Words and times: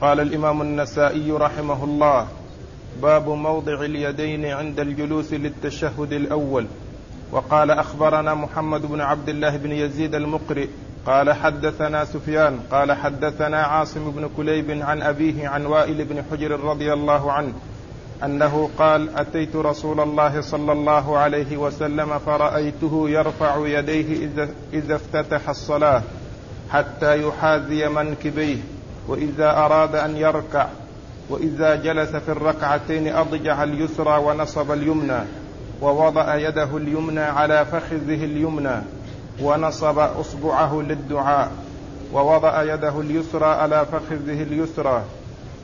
قال 0.00 0.20
الإمام 0.20 0.62
النسائي 0.62 1.32
رحمه 1.32 1.84
الله 1.84 2.26
باب 3.02 3.28
موضع 3.28 3.84
اليدين 3.84 4.44
عند 4.44 4.80
الجلوس 4.80 5.32
للتشهد 5.32 6.12
الأول. 6.12 6.66
وقال 7.32 7.70
أخبرنا 7.70 8.34
محمد 8.34 8.86
بن 8.86 9.00
عبد 9.00 9.28
الله 9.28 9.56
بن 9.56 9.72
يزيد 9.72 10.14
المقرئ 10.14 10.68
قال 11.06 11.32
حدثنا 11.32 12.04
سفيان 12.04 12.60
قال 12.70 12.92
حدثنا 12.92 13.62
عاصم 13.62 14.10
بن 14.10 14.28
كليب 14.36 14.70
عن 14.70 15.02
أبيه 15.02 15.48
عن 15.48 15.66
وائل 15.66 16.04
بن 16.04 16.22
حجر 16.30 16.60
رضي 16.60 16.92
الله 16.92 17.32
عنه 17.32 17.52
أنه 18.24 18.70
قال 18.78 19.16
أتيت 19.16 19.56
رسول 19.56 20.00
الله 20.00 20.40
صلى 20.40 20.72
الله 20.72 21.18
عليه 21.18 21.56
وسلم 21.56 22.18
فرأيته 22.18 23.10
يرفع 23.10 23.66
يديه 23.66 24.24
إذا, 24.24 24.48
إذا 24.72 24.94
افتتح 24.94 25.48
الصلاة 25.48 26.02
حتى 26.70 27.22
يحاذي 27.22 27.88
منكبيه. 27.88 28.56
وإذا 29.10 29.50
أراد 29.50 29.94
أن 29.94 30.16
يركع 30.16 30.66
وإذا 31.30 31.74
جلس 31.74 32.10
في 32.10 32.28
الركعتين 32.28 33.14
أضجع 33.14 33.62
اليسرى 33.62 34.18
ونصب 34.18 34.72
اليمنى 34.72 35.18
ووضع 35.82 36.36
يده 36.36 36.76
اليمنى 36.76 37.20
على 37.20 37.66
فخذه 37.66 38.24
اليمنى 38.24 38.82
ونصب 39.42 39.98
أصبعه 39.98 40.80
للدعاء 40.80 41.50
ووضع 42.12 42.62
يده 42.62 43.00
اليسرى 43.00 43.46
على 43.46 43.86
فخذه 43.92 44.42
اليسرى. 44.42 45.02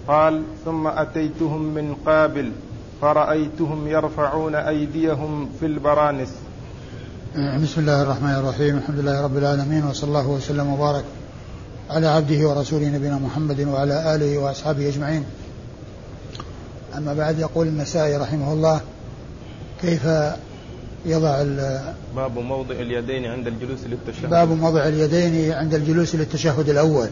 قال 0.08 0.42
ثم 0.64 0.86
أتيتهم 0.86 1.62
من 1.62 1.94
قابل 2.06 2.52
فرأيتهم 3.02 3.86
يرفعون 3.86 4.54
أيديهم 4.54 5.48
في 5.60 5.66
البرانس. 5.66 6.34
بسم 7.62 7.80
الله 7.80 8.02
الرحمن 8.02 8.30
الرحيم 8.30 8.76
الحمد 8.76 8.98
لله 8.98 9.24
رب 9.24 9.36
العالمين 9.36 9.84
وصلى 9.84 10.08
الله 10.08 10.28
وسلم 10.28 10.72
وبارك 10.72 11.04
على 11.90 12.06
عبده 12.06 12.48
ورسوله 12.48 12.88
نبينا 12.88 13.18
محمد 13.18 13.60
وعلى 13.60 14.14
آله 14.14 14.38
وأصحابه 14.38 14.88
أجمعين. 14.88 15.24
أما 16.96 17.14
بعد 17.14 17.38
يقول 17.38 17.66
النسائي 17.66 18.16
رحمه 18.16 18.52
الله 18.52 18.80
كيف 19.82 20.04
يضع 21.06 21.42
باب 22.16 22.38
موضع 22.38 22.74
اليدين 22.74 23.24
عند 23.24 23.46
الجلوس 23.46 23.78
للتشهد. 23.86 24.30
باب 24.30 24.48
موضع 24.48 24.88
اليدين 24.88 25.52
عند 25.52 25.74
الجلوس 25.74 26.14
للتشهد 26.14 26.68
الأول. 26.68 27.08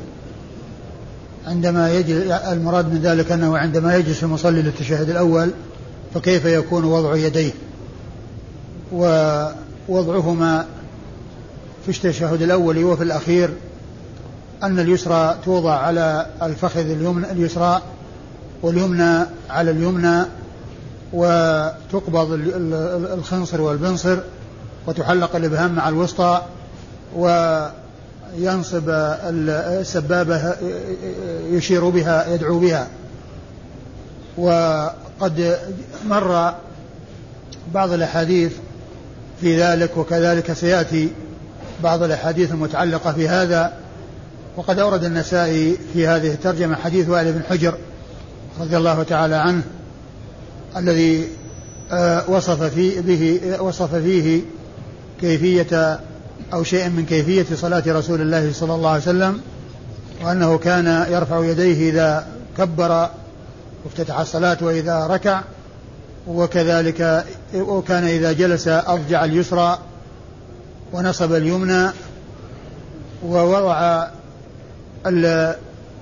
عندما 1.47 1.93
يجلس 1.93 2.31
المراد 2.31 2.93
من 2.93 3.01
ذلك 3.03 3.33
أنه 3.33 3.59
عندما 3.59 3.97
يجلس 3.97 4.25
المصلي 4.25 4.63
للتشهد 4.63 5.11
الأول 5.11 5.51
فكيف 6.15 6.45
يكون 6.45 6.85
وضع 6.85 7.17
يديه؟ 7.17 7.53
ووضعهما 8.93 10.67
في 11.85 11.89
التشهد 11.89 12.43
الأول 12.43 12.85
وفي 12.85 13.03
الأخير 13.03 13.51
أن 14.65 14.79
اليسرى 14.81 15.39
توضع 15.45 15.75
على 15.75 16.27
الفخذ 16.43 16.91
اليمنى 16.91 17.31
اليسرى 17.31 17.83
واليمنى 18.63 19.27
على 19.51 19.71
اليمنى 19.71 20.25
وتقبض 21.13 22.33
الخنصر 23.13 23.61
والبنصر 23.61 24.19
وتحلق 24.87 25.37
الإبهام 25.37 25.75
مع 25.75 25.89
الوسطى 25.89 26.43
وينصب 27.17 28.89
السبابة 28.89 30.55
يشير 31.51 31.89
بها 31.89 32.35
يدعو 32.35 32.59
بها. 32.59 32.89
وقد 34.39 35.59
مر 36.07 36.55
بعض 37.75 37.93
الأحاديث 37.93 38.53
في 39.41 39.63
ذلك 39.63 39.97
وكذلك 39.97 40.53
سيأتي 40.53 41.13
بعض 41.83 42.03
الأحاديث 42.03 42.53
المتعلقة 42.53 43.13
في 43.13 43.29
هذا. 43.29 43.73
وقد 44.57 44.79
أورد 44.79 45.05
النسائي 45.05 45.79
في 45.93 46.07
هذه 46.07 46.33
الترجمة 46.33 46.77
حديث 46.77 47.09
وائل 47.09 47.33
بن 47.33 47.43
حجر 47.43 47.75
رضي 48.61 48.77
الله 48.77 49.03
تعالى 49.03 49.35
عنه 49.35 49.63
الذي 50.77 51.29
آه، 51.93 52.31
وصف 52.31 52.63
في 52.63 53.01
به 53.01 53.41
وصف 53.61 53.95
فيه 53.95 54.41
كيفية 55.21 56.01
أو 56.53 56.65
شيء 56.65 56.89
من 56.89 57.07
كيفية 57.07 57.57
صلاة 57.57 57.83
رسول 57.87 58.21
الله 58.21 58.53
صلى 58.53 58.75
الله 58.75 58.91
عليه 58.91 59.03
وسلم 59.03 59.41
وأنه 60.25 60.59
كان 60.59 61.07
يرفع 61.13 61.45
يديه 61.45 61.91
إذا 61.91 62.27
كبر 62.59 63.09
وافتتح 63.85 64.19
الصلاة 64.19 64.59
وإذا 64.61 65.07
ركع 65.07 65.43
وكذلك 66.27 67.25
وكان 67.55 68.05
إذا 68.05 68.33
جلس 68.33 68.69
أضجع 68.69 69.25
اليسرى 69.25 69.79
ونصب 70.93 71.33
اليمنى 71.33 71.91
ووضع 73.27 74.07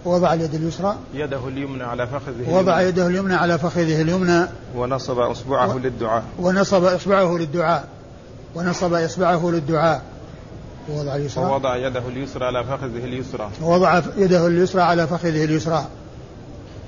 وضع 0.05 0.35
اليد 0.35 0.55
اليسرى. 0.55 0.97
يده 1.15 1.49
اليمنى 1.49 1.83
على 1.83 2.07
فخذه 2.07 2.51
وضع 2.51 2.81
يده 2.81 3.07
اليمنى 3.07 3.35
على 3.35 3.59
فخذه 3.59 4.03
اليمنى. 4.03 4.47
ونصب 4.77 5.19
إصبعه 5.19 5.75
و... 5.75 5.79
للدعاء. 5.79 6.23
ونصب 6.39 6.85
إصبعه 6.85 7.39
للدعاء. 7.39 7.85
ونصب 8.55 8.95
إصبعه 8.95 9.51
للدعاء. 9.51 10.03
ووضع 10.89 11.17
اليسرى. 11.17 11.45
ووضع 11.45 11.77
يده 11.77 12.03
اليسرى 12.09 12.45
على 12.45 12.65
فخذه 12.65 13.05
اليسرى. 13.05 13.51
ووضع 13.63 14.03
يده 14.17 14.47
اليسرى 14.47 14.83
على 14.83 15.07
فخذه 15.07 15.45
اليسرى. 15.45 15.87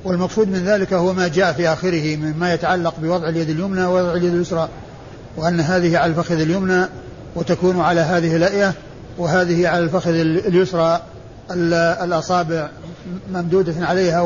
والمقصود 0.05 0.49
من 0.49 0.65
ذلك 0.65 0.93
هو 0.93 1.13
ما 1.13 1.29
جاء 1.29 1.53
في 1.53 1.69
آخره 1.69 2.17
مما 2.17 2.55
يتعلق 2.55 2.95
بوضع 3.03 3.29
اليد 3.29 3.51
اليمنى 3.51 3.85
ووضع 3.85 4.13
اليد 4.13 4.35
اليسرى. 4.35 4.69
وأن 5.37 5.61
هذه 5.61 5.99
على 5.99 6.11
الفخذ 6.11 6.41
اليمنى 6.41 6.87
وتكون 7.37 7.81
على 7.81 8.01
هذه 8.01 8.37
الأية 8.37 8.73
وهذه 9.19 9.69
على 9.69 9.85
الفخذ 9.85 10.11
اليسرى. 10.47 11.01
الأصابع 11.51 12.69
ممدودة 13.33 13.87
عليها 13.87 14.21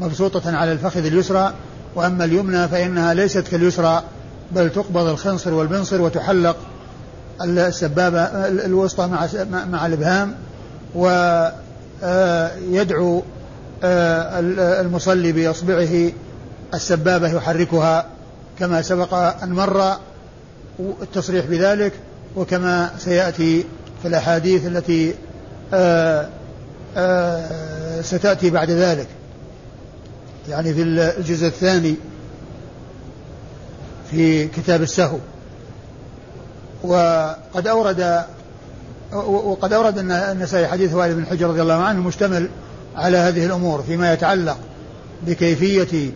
ومبسوطة 0.00 0.56
على 0.56 0.72
الفخذ 0.72 1.06
اليسرى 1.06 1.52
وأما 1.94 2.24
اليمنى 2.24 2.68
فإنها 2.68 3.14
ليست 3.14 3.48
كاليسرى 3.48 4.02
بل 4.52 4.70
تقبض 4.70 5.06
الخنصر 5.06 5.54
والبنصر 5.54 6.02
وتحلق 6.02 6.56
السبابة 7.42 8.22
الوسطى 8.46 9.06
مع 9.06 9.28
مع 9.70 9.86
الإبهام 9.86 10.34
ويدعو 10.94 11.22
آه، 13.84 14.40
المصلي 14.80 15.32
بإصبعه 15.32 16.12
السبابة 16.74 17.28
يحركها 17.28 18.06
كما 18.58 18.82
سبق 18.82 19.14
أن 19.14 19.52
مر 19.52 19.96
التصريح 21.02 21.46
بذلك 21.46 21.92
وكما 22.36 22.90
سيأتي 22.98 23.64
في 24.02 24.08
الأحاديث 24.08 24.66
التي 24.66 25.14
ستأتي 28.02 28.50
بعد 28.50 28.70
ذلك. 28.70 29.06
يعني 30.48 30.74
في 30.74 30.82
الجزء 30.82 31.46
الثاني 31.46 31.94
في 34.10 34.48
كتاب 34.48 34.82
السهو. 34.82 35.18
وقد 36.84 37.66
أورد 37.66 38.24
وقد 39.26 39.72
أورد 39.72 39.98
النسائي 39.98 40.66
حديث 40.66 40.94
وائل 40.94 41.14
بن 41.14 41.26
حجر 41.26 41.48
رضي 41.48 41.62
الله 41.62 41.74
عنه 41.74 42.00
مشتمل 42.00 42.48
على 42.96 43.16
هذه 43.16 43.46
الأمور 43.46 43.82
فيما 43.82 44.12
يتعلق 44.12 44.58
بكيفية 45.26 46.10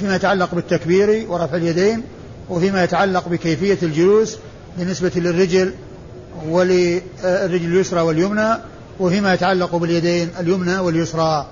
فيما 0.00 0.16
يتعلق 0.16 0.54
بالتكبير 0.54 1.26
ورفع 1.28 1.56
اليدين 1.56 2.02
وفيما 2.50 2.84
يتعلق 2.84 3.28
بكيفية 3.28 3.78
الجلوس 3.82 4.36
بالنسبة 4.78 5.12
للرجل 5.16 5.74
وللرجل 6.48 7.64
اليسرى 7.66 8.00
واليمنى 8.00 8.54
وفيما 9.00 9.34
يتعلق 9.34 9.76
باليدين 9.76 10.28
اليمنى 10.40 10.78
واليسرى. 10.78 11.46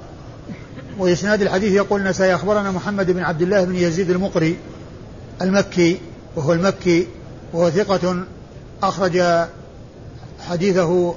وإسناد 0.98 1.42
الحديث 1.42 1.72
يقول 1.72 2.02
نسائي 2.02 2.34
أخبرنا 2.34 2.70
محمد 2.70 3.10
بن 3.10 3.22
عبد 3.22 3.42
الله 3.42 3.64
بن 3.64 3.74
يزيد 3.76 4.10
المقري 4.10 4.56
المكي 5.42 6.00
وهو 6.36 6.52
المكي 6.52 7.06
وهو 7.52 7.70
ثقة 7.70 8.24
أخرج 8.82 9.22
حديثه 10.48 11.14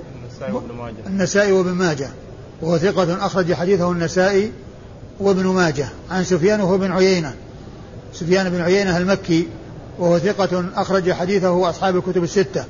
النسائي 1.07 1.51
وابن 1.51 1.71
ماجه 1.71 2.09
وهو 2.61 2.77
ثقة 2.77 3.25
أخرج 3.25 3.53
حديثه 3.53 3.91
النسائي 3.91 4.51
وابن 5.19 5.45
ماجه. 5.45 5.89
عن 6.11 6.23
سفيان 6.23 6.61
وهو 6.61 6.77
بن 6.77 6.91
عيينة 6.91 7.33
سفيان 8.13 8.49
بن 8.49 8.61
عيينة 8.61 8.97
المكي 8.97 9.47
وهو 9.99 10.19
ثقة 10.19 10.65
أخرج 10.75 11.11
حديثه 11.11 11.69
أصحاب 11.69 11.95
الكتب 11.97 12.23
الستة. 12.23 12.65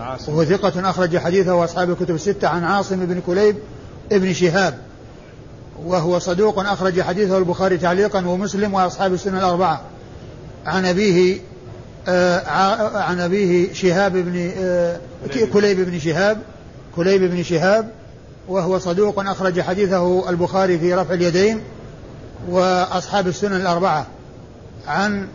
عاصم. 0.00 0.32
وهو 0.32 0.44
ثقة 0.44 0.90
أخرج 0.90 1.18
حديثه 1.18 1.64
أصحاب 1.64 1.90
الكتب 1.90 2.14
الستة 2.14 2.48
عن 2.48 2.64
عاصم 2.64 3.06
بن 3.06 3.20
كليب 3.26 3.56
ابن 4.12 4.32
شهاب 4.32 4.78
وهو 5.84 6.18
صدوق 6.18 6.58
أخرج 6.58 7.00
حديثه 7.00 7.38
البخاري 7.38 7.78
تعليقا 7.78 8.26
ومسلم 8.26 8.74
وأصحاب 8.74 9.14
السنة 9.14 9.38
الأربعة. 9.38 9.82
عن 10.66 10.84
أبيه 10.84 11.40
آه 12.08 12.98
عن 12.98 13.20
أبيه 13.20 13.72
شهاب 13.72 14.12
بن 14.12 14.50
آه 14.58 15.00
كليب. 15.52 15.80
بن 15.80 15.98
شهاب 15.98 16.38
كليب 16.96 17.22
بن 17.22 17.42
شهاب 17.42 17.90
وهو 18.48 18.78
صدوق 18.78 19.20
أخرج 19.20 19.60
حديثه 19.60 20.30
البخاري 20.30 20.78
في 20.78 20.94
رفع 20.94 21.14
اليدين 21.14 21.60
وأصحاب 22.48 23.28
السنن 23.28 23.56
الأربعة. 23.56 24.06
عن 24.86 25.28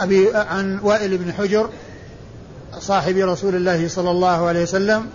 أبي 0.00 0.34
عن 0.34 0.78
وائل 0.82 1.18
بن 1.18 1.32
حجر 1.32 1.68
صاحب 2.80 3.16
رسول 3.16 3.54
الله 3.54 3.88
صلى 3.88 4.10
الله 4.10 4.46
عليه 4.46 4.62
وسلم 4.62 5.06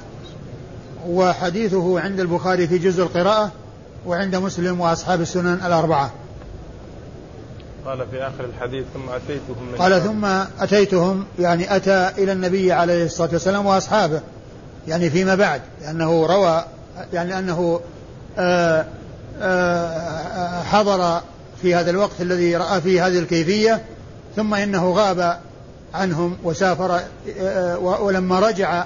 وحديثه 1.07 1.99
عند 1.99 2.19
البخاري 2.19 2.67
في 2.67 2.77
جزء 2.77 3.03
القراءة 3.03 3.51
وعند 4.05 4.35
مسلم 4.35 4.81
وأصحاب 4.81 5.21
السنن 5.21 5.59
الأربعة. 5.65 6.11
قال 7.85 8.05
في 8.11 8.23
آخر 8.23 8.45
الحديث 8.45 8.85
ثم 8.93 9.09
أتيتهم 9.09 9.71
من 9.71 9.77
قال 9.77 10.03
ثم 10.03 10.25
أتيتهم 10.63 11.25
يعني 11.39 11.75
أتى 11.75 12.11
إلى 12.17 12.31
النبي 12.31 12.71
عليه 12.71 13.05
الصلاة 13.05 13.29
والسلام 13.33 13.65
وأصحابه 13.65 14.21
يعني 14.87 15.09
فيما 15.09 15.35
بعد 15.35 15.61
لأنه 15.81 16.25
روى 16.25 16.63
يعني 17.13 17.39
أنه 17.39 17.79
آآ 18.37 18.85
آآ 19.41 20.63
حضر 20.63 21.21
في 21.61 21.75
هذا 21.75 21.89
الوقت 21.89 22.21
الذي 22.21 22.55
رأى 22.55 22.81
فيه 22.81 23.07
هذه 23.07 23.19
الكيفية 23.19 23.81
ثم 24.35 24.53
إنه 24.53 24.91
غاب 24.91 25.39
عنهم 25.93 26.37
وسافر 26.43 27.01
ولما 27.81 28.39
رجع 28.39 28.85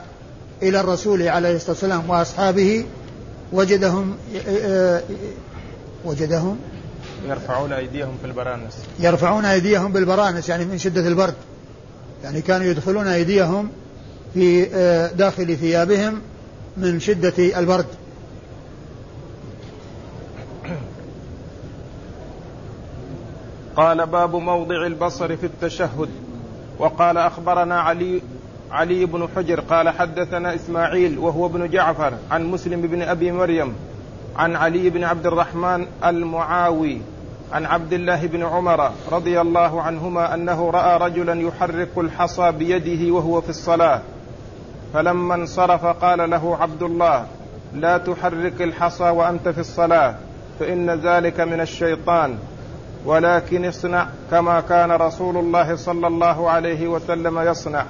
إلى 0.61 0.79
الرسول 0.79 1.27
عليه 1.27 1.55
الصلاة 1.55 1.71
والسلام 1.71 2.09
وأصحابه 2.09 2.85
وجدهم 3.53 4.15
وجدهم 6.05 6.59
يرفعون 7.27 7.73
أيديهم 7.73 8.17
في 8.21 8.27
البرانس. 8.27 8.73
يرفعون 8.99 9.45
أيديهم 9.45 9.91
بالبرانس 9.91 10.49
يعني 10.49 10.65
من 10.65 10.77
شدة 10.77 11.07
البرد. 11.07 11.33
يعني 12.23 12.41
كانوا 12.41 12.67
يدخلون 12.67 13.07
أيديهم 13.07 13.69
في 14.33 14.65
داخل 15.17 15.57
ثيابهم 15.57 16.21
من 16.77 16.99
شدة 16.99 17.59
البرد. 17.59 17.85
قال 23.75 24.05
باب 24.05 24.35
موضع 24.35 24.85
البصر 24.85 25.37
في 25.37 25.45
التشهد. 25.45 26.09
وقال 26.79 27.17
أخبرنا 27.17 27.81
علي 27.81 28.21
علي 28.71 29.05
بن 29.05 29.27
حجر 29.35 29.59
قال 29.59 29.89
حدثنا 29.89 30.55
إسماعيل 30.55 31.19
وهو 31.19 31.45
ابن 31.45 31.69
جعفر 31.69 32.13
عن 32.31 32.45
مسلم 32.45 32.81
بن 32.81 33.01
أبي 33.01 33.31
مريم 33.31 33.75
عن 34.35 34.55
علي 34.55 34.89
بن 34.89 35.03
عبد 35.03 35.25
الرحمن 35.25 35.87
المعاوي 36.05 37.01
عن 37.53 37.65
عبد 37.65 37.93
الله 37.93 38.27
بن 38.27 38.43
عمر 38.43 38.91
رضي 39.11 39.41
الله 39.41 39.81
عنهما 39.81 40.33
أنه 40.33 40.69
رأى 40.69 40.97
رجلا 40.97 41.41
يحرك 41.41 41.89
الحصى 41.97 42.51
بيده 42.51 43.13
وهو 43.13 43.41
في 43.41 43.49
الصلاة 43.49 44.01
فلما 44.93 45.35
انصرف 45.35 45.85
قال 45.85 46.29
له 46.29 46.57
عبد 46.61 46.83
الله 46.83 47.25
لا 47.73 47.97
تحرك 47.97 48.61
الحصى 48.61 49.09
وأنت 49.09 49.49
في 49.49 49.59
الصلاة 49.59 50.15
فإن 50.59 50.89
ذلك 50.89 51.39
من 51.39 51.61
الشيطان. 51.61 52.37
ولكن 53.05 53.65
اصنع 53.65 54.07
كما 54.31 54.61
كان 54.61 54.91
رسول 54.91 55.37
الله 55.37 55.75
صلى 55.75 56.07
الله 56.07 56.49
عليه 56.49 56.87
وسلم 56.87 57.39
يصنع. 57.39 57.85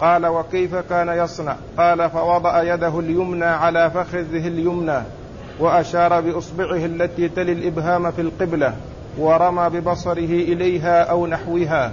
قال 0.00 0.26
وكيف 0.26 0.74
كان 0.74 1.08
يصنع؟ 1.08 1.56
قال 1.78 2.10
فوضع 2.10 2.62
يده 2.74 2.98
اليمنى 2.98 3.44
على 3.44 3.90
فخذه 3.90 4.48
اليمنى 4.48 5.02
وأشار 5.60 6.20
بإصبعه 6.20 6.84
التي 6.84 7.28
تلي 7.28 7.52
الإبهام 7.52 8.10
في 8.10 8.20
القبلة 8.20 8.74
ورمى 9.18 9.68
ببصره 9.68 10.32
إليها 10.52 11.02
أو 11.02 11.26
نحوها. 11.26 11.92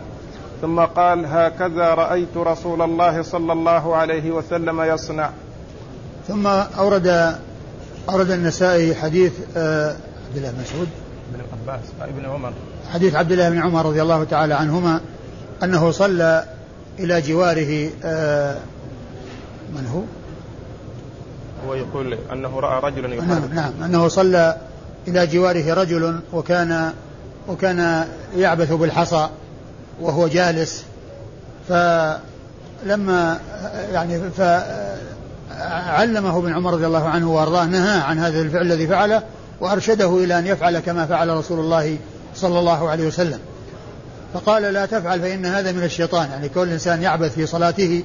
ثم 0.62 0.80
قال 0.80 1.26
هكذا 1.26 1.94
رأيت 1.94 2.38
رسول 2.38 2.82
الله 2.82 3.22
صلى 3.22 3.54
الله 3.54 3.96
عليه 3.96 4.32
وسلم 4.32 4.82
يصنع. 4.82 5.30
ثم 6.28 6.48
أورد 6.78 7.36
أورد 8.10 8.32
النسائي 8.32 8.96
حديث 8.96 9.34
عبد 9.58 10.36
الله 10.36 10.54
مسعود. 10.62 10.88
بن 11.34 11.42
عباس 11.54 11.82
ابن 12.02 12.26
عمر. 12.26 12.54
حديث 12.94 13.16
عبد 13.16 13.32
الله 13.32 13.50
بن 13.50 13.58
عمر 13.58 13.86
رضي 13.86 14.02
الله 14.02 14.24
تعالى 14.24 14.54
عنهما 14.54 15.02
أنه 15.64 15.92
صلى 15.92 16.46
إلى 17.00 17.22
جواره 17.22 17.90
من 19.76 19.88
هو؟ 19.94 20.02
هو 21.68 21.74
يقول 21.74 22.18
أنه 22.34 22.60
رأى 22.60 22.92
رجلا 22.92 23.16
يحرك 23.16 23.30
نعم 23.30 23.54
نعم. 23.54 23.84
أنه 23.84 24.08
صلى 24.08 24.58
إلى 25.08 25.28
جواره 25.28 25.74
رجل 25.74 26.20
وكان 26.34 26.94
وكان 27.48 28.08
يعبث 28.36 28.72
بالحصى 28.72 29.30
وهو 30.02 30.28
جالس. 30.28 30.84
فلما 31.70 33.40
يعني 33.92 34.20
فعلمه 34.38 36.38
ابن 36.38 36.54
عمر 36.54 36.74
رضي 36.74 36.86
الله 36.86 37.10
عنه 37.10 37.32
وأرضاه 37.32 37.66
نهى 37.66 38.00
عن 38.00 38.20
هذا 38.20 38.42
الفعل 38.42 38.62
الذي 38.62 38.88
فعله 38.88 39.24
وأرشده 39.62 40.18
إلى 40.18 40.40
أن 40.40 40.48
يفعل 40.48 40.80
كما 40.80 41.06
فعل 41.06 41.30
رسول 41.30 41.60
الله 41.60 41.98
صلى 42.36 42.60
الله 42.60 42.90
عليه 42.90 43.08
وسلم. 43.08 43.40
فقال 44.34 44.64
لا 44.64 44.86
تفعل 44.86 45.22
فإن 45.22 45.46
هذا 45.46 45.72
من 45.72 45.84
الشيطان 45.84 46.30
يعني 46.30 46.50
كل 46.50 46.70
إنسان 46.70 47.02
يعبث 47.02 47.34
في 47.34 47.46
صلاته 47.46 48.04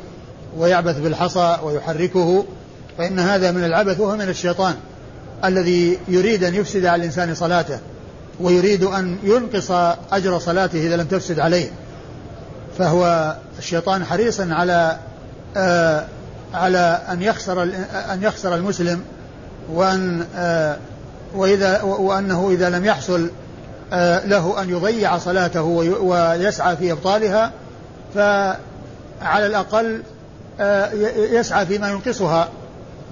ويعبث 0.57 0.99
بالحصى 0.99 1.57
ويحركه 1.63 2.45
فإن 2.99 3.19
هذا 3.19 3.51
من 3.51 3.65
العبث 3.65 4.01
وهو 4.01 4.17
من 4.17 4.29
الشيطان 4.29 4.75
الذي 5.45 5.99
يريد 6.09 6.45
أن 6.45 6.55
يفسد 6.55 6.85
على 6.85 7.01
الإنسان 7.01 7.35
صلاته 7.35 7.79
ويريد 8.41 8.85
أن 8.85 9.17
ينقص 9.23 9.71
أجر 10.13 10.39
صلاته 10.39 10.87
إذا 10.87 10.97
لم 10.97 11.07
تفسد 11.07 11.41
عليه. 11.41 11.71
فهو 12.79 13.37
الشيطان 13.59 14.05
حريص 14.05 14.41
على 14.41 14.97
آه 15.57 16.05
على 16.55 17.03
أن 17.13 17.23
يخسر 17.23 17.63
أن 18.13 18.23
يخسر 18.23 18.55
المسلم 18.55 19.01
وأن 19.73 20.27
آه 20.37 20.77
وإذا 21.35 21.83
وأنه 21.83 22.51
إذا 22.51 22.71
لم 22.71 22.85
يحصل 22.85 23.31
آه 23.93 24.27
له 24.27 24.63
أن 24.63 24.71
يضيع 24.71 25.19
صلاته 25.19 25.63
ويسعى 26.03 26.77
في 26.77 26.93
إبطالها 26.93 27.53
فعلى 28.15 29.47
الأقل 29.47 30.03
يسعى 31.17 31.67
فيما 31.67 31.91
ينقصها 31.91 32.49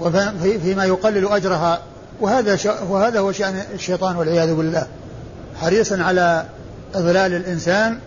وفيما 0.00 0.84
يقلل 0.84 1.28
أجرها. 1.28 1.80
وهذا 2.20 2.58
وهذا 2.88 3.20
هو 3.20 3.32
شأن 3.32 3.62
الشيطان 3.74 4.16
والعياذ 4.16 4.54
بالله. 4.54 4.86
حريص 5.60 5.92
على 5.92 6.44
إضلال 6.94 7.34
الإنسان 7.34 7.98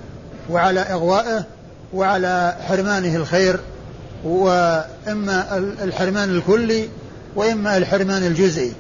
وعلى 0.49 0.79
إغوائه 0.79 1.43
وعلى 1.93 2.55
حرمانه 2.67 3.15
الخير 3.15 3.59
وإما 4.23 5.57
الحرمان 5.83 6.29
الكلي 6.29 6.89
وإما 7.35 7.77
الحرمان 7.77 8.23
الجزئي. 8.23 8.73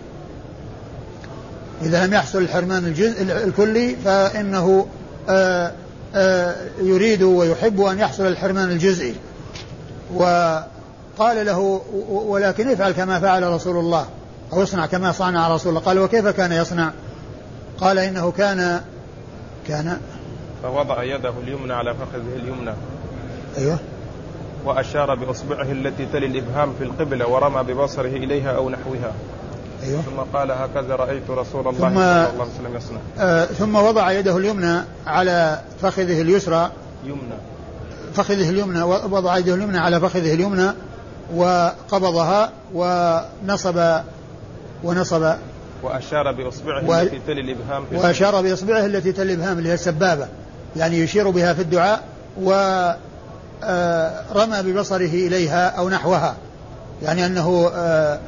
إذا 1.81 2.05
لم 2.05 2.13
يحصل 2.13 2.37
الحرمان 2.37 2.85
الجزء 2.85 3.21
الكلي 3.21 3.95
فإنه 4.05 4.87
آآ 5.29 5.71
آآ 6.15 6.55
يريد 6.81 7.23
ويحب 7.23 7.81
أن 7.81 7.99
يحصل 7.99 8.27
الحرمان 8.27 8.71
الجزئي. 8.71 9.15
وقال 10.13 11.45
له 11.45 11.81
ولكن 12.09 12.71
افعل 12.71 12.91
كما 12.91 13.19
فعل 13.19 13.43
رسول 13.43 13.77
الله. 13.77 14.05
أو 14.53 14.63
اصنع 14.63 14.85
كما 14.85 15.11
صنع 15.11 15.55
رسول 15.55 15.69
الله. 15.69 15.81
قال 15.81 15.99
وكيف 15.99 16.27
كان 16.27 16.51
يصنع؟ 16.51 16.91
قال 17.79 17.99
إنه 17.99 18.31
كان 18.31 18.81
كان 19.67 19.97
فوضع 20.63 21.03
يده 21.03 21.33
اليمنى 21.43 21.73
على 21.73 21.93
فخذه 21.93 22.35
اليمنى. 22.35 22.73
أيوه. 23.57 23.77
وأشار 24.65 25.15
بإصبعه 25.15 25.71
التي 25.71 26.05
تلي 26.13 26.25
الإبهام 26.25 26.73
في 26.77 26.83
القبلة 26.83 27.27
ورمى 27.27 27.73
ببصره 27.73 28.09
إليها 28.09 28.51
أو 28.51 28.69
نحوها. 28.69 29.13
أيوه. 29.83 30.01
ثم 30.01 30.37
قال 30.37 30.51
هكذا 30.51 30.95
رأيت 30.95 31.29
رسول 31.29 31.67
الله 31.67 31.71
ثم- 31.71 31.95
صلى 31.95 32.29
الله 32.33 32.43
عليه 32.43 32.53
وسلم 32.53 32.75
يصنع. 32.77 32.97
آه 33.19 33.45
ثم 33.45 33.75
وضع 33.75 34.11
يده 34.11 34.37
اليمنى 34.37 34.81
على 35.07 35.59
فخذه 35.81 36.21
اليسرى. 36.21 36.71
يمنى. 37.05 37.33
فخذه 38.13 38.49
اليمنى 38.49 38.81
وضع 38.83 39.37
يده 39.37 39.53
اليمنى 39.55 39.77
على 39.77 39.99
فخذه 39.99 40.33
اليمنى 40.33 40.71
وقبضها 41.35 42.51
ونصب 42.73 43.99
ونصب. 44.83 45.33
وأشار 45.83 46.31
بإصبعه 46.31 46.89
و- 46.89 46.93
التي 47.01 47.19
تلي 47.27 47.41
الإبهام 47.41 47.83
في 47.89 47.95
وأشار 47.97 48.41
بإصبعه 48.41 48.85
التي 48.85 49.11
تلي 49.11 49.33
الإبهام 49.33 49.57
اللي 49.57 49.69
هي 49.69 49.73
السبابة 49.73 50.27
يعني 50.75 50.99
يشير 50.99 51.29
بها 51.29 51.53
في 51.53 51.61
الدعاء 51.61 52.03
ورمى 53.63 54.61
ببصره 54.61 55.05
إليها 55.27 55.67
أو 55.69 55.89
نحوها. 55.89 56.35
يعني 57.03 57.25
أنه 57.25 57.71
آه، 57.75 58.19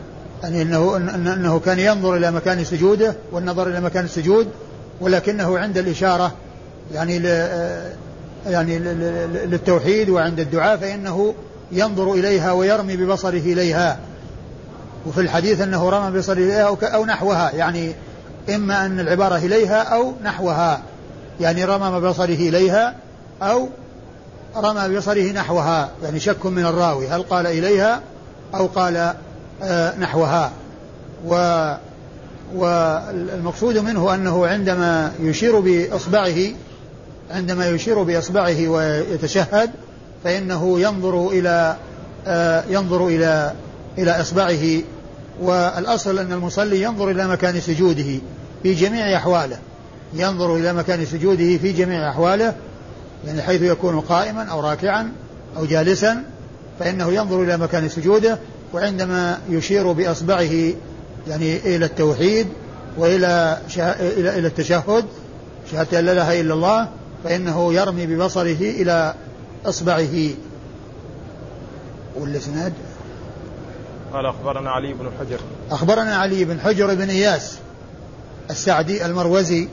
يعني 0.44 0.62
أنه 0.62 0.92
أن- 0.94 1.28
أنه 1.28 1.60
كان 1.60 1.80
ينظر 1.80 2.16
إلى 2.16 2.32
مكان 2.32 2.64
سجوده 2.64 3.16
والنظر 3.32 3.68
إلى 3.68 3.82
مكان 3.82 4.06
السجود 4.06 4.48
ولكنه 5.02 5.60
عند 5.60 5.78
الإشارة 5.78 6.32
يعني 6.94 7.20
ل 7.20 7.24
آه، 7.28 7.92
يعني 8.48 8.80
للتوحيد 9.46 10.10
وعند 10.10 10.40
الدعاء 10.40 10.78
فإنه 10.78 11.34
ينظر 11.72 12.14
إليها 12.14 12.52
ويرمي 12.52 12.98
ببصره 12.98 13.38
إليها. 13.38 13.98
وفي 15.08 15.22
الحديث 15.22 15.62
أنه 15.62 15.90
رمى 15.90 16.12
ببصره 16.12 16.34
إليها 16.34 16.64
أو 16.96 17.06
نحوها 17.06 17.52
يعني 17.56 17.94
إما 18.56 18.86
أن 18.86 19.00
العبارة 19.00 19.36
إليها 19.36 19.82
أو 19.84 20.14
نحوها. 20.24 20.82
يعني 21.42 21.66
رمى 21.66 22.00
ببصره 22.00 22.26
إليها 22.26 22.96
أو 23.42 23.68
رمى 24.58 24.88
ببصره 24.88 25.32
نحوها. 25.32 25.90
يعني 26.04 26.20
شك 26.20 26.46
من 26.46 26.66
الراوي 26.66 27.08
هل 27.08 27.22
قال 27.24 27.48
إليها 27.48 28.02
أو 28.56 28.66
قال 28.68 29.14
نحوها. 30.00 30.52
و 31.28 31.36
والمقصود 32.56 33.78
منه 33.78 34.16
أنه 34.16 34.48
عندما 34.48 35.12
يشير 35.20 35.60
بإصبعه 35.60 36.38
عندما 37.32 37.70
يشير 37.70 38.04
بإصبعه 38.04 38.68
ويتشهد 38.68 39.72
فإنه 40.24 40.80
ينظر 40.80 41.28
إلى 41.28 41.76
آه، 42.28 42.64
ينظر 42.70 43.08
إلى 43.08 43.54
إلى 43.98 44.22
إصبعه. 44.22 44.82
والأصل 45.42 46.20
أن 46.20 46.34
المصلي 46.34 46.82
ينظر 46.82 47.10
إلى 47.10 47.28
مكان 47.28 47.62
سجوده 47.62 48.20
في 48.64 48.74
جميع 48.74 49.18
أحواله. 49.18 49.58
ينظر 50.14 50.56
إلى 50.56 50.74
مكان 50.74 51.06
سجوده 51.06 51.58
في 51.58 51.72
جميع 51.72 52.10
أحواله 52.10 52.54
يعني 53.28 53.42
حيث 53.42 53.62
يكون 53.62 54.00
قائما 54.00 54.44
أو 54.44 54.60
راكعا 54.60 55.12
أو 55.58 55.66
جالسا 55.66 56.24
فإنه 56.80 57.14
ينظر 57.14 57.44
إلى 57.44 57.58
مكان 57.58 57.90
سجوده 57.90 58.40
وعندما 58.74 59.40
يشير 59.50 59.92
بأصبعه 59.92 60.74
يعني 61.28 61.58
إلى 61.58 61.86
التوحيد 61.86 62.48
وإلى 62.98 63.58
إلى 64.00 64.40
إلى 64.40 64.48
التشهد 64.48 65.06
شهادة 65.72 66.00
أن 66.00 66.06
لا 66.06 66.12
إله 66.12 66.42
إلا 66.42 66.54
الله 66.54 66.88
فإنه 67.24 67.74
يرمي 67.74 68.06
ببصره 68.06 68.58
إلى 68.62 69.14
إصبعه. 69.66 70.30
والإسناد 72.20 72.74
قال 74.14 74.26
أخبرنا 74.26 74.70
علي 74.72 74.94
بن 74.94 75.10
حجر. 75.20 75.40
أخبرنا 75.72 76.16
علي 76.16 76.46
بن 76.46 76.60
حجر 76.60 76.96
بن 76.96 77.10
إياس 77.10 77.58
السعدي 78.50 79.06
المروزي 79.06 79.68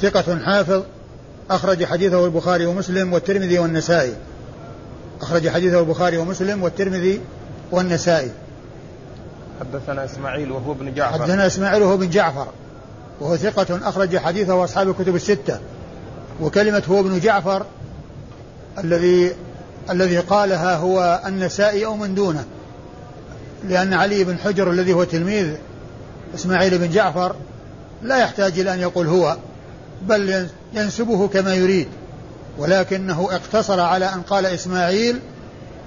ثقة 0.00 0.38
حافظ 0.44 0.82
أخرج 1.50 1.84
حديثه 1.84 2.24
البخاري 2.24 2.66
ومسلم 2.66 3.12
والترمذي 3.12 3.58
والنسائي. 3.58 4.14
أخرج 5.20 5.48
حديثه 5.48 5.80
البخاري 5.80 6.16
ومسلم 6.16 6.62
والترمذي 6.62 7.20
والنسائي. 7.70 8.30
حدثنا 9.60 10.04
إسماعيل 10.04 10.52
وهو 10.52 10.72
ابن 10.72 10.94
جعفر. 10.94 11.22
حدثنا 11.22 11.46
إسماعيل 11.46 11.82
وهو 11.82 11.94
ابن 11.94 12.10
جعفر. 12.10 12.46
وهو 13.20 13.36
ثقة 13.36 13.88
أخرج 13.88 14.16
حديثه 14.16 14.64
أصحاب 14.64 14.90
الكتب 14.90 15.14
الستة. 15.14 15.60
وكلمة 16.40 16.82
هو 16.90 17.00
ابن 17.00 17.20
جعفر 17.20 17.66
الذي 18.78 19.32
الذي 19.90 20.18
قالها 20.18 20.76
هو 20.76 21.22
النسائي 21.26 21.86
أو 21.86 21.96
من 21.96 22.14
دونه. 22.14 22.44
لأن 23.68 23.92
علي 23.92 24.24
بن 24.24 24.38
حجر 24.38 24.70
الذي 24.70 24.92
هو 24.92 25.04
تلميذ 25.04 25.54
إسماعيل 26.34 26.78
بن 26.78 26.90
جعفر 26.90 27.36
لا 28.02 28.18
يحتاج 28.18 28.58
إلى 28.58 28.74
أن 28.74 28.80
يقول 28.80 29.06
هو 29.06 29.36
بل 30.02 30.48
ينسبه 30.74 31.28
كما 31.28 31.54
يريد. 31.54 31.88
ولكنه 32.58 33.28
اقتصر 33.30 33.80
على 33.80 34.04
أن 34.04 34.22
قال 34.22 34.46
إسماعيل 34.46 35.20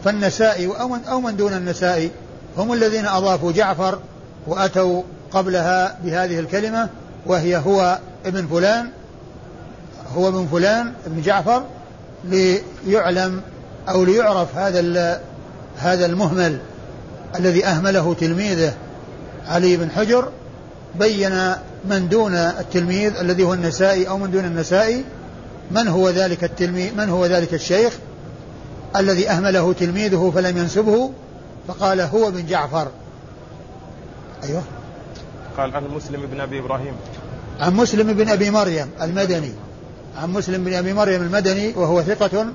فالنسائي 0.03 0.67
أو 0.67 0.87
من, 0.87 1.03
أو 1.03 1.21
من 1.21 1.37
دون 1.37 1.53
النسائي 1.53 2.11
هم 2.57 2.73
الذين 2.73 3.05
أضافوا 3.05 3.51
جعفر 3.51 3.99
وأتوا 4.47 5.03
قبلها 5.31 5.97
بهذه 6.03 6.39
الكلمة 6.39 6.89
وهي 7.25 7.57
هو 7.57 7.99
ابن 8.25 8.47
فلان 8.47 8.89
هو 10.15 10.27
ابن 10.27 10.47
فلان 10.51 10.93
ابن 11.05 11.21
جعفر 11.21 11.63
ليعلم 12.23 13.41
أو 13.89 14.03
ليعرف 14.03 14.57
هذا 14.57 15.21
هذا 15.77 16.05
المهمل 16.05 16.57
الذي 17.35 17.65
أهمله 17.65 18.13
تلميذه 18.13 18.73
علي 19.47 19.77
بن 19.77 19.91
حجر 19.91 20.29
بين 20.99 21.51
من 21.85 22.09
دون 22.09 22.33
التلميذ 22.33 23.17
الذي 23.17 23.43
هو 23.43 23.53
النسائي 23.53 24.07
أو 24.09 24.17
من 24.17 24.31
دون 24.31 24.45
النسائي 24.45 25.03
من 25.71 25.87
هو 25.87 26.09
ذلك 26.09 26.43
التلميذ 26.43 26.95
من 26.95 27.09
هو 27.09 27.25
ذلك 27.25 27.53
الشيخ؟ 27.53 27.93
الذي 28.96 29.29
أهمله 29.29 29.74
تلميذه 29.74 30.32
فلم 30.36 30.58
ينسبه 30.58 31.12
فقال 31.67 32.01
هو 32.01 32.32
بن 32.32 32.46
جعفر. 32.46 32.88
أيوه. 34.44 34.63
قال 35.58 35.75
عن 35.75 35.88
مسلم 35.96 36.22
بن 36.22 36.41
أبي 36.41 36.60
إبراهيم. 36.60 36.94
عن 37.60 37.74
مسلم 37.74 38.13
بن 38.13 38.29
أبي 38.29 38.50
مريم 38.50 38.89
المدني. 39.01 39.51
عن 40.17 40.34
مسلم 40.34 40.63
بن 40.63 40.74
أبي 40.74 40.94
مريم 40.94 41.22
المدني 41.22 41.74
وهو 41.74 42.01
ثقة 42.01 42.46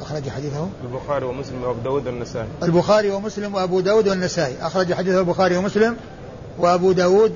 أخرج 0.00 0.28
حديثه. 0.28 0.68
البخاري 0.84 1.24
ومسلم 1.24 1.62
وأبو 1.64 1.80
داود 1.80 2.06
والنسائي. 2.06 2.48
البخاري 2.62 3.10
ومسلم 3.10 3.54
وأبو 3.54 3.80
داود 3.80 4.08
والنسائي. 4.08 4.56
أخرج 4.60 4.94
حديثه 4.94 5.20
البخاري 5.20 5.56
ومسلم 5.56 5.96
وأبو 6.58 6.92
داود 6.92 7.32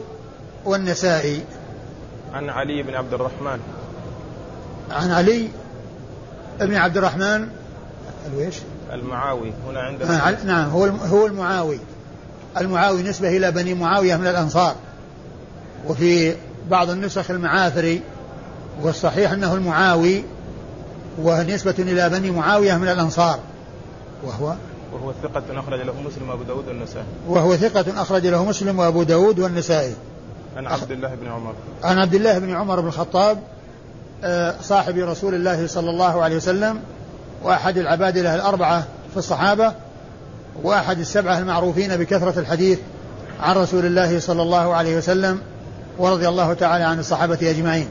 والنسائي. 0.65 1.43
عن 2.33 2.49
علي 2.49 2.83
بن 2.83 2.95
عبد 2.95 3.15
الرحمن. 3.15 3.59
عن 4.91 5.11
علي 5.11 5.49
بن 6.61 6.75
عبد 6.75 6.97
الرحمن 6.97 7.49
الويش؟ 8.33 8.55
المعاوي 8.93 9.53
هنا 9.69 9.81
عندنا 9.81 10.29
آه 10.29 10.45
نعم 10.45 10.71
هو 10.71 10.85
هو 10.85 11.27
المعاوي. 11.27 11.79
المعاوي 12.59 13.03
نسبة 13.03 13.37
إلى 13.37 13.51
بني 13.51 13.75
معاوية 13.75 14.17
من 14.17 14.27
الأنصار. 14.27 14.75
وفي 15.89 16.35
بعض 16.71 16.91
النسخ 16.91 17.31
المعافري 17.31 18.03
والصحيح 18.83 19.33
أنه 19.33 19.55
المعاوي 19.55 20.25
ونسبة 21.23 21.75
إلى 21.79 22.09
بني 22.09 22.31
معاوية 22.31 22.77
من 22.77 22.89
الأنصار. 22.89 23.39
وهو؟ 24.25 24.55
وهو 24.93 25.13
ثقة 25.23 25.61
أخرج 25.61 25.81
له 25.81 25.95
مسلم 26.07 26.29
وأبو 26.29 26.43
داود 26.43 26.69
والنسائي. 26.69 27.07
وهو 27.29 27.57
ثقة 27.57 28.03
أخرج 28.03 28.27
له 28.27 28.45
مسلم 28.45 28.79
وأبو 28.79 29.03
داود 29.03 29.39
والنسائي. 29.39 29.95
عن 30.57 30.67
عبد 30.67 30.91
الله 30.91 31.15
بن 31.15 31.29
عمر. 31.29 31.55
عن 31.85 31.99
عبد 31.99 32.15
الله 32.15 32.39
بن 32.39 32.55
عمر 32.55 32.81
بن 32.81 32.87
الخطاب 32.87 33.39
آه، 34.25 34.55
صاحب 34.63 34.97
رسول 34.99 35.35
الله 35.35 35.67
صلى 35.67 35.91
الله 35.91 36.23
عليه 36.23 36.37
وسلم 36.37 36.81
وأحد 37.43 37.79
العبادلة 37.79 38.35
الأربعة 38.35 38.87
في 39.11 39.17
الصحابة 39.17 39.73
وأحد 40.63 40.99
السبعة 40.99 41.39
المعروفين 41.39 41.97
بكثرة 41.97 42.41
الحديث 42.41 42.79
عن 43.41 43.57
رسول 43.57 43.87
الله 43.87 44.21
صلى 44.21 44.43
الله 44.43 44.75
عليه 44.75 44.97
وسلم 44.97 45.41
ورضي 45.99 46.29
الله 46.29 46.53
تعالى 46.55 46.85
عن 46.85 46.99
الصحابة 46.99 47.39
أجمعين. 47.51 47.89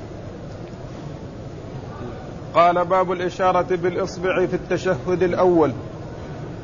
قال 2.56 2.86
باب 2.86 3.12
الإشارة 3.12 3.76
بالإصبع 3.76 4.46
في 4.46 4.56
التشهد 4.56 5.24
الأول 5.24 5.74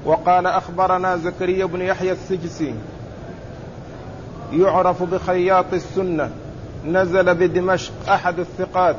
وقال 0.06 0.48
أخبرنا 0.48 1.18
زكريا 1.18 1.66
بن 1.66 1.82
يحيى 1.82 2.12
السجسي 2.12 2.76
يعرف 4.54 5.04
بخياط 5.04 5.74
السنة 5.74 6.32
نزل 6.86 7.36
بدمشق 7.36 7.92
أحد 8.10 8.40
الثقات. 8.40 8.96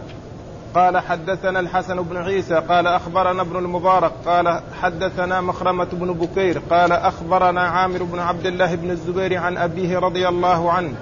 قال 0.75 0.99
حدثنا 0.99 1.61
الحسن 1.61 2.03
بن 2.03 2.17
عيسى 2.17 2.55
قال 2.55 2.87
أخبرنا 2.87 3.43
ابن 3.43 3.57
المبارك 3.57 4.13
قال 4.27 4.61
حدثنا 4.83 5.41
مخرمة 5.41 5.89
بن 5.93 6.13
بكير 6.13 6.63
قال 6.71 6.93
أخبرنا 6.93 7.61
عامر 7.61 8.03
بن 8.03 8.19
عبد 8.19 8.47
الله 8.47 8.75
بن 8.75 8.91
الزبير 8.91 9.39
عن 9.39 9.57
أبيه 9.57 9.99
رضي 9.99 10.29
الله 10.29 10.73
عنه 10.73 10.95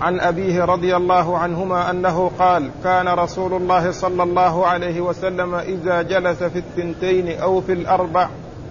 عن 0.00 0.20
أبيه 0.20 0.64
رضي 0.64 0.96
الله 0.96 1.38
عنهما 1.38 1.90
أنه 1.90 2.30
قال 2.38 2.70
كان 2.84 3.08
رسول 3.08 3.54
الله 3.54 3.90
صلى 3.90 4.22
الله 4.22 4.66
عليه 4.66 5.00
وسلم 5.00 5.54
إذا 5.54 6.02
جلس 6.02 6.42
في 6.42 6.58
الثنتين 6.58 7.40
أو 7.40 7.60
في 7.60 7.72
الأربع 7.72 8.28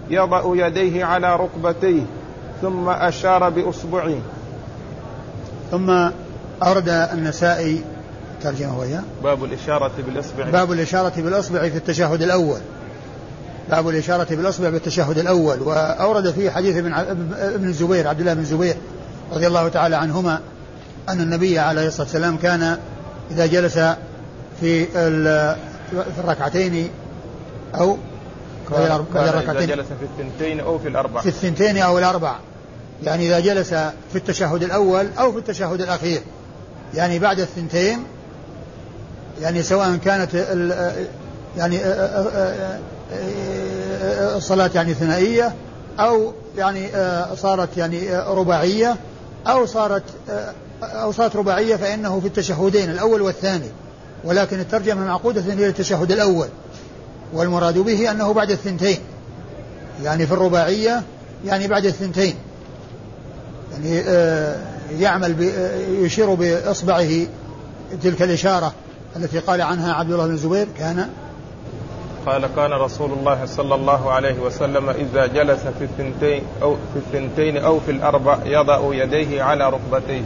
يضع 0.10 0.68
يديه 0.68 1.06
على 1.06 1.36
ركبتيه 1.36 2.04
ثم 2.62 2.90
أشار 2.90 3.50
بإصبعه. 3.50 4.18
ثم 5.72 5.90
أورد 6.64 6.90
النسائي 6.90 7.95
ترجمة 8.46 8.80
وهي؟ 8.80 9.00
باب 9.24 9.44
الإشارة 9.44 9.92
بالإصبع. 9.98 10.50
باب 10.50 10.72
الإشارة 10.72 11.14
بالإصبع 11.18 11.70
في 11.70 11.78
التشهد 11.78 12.22
الأول. 12.22 12.60
باب 13.70 13.90
الإشارة 13.90 14.28
بالإصبع 14.36 14.70
بالتشهد 14.70 15.18
الأول. 15.18 15.62
وأورد 15.62 16.32
فيه 16.32 16.50
حديث 16.50 16.78
ابن 16.78 16.94
ابن 17.34 17.68
الزبير 17.68 18.08
عبد 18.08 18.20
الله 18.20 18.34
بن 18.34 18.40
الزبير 18.40 18.76
رضي 19.34 19.48
الله 19.48 19.68
تعالى 19.68 19.96
عنهما 19.96 20.40
أن 21.10 21.22
النبي 21.22 21.60
عليه 21.60 21.88
الصلاة 21.88 22.08
والسلام 22.08 22.38
كان 22.38 22.78
إذا 23.32 23.46
جلس 23.46 23.80
في 24.60 24.86
في 25.86 26.20
الركعتين 26.24 26.90
أو 27.76 27.98
كان 28.70 29.04
إذا 29.16 29.66
جلس 29.66 29.88
في 29.88 30.06
الثنتين 30.06 30.60
أو 30.60 30.80
في 30.80 30.88
الأربع. 30.88 31.22
في 31.22 31.28
الثنتين 31.28 31.78
أو 31.78 32.00
الأربع. 32.00 32.36
يعني 33.04 33.28
إذا 33.28 33.40
جلس 33.40 33.70
في 33.70 34.16
التشهد 34.16 34.64
الأول 34.64 35.08
أو 35.20 35.32
في 35.32 35.38
التشهد 35.38 35.82
الأخير. 35.82 36.22
يعني 36.94 37.20
بعد 37.20 37.40
الثنتين 37.40 38.00
يعني 39.42 39.64
سواء 39.64 39.96
كانت 39.96 40.34
يعني 41.58 41.80
الصلاة 44.38 44.72
يعني 44.76 44.94
ثنائية 44.94 45.56
أو 46.00 46.34
يعني 46.58 46.88
صارت 47.36 47.78
يعني 47.78 48.18
رباعية 48.18 48.96
أو 49.48 49.66
صارت 49.66 50.04
أو 50.84 51.12
صارت 51.12 51.36
رباعية 51.36 51.76
فإنه 51.76 52.20
في 52.20 52.28
التشهدين 52.28 52.90
الأول 52.90 53.22
والثاني. 53.22 53.70
ولكن 54.24 54.60
الترجمة 54.60 55.06
معقودة 55.06 55.42
إلى 55.54 55.68
التشهد 55.68 56.12
الأول. 56.12 56.48
والمراد 57.34 57.78
به 57.78 58.12
أنه 58.12 58.34
بعد 58.34 58.52
الثنتين. 58.52 58.98
يعني 60.04 60.28
في 60.28 60.34
الرباعية 60.34 61.04
يعني 61.46 61.68
بعد 61.68 61.86
الثنتين. 61.86 62.36
يعني 63.72 63.98
يعمل 65.00 65.36
يشير 65.90 66.34
بإصبعه 66.34 67.10
تلك 68.04 68.22
الإشارة. 68.22 68.74
التي 69.16 69.40
قال 69.40 69.62
عنها 69.62 69.94
عبد 69.94 70.12
الله 70.12 70.26
بن 70.26 70.34
الزبير 70.34 70.68
كان 70.80 71.10
قال 72.26 72.50
كان 72.56 72.72
رسول 72.72 73.12
الله 73.12 73.46
صلى 73.46 73.76
الله 73.76 74.12
عليه 74.12 74.40
وسلم 74.40 74.90
إذا 74.90 75.26
جلس 75.26 75.60
في 75.60 75.84
الثنتين 75.84 76.44
أو 76.62 76.76
في 76.94 77.00
الثنتين 77.00 77.58
أو 77.58 77.80
في 77.80 77.92
الأربع 77.92 78.38
يضع 78.46 78.94
يديه 78.94 79.44
على 79.44 79.70
ركبتيه 79.70 80.24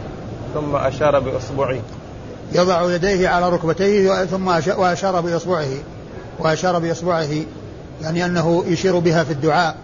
ثم 0.54 0.76
أشار 0.76 1.18
بإصبعه. 1.18 1.78
يضع 2.52 2.94
يديه 2.94 3.28
على 3.28 3.48
ركبتيه 3.48 4.24
ثم 4.24 4.46
وأشار 4.76 5.20
بإصبعه 5.20 5.68
وأشار 6.38 6.78
بإصبعه 6.78 7.28
يعني 8.02 8.26
أنه 8.26 8.64
يشير 8.66 8.98
بها 8.98 9.24
في 9.24 9.32
الدعاء 9.32 9.76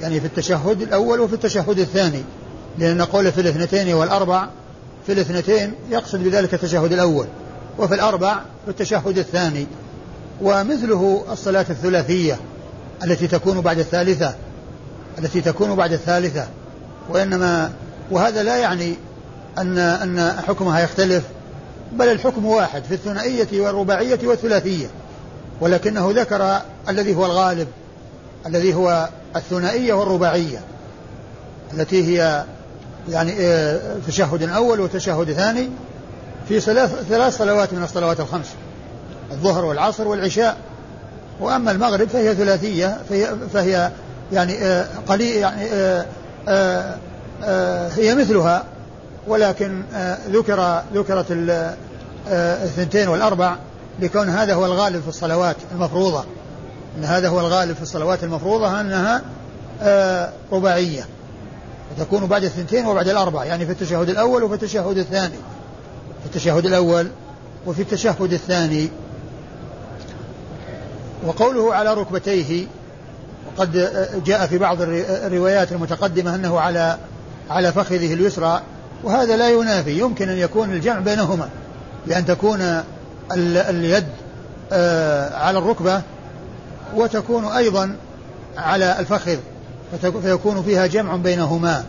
يعني 0.00 0.20
في 0.20 0.26
التشهد 0.26 0.82
الأول 0.82 1.20
وفي 1.20 1.34
التشهد 1.34 1.78
الثاني 1.78 2.22
لأن 2.78 3.02
قوله 3.02 3.30
في 3.30 3.40
الاثنتين 3.40 3.94
والأربع 3.94 4.46
في 5.06 5.12
الاثنتين 5.12 5.74
يقصد 5.90 6.24
بذلك 6.24 6.54
التشهد 6.54 6.92
الأول. 6.92 7.26
وفي 7.78 7.94
الأربع 7.94 8.34
في 8.64 8.70
التشهد 8.70 9.18
الثاني 9.18 9.66
ومثله 10.42 11.24
الصلاة 11.32 11.66
الثلاثية 11.70 12.38
التي 13.04 13.26
تكون 13.26 13.60
بعد 13.60 13.78
الثالثة 13.78 14.34
التي 15.18 15.40
تكون 15.40 15.74
بعد 15.74 15.92
الثالثة 15.92 16.46
وإنما 17.08 17.72
وهذا 18.10 18.42
لا 18.42 18.56
يعني 18.56 18.94
أن 19.58 19.78
أن 19.78 20.32
حكمها 20.48 20.80
يختلف 20.80 21.24
بل 21.92 22.08
الحكم 22.08 22.46
واحد 22.46 22.84
في 22.84 22.94
الثنائية 22.94 23.60
والرباعية 23.60 24.18
والثلاثية 24.24 24.86
ولكنه 25.60 26.10
ذكر 26.10 26.60
الذي 26.88 27.14
هو 27.14 27.26
الغالب 27.26 27.68
الذي 28.46 28.74
هو 28.74 29.08
الثنائية 29.36 29.92
والرباعية 29.92 30.60
التي 31.74 32.04
هي 32.04 32.44
يعني 33.08 33.32
آه، 33.40 33.96
تشهد 34.06 34.42
أول 34.42 34.80
وتشهد 34.80 35.32
ثاني 35.32 35.68
في 36.48 36.60
ثلاث 37.08 37.36
صلوات 37.38 37.72
من 37.72 37.82
الصلوات 37.82 38.20
الخمس 38.20 38.46
الظهر 39.30 39.64
والعصر 39.64 40.08
والعشاء. 40.08 40.56
وأما 41.40 41.70
المغرب 41.70 42.08
فهي 42.08 42.34
ثلاثية 42.34 42.98
فهي, 43.08 43.36
فهي 43.52 43.90
يعني 44.32 44.58
آه، 44.58 44.86
قليل 45.08 45.36
يعني 45.36 45.66
آه، 46.48 47.88
هي 47.88 48.14
مثلها. 48.14 48.64
ولكن 49.26 49.82
ذكر 50.30 50.82
ذكرت 50.94 51.26
الثنتين 52.28 53.08
والأربع 53.08 53.56
لكون 54.00 54.28
هذا 54.28 54.54
هو 54.54 54.66
الغالب 54.66 55.02
في 55.02 55.08
الصلوات 55.08 55.56
المفروضة. 55.72 56.24
أن 56.98 57.04
هذا 57.04 57.28
هو 57.28 57.40
الغالب 57.40 57.76
في 57.76 57.82
الصلوات 57.82 58.24
المفروضة 58.24 58.80
أنها 58.80 59.22
رباعية. 60.52 61.02
وتكون 61.90 62.26
بعد 62.26 62.44
الثنتين 62.44 62.86
وبعد 62.86 63.08
الأربع 63.08 63.44
يعني 63.44 63.66
في 63.66 63.72
التشهد 63.72 64.08
الأول 64.08 64.42
وفي 64.42 64.54
التشهد 64.54 64.98
الثاني. 64.98 65.36
في 66.20 66.26
التشهد 66.26 66.66
الأول 66.66 67.08
وفي 67.66 67.82
التشهد 67.82 68.32
الثاني. 68.32 68.88
وقوله 71.26 71.74
على 71.74 71.94
ركبتيه 71.94 72.66
وقد 73.46 73.72
جاء 74.24 74.46
في 74.46 74.58
بعض 74.58 74.76
الروايات 74.80 75.72
المتقدمة 75.72 76.34
أنه 76.34 76.60
على 76.60 76.98
على 77.50 77.72
فخذه 77.72 78.14
اليسرى 78.14 78.62
وهذا 79.04 79.36
لا 79.36 79.48
ينافي 79.50 79.98
يمكن 79.98 80.28
أن 80.28 80.36
يكون 80.36 80.72
الجمع 80.72 80.98
بينهما 80.98 81.48
بأن 82.06 82.26
تكون 82.26 82.82
اليد 83.32 84.06
آه، 84.72 85.36
على 85.36 85.58
الركبة 85.58 86.02
وتكون 86.96 87.44
أيضا 87.44 87.96
على 88.56 88.98
الفخذ 88.98 89.36
فيكون 90.22 90.62
فيها 90.62 90.86
جمع 90.86 91.16
بينهما. 91.16 91.84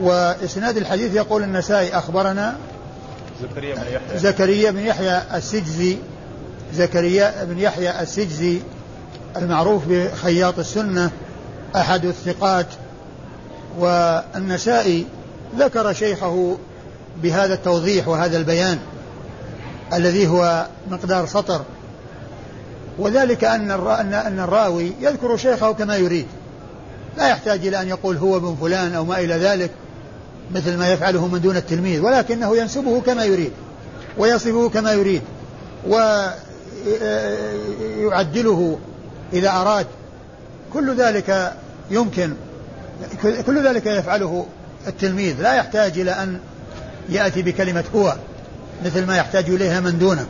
وإسناد 0.00 0.76
الحديث 0.76 1.14
يقول 1.14 1.42
النسائي 1.42 1.98
أخبرنا 1.98 2.56
زكريا 3.42 3.74
بن 3.74 3.82
يحيى. 3.82 4.18
زكريا 4.18 4.70
بن 4.70 4.78
يحيى 4.78 5.22
السجزي. 5.34 5.96
زكريا 6.74 7.44
بن 7.44 7.58
يحيى 7.58 8.00
السجزي 8.00 8.60
المعروف 9.36 9.82
بخياط 9.88 10.58
السنة 10.58 11.10
أحد 11.76 12.04
الثقات. 12.04 12.66
والنسائي 13.78 15.06
ذكر 15.58 15.92
شيخه 15.92 16.58
بهذا 17.22 17.54
التوضيح 17.54 18.08
وهذا 18.08 18.36
البيان 18.36 18.78
الذي 19.92 20.26
هو 20.26 20.66
مقدار 20.90 21.26
سطر. 21.26 21.62
وذلك 22.98 23.44
أن 23.44 23.70
أن 23.70 24.40
الراوي 24.40 24.92
يذكر 25.00 25.36
شيخه 25.36 25.72
كما 25.72 25.96
يريد. 25.96 26.26
لا 27.16 27.28
يحتاج 27.28 27.66
إلى 27.66 27.80
أن 27.80 27.88
يقول 27.88 28.16
هو 28.16 28.36
ابن 28.36 28.56
فلان 28.60 28.94
أو 28.94 29.04
ما 29.04 29.18
إلى 29.18 29.34
ذلك. 29.34 29.70
مثل 30.50 30.76
ما 30.76 30.92
يفعله 30.92 31.26
من 31.26 31.40
دون 31.40 31.56
التلميذ 31.56 32.00
ولكنه 32.00 32.56
ينسبه 32.56 33.00
كما 33.00 33.24
يريد 33.24 33.52
ويصفه 34.18 34.68
كما 34.68 34.92
يريد 34.92 35.22
ويعدله 38.00 38.78
إذا 39.32 39.50
أراد. 39.50 39.86
كل 40.72 40.96
ذلك 40.96 41.52
يمكن 41.90 42.32
كل 43.46 43.68
ذلك 43.68 43.86
يفعله 43.86 44.46
التلميذ. 44.86 45.40
لا 45.40 45.54
يحتاج 45.54 45.98
إلى 45.98 46.10
أن 46.10 46.38
يأتي 47.08 47.42
بكلمة 47.42 47.84
هو 47.94 48.16
مثل 48.84 49.06
ما 49.06 49.16
يحتاج 49.16 49.50
إليها 49.50 49.80
من 49.80 49.98
دونه. 49.98 50.26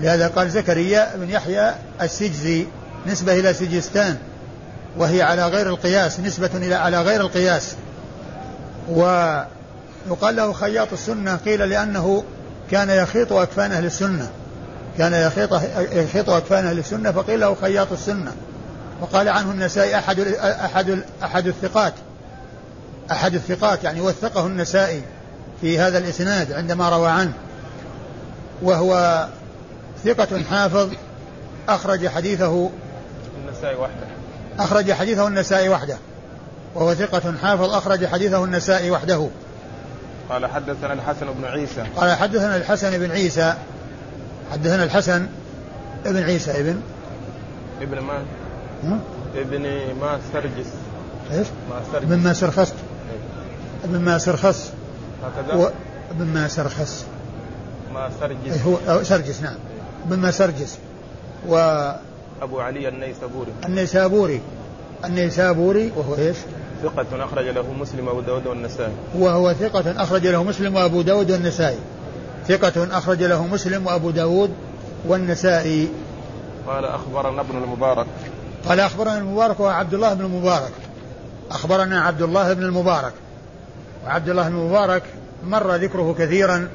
لهذا 0.00 0.28
قال 0.28 0.50
زكريا 0.50 1.16
بن 1.16 1.30
يحيى 1.30 1.74
السجزي 2.02 2.66
نسبة 3.06 3.40
إلى 3.40 3.54
سجستان 3.54 4.16
وهي 4.98 5.22
على 5.22 5.46
غير 5.46 5.68
القياس 5.68 6.20
نسبة 6.20 6.50
إلى 6.54 6.74
على 6.74 7.02
غير 7.02 7.20
القياس. 7.20 7.74
ويقال 8.90 10.36
له 10.36 10.52
خياط 10.52 10.92
السنة 10.92 11.36
قيل 11.36 11.68
لأنه 11.68 12.24
كان 12.70 12.90
يخيط 12.90 13.32
أكفان 13.32 13.72
أهل 13.72 13.84
السنة. 13.84 14.30
كان 14.98 15.12
يخيط 15.12 15.52
يخيط 15.92 16.30
أكفان 16.30 16.66
أهل 16.66 16.78
السنة 16.78 17.12
فقيل 17.12 17.40
له 17.40 17.54
خياط 17.54 17.92
السنة. 17.92 18.32
وقال 19.00 19.28
عنه 19.28 19.50
النسائي 19.50 19.98
أحد 19.98 20.20
أحد 20.40 21.02
أحد 21.22 21.46
الثقات. 21.46 21.92
أحد 23.10 23.34
الثقات 23.34 23.84
يعني 23.84 24.00
وثقه 24.00 24.46
النسائي 24.46 25.02
في 25.60 25.78
هذا 25.78 25.98
الإسناد 25.98 26.52
عندما 26.52 26.88
روى 26.88 27.08
عنه. 27.08 27.32
وهو 28.62 29.26
ثقة 30.04 30.42
حافظ 30.50 30.90
أخرج 31.68 32.08
حديثه 32.08 32.70
النسائي 33.44 33.76
وحده. 33.76 34.06
أخرج 34.58 34.92
حديثه 34.92 35.28
النسائي 35.28 35.68
وحده. 35.68 35.98
وهو 36.74 36.94
ثقة 36.94 37.34
حافظ 37.42 37.70
أخرج 37.70 38.06
حديثه 38.06 38.44
النسائي 38.44 38.90
وحده. 38.90 39.28
قال 40.30 40.46
حدثنا 40.46 40.92
الحسن 40.92 41.26
بن 41.32 41.44
عيسى. 41.44 41.84
قال 41.96 42.12
حدثنا 42.12 42.56
الحسن 42.56 42.98
بن 42.98 43.10
عيسى. 43.10 43.54
حدثنا 44.52 44.84
الحسن 44.84 45.26
ابن 46.06 46.22
عيسى 46.22 46.60
ابن 46.60 46.80
ابن 47.82 47.98
ما؟ 47.98 48.22
ابن 49.36 49.62
ما 50.00 50.18
سرجس. 50.32 50.66
إيش؟ 51.32 51.46
ما 51.70 51.82
سرجس. 51.92 52.04
ابن 52.04 52.18
ما 52.18 52.32
سرخست 52.32 52.74
ابن 53.84 53.98
ما 53.98 54.18
سرخس. 54.18 54.70
هكذا؟ 55.24 55.72
ابن 56.10 56.26
ما 56.26 56.48
سرخس. 56.48 57.04
ما 57.94 58.10
سرجس. 58.20 58.52
إيه، 58.52 58.62
هو 58.62 59.02
سرجس 59.04 59.42
نعم. 59.42 59.56
ابن 60.06 60.18
ما 60.18 60.30
سرجس. 60.30 60.78
و 61.48 61.56
أبو 62.42 62.60
علي 62.60 62.88
النيسابوري. 62.88 63.52
النيسابوري. 63.66 64.40
النيسابوري 65.04 65.92
وهو 65.96 66.14
إيش؟ 66.14 66.36
ثقة 66.82 67.24
أخرج 67.24 67.44
له 67.44 67.72
مسلم 67.72 68.08
وأبو 68.08 68.20
داود 68.20 68.46
والنسائي. 68.46 68.92
وهو 69.14 69.52
ثقة 69.52 70.02
أخرج 70.02 70.26
له 70.26 70.42
مسلم 70.42 70.76
وأبو 70.76 71.02
داود 71.02 71.30
والنسائي. 71.30 71.78
ثقة 72.48 72.98
أخرج 72.98 73.22
له 73.22 73.46
مسلم 73.46 73.86
وأبو 73.86 74.10
داود 74.10 74.50
والنسائي. 75.06 75.88
قال 76.66 76.84
أخبرنا 76.84 77.40
ابن 77.40 77.62
المبارك. 77.62 78.06
قال 78.68 78.80
أخبرنا 78.80 79.18
المبارك 79.18 79.60
وهو 79.60 79.70
عبد 79.70 79.94
الله 79.94 80.14
بن 80.14 80.24
المبارك. 80.24 80.72
أخبرنا 81.50 82.00
عبد 82.00 82.22
الله 82.22 82.52
بن 82.52 82.62
المبارك. 82.62 83.12
وعبد 84.06 84.28
الله 84.28 84.48
بن 84.48 84.54
المبارك 84.54 85.02
مر 85.44 85.74
ذكره 85.74 86.14
كثيرا 86.18 86.68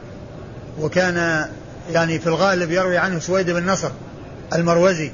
وكان 0.81 1.47
يعني 1.91 2.19
في 2.19 2.27
الغالب 2.27 2.71
يروي 2.71 2.97
عنه 2.97 3.19
سويد 3.19 3.49
بن 3.49 3.65
نصر 3.69 3.89
المروزي. 4.53 5.11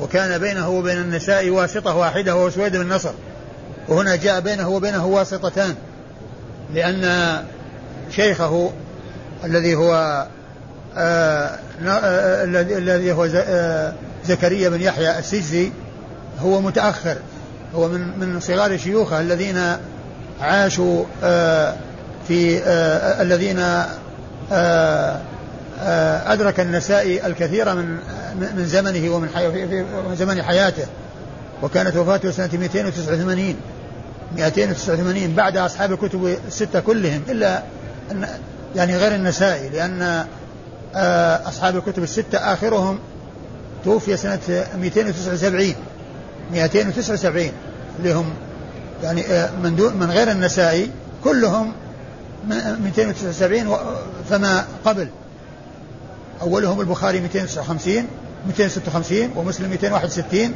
وكان 0.00 0.38
بينه 0.38 0.68
وبين 0.68 0.98
النساء 0.98 1.50
واسطة 1.50 1.96
واحدة 1.96 2.36
وهو 2.36 2.50
سويد 2.50 2.76
بن 2.76 2.88
نصر. 2.88 3.12
وهنا 3.88 4.16
جاء 4.16 4.40
بينه 4.40 4.68
وبينه 4.68 5.06
واسطتان. 5.06 5.74
لأن 6.74 7.36
شيخه 8.10 8.70
الذي 9.44 9.74
هو 9.74 10.26
آه, 10.96 11.58
آه، 11.86 12.44
الذي 12.44 13.12
هو 13.12 13.28
آه 13.34 13.92
زكريا 14.24 14.68
بن 14.68 14.80
يحيى 14.80 15.18
السجزي 15.18 15.72
هو 16.40 16.60
متأخر. 16.60 17.16
هو 17.74 17.88
من 17.88 18.18
من 18.18 18.40
صغار 18.40 18.76
شيوخه 18.76 19.20
الذين 19.20 19.76
عاشوا 20.40 21.04
آه 21.24 21.74
في 22.28 22.58
آه 22.58 23.22
الذين 23.22 23.58
آه 23.58 23.86
آه، 24.52 25.20
أدرك 26.32 26.60
النسائي 26.60 27.26
الكثير 27.26 27.74
من 27.74 27.98
من 28.56 28.66
زمنه 28.66 29.14
ومن 29.14 29.28
من 30.08 30.16
زمن 30.16 30.42
حياته 30.42 30.86
وكانت 31.62 31.96
وفاته 31.96 32.30
سنة 32.30 32.50
289 32.52 33.56
289 34.36 35.34
بعد 35.34 35.56
أصحاب 35.56 35.92
الكتب 35.92 36.36
الستة 36.46 36.80
كلهم 36.80 37.22
إلا 37.28 37.62
أن 38.10 38.28
يعني 38.76 38.96
غير 38.96 39.14
النسائي 39.14 39.68
لأن 39.68 40.26
آه، 40.94 41.48
أصحاب 41.48 41.76
الكتب 41.76 42.02
الستة 42.02 42.38
آخرهم 42.38 42.98
توفي 43.84 44.16
سنة 44.16 44.64
279 44.80 45.74
279 46.52 47.52
اللي 47.98 48.12
هم 48.12 48.34
يعني 49.02 49.26
آه، 49.26 49.50
من 49.62 49.76
دون 49.76 49.96
من 49.96 50.10
غير 50.10 50.30
النسائي 50.30 50.90
كلهم 51.24 51.72
279 52.48 53.76
فما 54.30 54.64
قبل. 54.84 55.08
أولهم 56.42 56.80
البخاري 56.80 57.20
259 57.20 58.06
256 58.46 59.30
ومسلم 59.36 59.70
261 59.70 60.54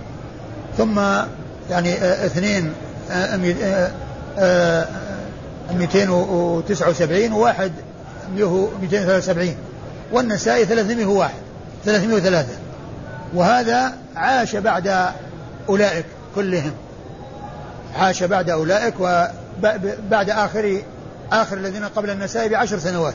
ثم 0.79 0.99
يعني 1.71 1.93
آه، 1.93 2.27
اثنين 2.27 2.73
آه، 4.39 4.87
279 5.73 7.33
وواحد 7.33 7.73
273 8.37 9.57
والنسائي 10.13 10.65
301 10.65 11.35
303 11.85 12.49
وهذا 13.35 13.95
عاش 14.17 14.57
بعد 14.57 15.13
أولئك 15.69 16.05
كلهم. 16.35 16.73
عاش 17.97 18.23
بعد 18.23 18.51
أولئك 18.51 18.95
وبعد 19.01 20.31
آخر 20.31 20.83
آخر 21.33 21.57
الذين 21.57 21.85
قبل 21.85 22.11
النسائي 22.11 22.49
بعشر 22.49 22.79
سنوات. 22.79 23.15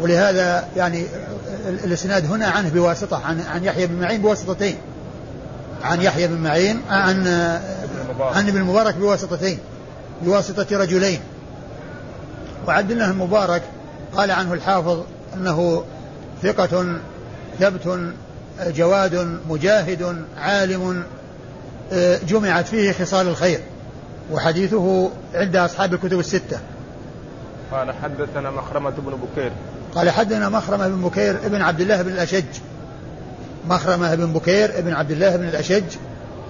ولهذا 0.00 0.68
يعني 0.76 1.06
الاسناد 1.84 2.26
هنا 2.26 2.46
عنه 2.46 2.68
بواسطة 2.68 3.26
عن 3.26 3.40
عن 3.40 3.64
يحيى 3.64 3.86
بن 3.86 4.00
معين 4.00 4.22
بواسطتين. 4.22 4.76
عن 5.82 6.00
يحيى 6.00 6.28
بن 6.28 6.36
معين 6.36 6.80
عن 6.90 7.26
عن 8.20 8.48
ابن 8.48 8.56
المبارك 8.56 8.94
بواسطتين 8.94 9.58
بواسطة 10.22 10.78
رجلين. 10.78 11.20
وعبد 12.66 12.90
الله 12.90 13.10
المبارك 13.10 13.62
قال 14.16 14.30
عنه 14.30 14.52
الحافظ 14.52 15.02
أنه 15.34 15.84
ثقة 16.42 16.98
ثبت 17.60 18.12
جواد 18.60 19.38
مجاهد 19.48 20.24
عالم 20.36 21.04
جمعت 22.28 22.68
فيه 22.68 22.92
خصال 22.92 23.28
الخير. 23.28 23.60
وحديثه 24.32 25.10
عند 25.34 25.56
أصحاب 25.56 25.94
الكتب 25.94 26.18
الستة. 26.18 26.58
قال 27.72 27.92
حدثنا 28.02 28.50
مخرمة 28.50 28.90
بن 28.90 29.12
بكير. 29.12 29.52
قال 29.94 30.10
حدثنا 30.10 30.48
مخرمة 30.48 30.88
بن 30.88 31.02
بكير 31.02 31.36
ابن 31.44 31.62
عبد 31.62 31.80
الله 31.80 32.02
بن 32.02 32.12
الأشج. 32.12 32.44
مخرمة 33.68 34.14
بن 34.14 34.32
بكير 34.32 34.78
ابن 34.78 34.92
عبد 34.92 35.10
الله 35.10 35.36
بن 35.36 35.48
الأشج. 35.48 35.96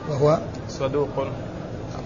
وهو 0.09 0.39
صدوق 0.71 1.09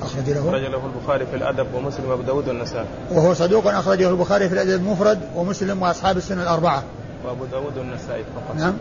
أخرج 0.02 0.30
له. 0.30 0.48
أخرج 0.48 0.62
له 0.62 0.86
البخاري 0.86 1.26
في 1.26 1.36
الأدب 1.36 1.66
ومسلم 1.74 2.10
وأبو 2.10 2.22
داود 2.22 2.48
والنسائي. 2.48 2.86
وهو 3.10 3.34
صدوق 3.34 3.66
أخرجه 3.66 4.10
البخاري 4.10 4.48
في 4.48 4.54
الأدب 4.54 4.70
المفرد 4.70 5.20
ومسلم 5.36 5.82
وأصحاب 5.82 6.16
السنة 6.16 6.42
الأربعة. 6.42 6.82
وأبو 7.24 7.44
داود 7.44 7.78
والنسائي 7.78 8.24
فقط. 8.34 8.56
نعم. 8.56 8.74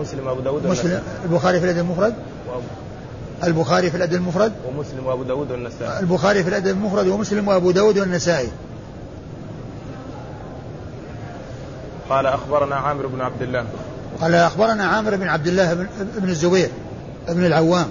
مسلم 0.00 0.26
وأبو 0.26 0.40
داود 0.40 0.66
مسلم. 0.66 1.02
البخاري 1.24 1.60
في 1.60 1.64
الأدب 1.64 1.78
المفرد. 1.78 2.14
وأبو 2.48 2.62
البخاري 3.44 3.90
في 3.90 3.96
الأدب 3.96 4.14
المفرد. 4.14 4.52
ومسلم 4.68 5.06
وأبو 5.06 5.22
داود 5.22 5.50
والنسائي. 5.50 6.00
البخاري 6.00 6.42
في 6.42 6.48
الأدب 6.48 6.68
المفرد 6.68 7.06
ومسلم 7.06 7.48
وأبو 7.48 7.70
داود 7.70 7.98
والنسائي. 7.98 8.48
قال 12.10 12.26
أخبرنا 12.26 12.76
عامر 12.76 13.06
بن 13.06 13.20
عبد 13.20 13.42
الله. 13.42 13.64
قال 14.20 14.34
أخبرنا 14.34 14.84
عامر 14.84 15.16
بن 15.16 15.28
عبد 15.28 15.46
الله 15.46 15.74
بن, 16.18 16.28
الزبير 16.28 16.70
بن 17.28 17.46
العوام 17.46 17.86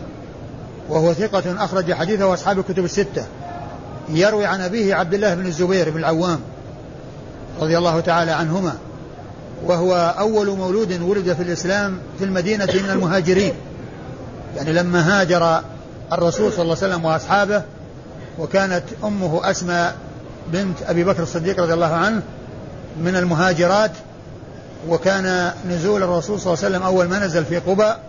وهو 0.90 1.14
ثقة 1.14 1.64
أخرج 1.64 1.94
حديثه 1.94 2.34
أصحاب 2.34 2.60
الكتب 2.60 2.86
الستة. 2.86 3.26
يروي 4.10 4.46
عن 4.46 4.62
أبيه 4.62 4.96
عبد 4.96 5.14
الله 5.14 5.36
بن 5.36 5.46
الزبير 5.46 5.90
بن 5.90 6.00
العوام 6.00 6.40
رضي 7.60 7.78
الله 7.78 8.00
تعالى 8.00 8.32
عنهما 8.32 8.74
وهو 9.66 10.16
أول 10.20 10.58
مولود 10.58 11.02
ولد 11.02 11.34
في 11.34 11.44
الإسلام 11.44 11.98
في 12.20 12.26
المدينة 12.26 12.66
من 12.66 12.90
المهاجرين. 12.90 13.54
يعني 14.56 14.74
لما 14.74 15.22
هاجر 15.22 15.62
الرسول 16.14 16.54
صلى 16.54 16.62
الله 16.62 16.78
عليه 16.82 16.94
وسلم 16.94 17.06
وأصحابه 17.06 17.62
وكانت 18.40 18.84
أمه 19.04 19.52
أسماء 19.52 19.96
بنت 20.54 20.78
أبي 20.88 21.04
بكر 21.04 21.24
الصديق 21.24 21.62
رضي 21.62 21.74
الله 21.74 21.94
عنه 21.94 22.22
من 23.02 23.16
المهاجرات 23.16 23.92
وكان 24.90 25.52
نزول 25.70 26.04
الرسول 26.04 26.40
صلى 26.40 26.54
الله 26.54 26.66
عليه 26.66 26.76
وسلم 26.76 26.84
أول 26.84 27.08
ما 27.08 27.20
نزل 27.20 27.46
في 27.46 27.58
قباء 27.58 28.00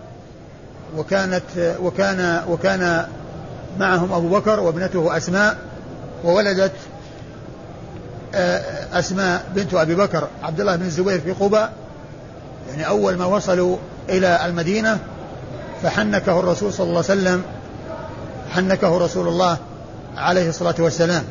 وكانت 0.97 1.75
وكان 1.81 2.43
وكان 2.49 3.07
معهم 3.79 4.13
أبو 4.13 4.29
بكر 4.29 4.59
وابنته 4.59 5.17
أسماء 5.17 5.57
وولدت 6.23 6.71
آه، 8.35 8.99
أسماء 8.99 9.45
بنت 9.55 9.73
أبي 9.73 9.95
بكر 9.95 10.27
عبد 10.43 10.59
الله 10.59 10.75
بن 10.75 10.85
الزبير 10.85 11.19
في 11.19 11.31
قباء. 11.31 11.73
يعني 12.69 12.87
أول 12.87 13.17
ما 13.17 13.25
وصلوا 13.25 13.77
إلى 14.09 14.45
المدينة 14.45 14.99
فحنكه 15.83 16.39
الرسول 16.39 16.73
صلى 16.73 16.83
الله 16.83 17.03
عليه 17.09 17.21
وسلم 17.21 17.43
حنكه 18.51 18.97
رسول 18.97 19.27
الله 19.27 19.57
عليه 20.17 20.49
الصلاة 20.49 20.75
والسلام. 20.79 21.23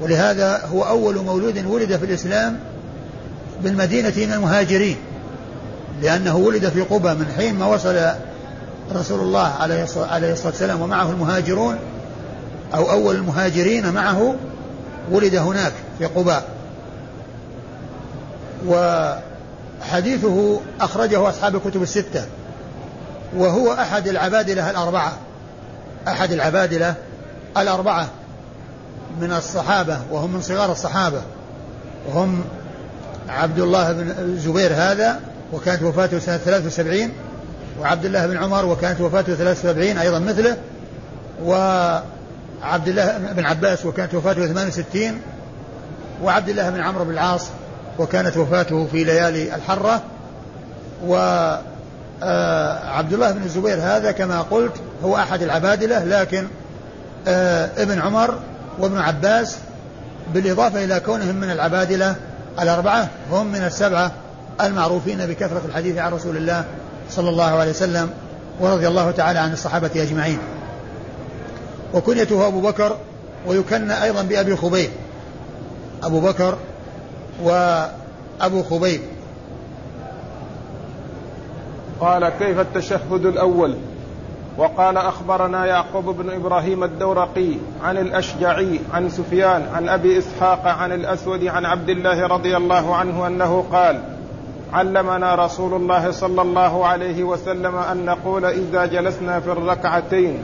ولهذا 0.00 0.66
هو 0.66 0.82
أول 0.82 1.16
مولود 1.16 1.66
ولد 1.66 1.96
في 1.96 2.04
الإسلام 2.04 2.58
بالمدينة 3.62 4.12
من 4.16 4.32
المهاجرين 4.32 4.96
لأنه 6.02 6.36
ولد 6.36 6.68
في 6.68 6.80
قبى 6.80 7.08
من 7.08 7.32
حين 7.36 7.54
ما 7.54 7.66
وصل 7.66 7.96
رسول 8.92 9.20
الله 9.20 9.48
عليه 9.48 9.82
الصلاة 9.82 10.36
والسلام 10.44 10.80
ومعه 10.80 11.10
المهاجرون 11.10 11.78
أو 12.74 12.90
أول 12.90 13.16
المهاجرين 13.16 13.92
معه 13.92 14.34
ولد 15.10 15.34
هناك 15.34 15.72
في 15.98 16.06
قباء. 16.06 16.44
وحديثه 18.66 20.60
أخرجه 20.80 21.28
أصحاب 21.28 21.56
الكتب 21.56 21.82
الستة 21.82 22.24
وهو 23.36 23.72
أحد 23.72 24.08
العبادلة 24.08 24.70
الأربعة. 24.70 25.12
أحد 26.08 26.32
العبادلة 26.32 26.94
الأربعة 27.56 28.08
من 29.20 29.32
الصحابة 29.32 29.98
وهم 30.10 30.32
من 30.32 30.40
صغار 30.40 30.72
الصحابة 30.72 31.22
وهم 32.08 32.44
عبد 33.28 33.58
الله 33.58 33.92
بن 33.92 34.10
الزبير 34.18 34.72
هذا 34.74 35.20
وكانت 35.52 35.82
وفاته 35.82 36.18
سنة 36.18 36.36
73 36.36 37.10
وعبد 37.80 38.04
الله 38.04 38.26
بن 38.26 38.36
عمر 38.36 38.66
وكانت 38.66 39.00
وفاته 39.00 39.34
73 39.34 39.98
أيضا 39.98 40.18
مثله 40.18 40.56
وعبد 41.44 42.88
الله 42.88 43.18
بن 43.18 43.46
عباس 43.46 43.86
وكانت 43.86 44.14
وفاته 44.14 44.46
68 44.46 45.20
وعبد 46.22 46.48
الله 46.48 46.70
بن 46.70 46.80
عمرو 46.80 47.04
بن 47.04 47.10
العاص 47.10 47.46
وكانت 47.98 48.36
وفاته 48.36 48.86
في 48.86 49.04
ليالي 49.04 49.54
الحرة. 49.54 50.02
وعبد 51.06 51.62
آه، 52.22 53.00
الله 53.14 53.32
بن 53.32 53.42
الزبير 53.42 53.78
هذا 53.80 54.12
كما 54.12 54.40
قلت 54.40 54.72
هو 55.04 55.16
أحد 55.16 55.42
العبادلة 55.42 56.04
لكن 56.04 56.46
آه، 57.28 57.70
ابن 57.76 58.00
عمر 58.00 58.38
وابن 58.78 58.98
عباس 58.98 59.56
بالإضافة 60.34 60.84
إلى 60.84 61.00
كونهم 61.00 61.34
من 61.34 61.50
العبادلة 61.50 62.16
الأربعة 62.60 63.08
هم 63.30 63.46
من 63.46 63.64
السبعة 63.64 64.12
المعروفين 64.60 65.26
بكثرة 65.26 65.62
الحديث 65.68 65.98
عن 65.98 66.12
رسول 66.12 66.36
الله 66.36 66.64
صلى 67.10 67.30
الله 67.30 67.44
عليه 67.44 67.70
وسلم 67.70 68.10
ورضي 68.60 68.88
الله 68.88 69.10
تعالى 69.10 69.38
عن 69.38 69.52
الصحابة 69.52 69.90
أجمعين. 69.96 70.38
وكنيته 71.94 72.46
أبو 72.46 72.60
بكر 72.60 72.96
ويكنى 73.46 74.02
أيضا 74.02 74.22
بأبي 74.22 74.56
خبيب. 74.56 74.90
أبو 76.02 76.20
بكر 76.20 76.58
وأبو 77.42 78.62
خبيب. 78.70 79.00
قال 82.00 82.28
كيف 82.28 82.60
التشهد 82.60 83.26
الأول؟ 83.26 83.76
وقال 84.58 84.96
أخبرنا 84.96 85.66
يعقوب 85.66 86.04
بن 86.04 86.30
إبراهيم 86.30 86.84
الدورقي 86.84 87.54
عن 87.84 87.98
الأشجعي 87.98 88.80
عن 88.94 89.08
سفيان 89.08 89.66
عن 89.74 89.88
أبي 89.88 90.18
إسحاق 90.18 90.66
عن 90.66 90.92
الأسود 90.92 91.46
عن 91.46 91.66
عبد 91.66 91.88
الله 91.88 92.26
رضي 92.26 92.56
الله 92.56 92.96
عنه 92.96 93.26
أنه 93.26 93.64
قال 93.72 94.00
علمنا 94.72 95.34
رسول 95.34 95.74
الله 95.74 96.10
صلى 96.10 96.42
الله 96.42 96.86
عليه 96.86 97.24
وسلم 97.24 97.76
أن 97.76 98.04
نقول 98.04 98.44
إذا 98.44 98.86
جلسنا 98.86 99.40
في 99.40 99.52
الركعتين 99.52 100.42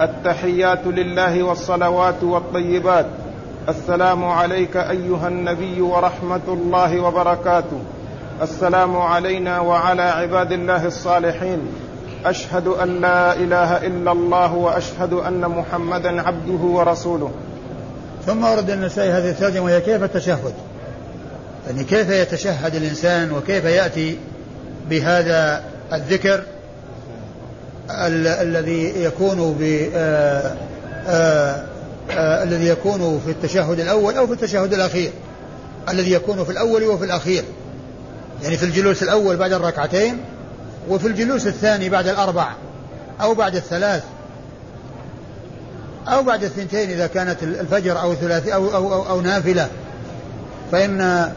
التحيات 0.00 0.86
لله 0.86 1.42
والصلوات 1.42 2.22
والطيبات 2.22 3.06
السلام 3.68 4.24
عليك 4.24 4.76
أيها 4.76 5.28
النبي 5.28 5.80
ورحمة 5.80 6.40
الله 6.48 7.00
وبركاته 7.00 7.78
السلام 8.42 8.96
علينا 8.96 9.60
وعلى 9.60 10.02
عباد 10.02 10.52
الله 10.52 10.86
الصالحين 10.86 11.83
أشهد 12.24 12.66
أن 12.66 13.00
لا 13.00 13.34
إله 13.36 13.86
إلا 13.86 14.12
الله 14.12 14.54
وأشهد 14.54 15.12
أن 15.12 15.40
محمدا 15.40 16.22
عبده 16.22 16.64
ورسوله. 16.64 17.30
ثم 18.26 18.44
ورد 18.44 18.70
النسائي 18.70 19.10
هذه 19.10 19.30
الترجمة 19.30 19.64
وهي 19.64 19.80
كيف 19.80 20.02
التشهد؟ 20.02 20.54
يعني 21.66 21.84
كيف 21.84 22.10
يتشهد 22.10 22.74
الإنسان 22.74 23.32
وكيف 23.32 23.64
يأتي 23.64 24.18
بهذا 24.90 25.62
الذكر 25.92 26.42
ال- 27.90 28.26
الذي 28.26 29.02
يكون 29.04 29.52
ب 29.60 29.88
الذي 32.18 32.66
يكون 32.68 33.20
في 33.24 33.30
التشهد 33.30 33.80
الأول 33.80 34.14
أو 34.16 34.26
في 34.26 34.32
التشهد 34.32 34.74
الأخير. 34.74 35.10
الذي 35.88 36.12
يكون 36.12 36.44
في 36.44 36.50
الأول 36.52 36.84
وفي 36.84 37.04
الأخير. 37.04 37.44
يعني 38.42 38.56
في 38.56 38.62
الجلوس 38.62 39.02
الأول 39.02 39.36
بعد 39.36 39.52
الركعتين 39.52 40.18
وفي 40.88 41.06
الجلوس 41.06 41.46
الثاني 41.46 41.88
بعد 41.88 42.08
الأربع 42.08 42.52
أو 43.20 43.34
بعد 43.34 43.56
الثلاث 43.56 44.02
أو 46.08 46.22
بعد 46.22 46.44
الثنتين 46.44 46.90
إذا 46.90 47.06
كانت 47.06 47.42
الفجر 47.42 48.00
أو 48.00 48.14
ثلاثي 48.14 48.54
أو, 48.54 48.74
أو, 48.74 48.94
أو, 48.94 49.08
أو 49.08 49.20
نافلة. 49.20 49.68
فإن 50.72 51.30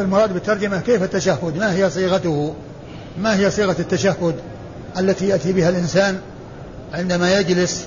المراد 0.00 0.32
بالترجمة 0.32 0.80
كيف 0.80 1.02
التشهد؟ 1.02 1.56
ما 1.56 1.72
هي 1.72 1.90
صيغته؟ 1.90 2.54
ما 3.18 3.36
هي 3.36 3.50
صيغة 3.50 3.76
التشهد 3.78 4.34
التي 4.98 5.28
يأتي 5.28 5.52
بها 5.52 5.68
الإنسان 5.68 6.18
عندما 6.94 7.38
يجلس؟ 7.38 7.86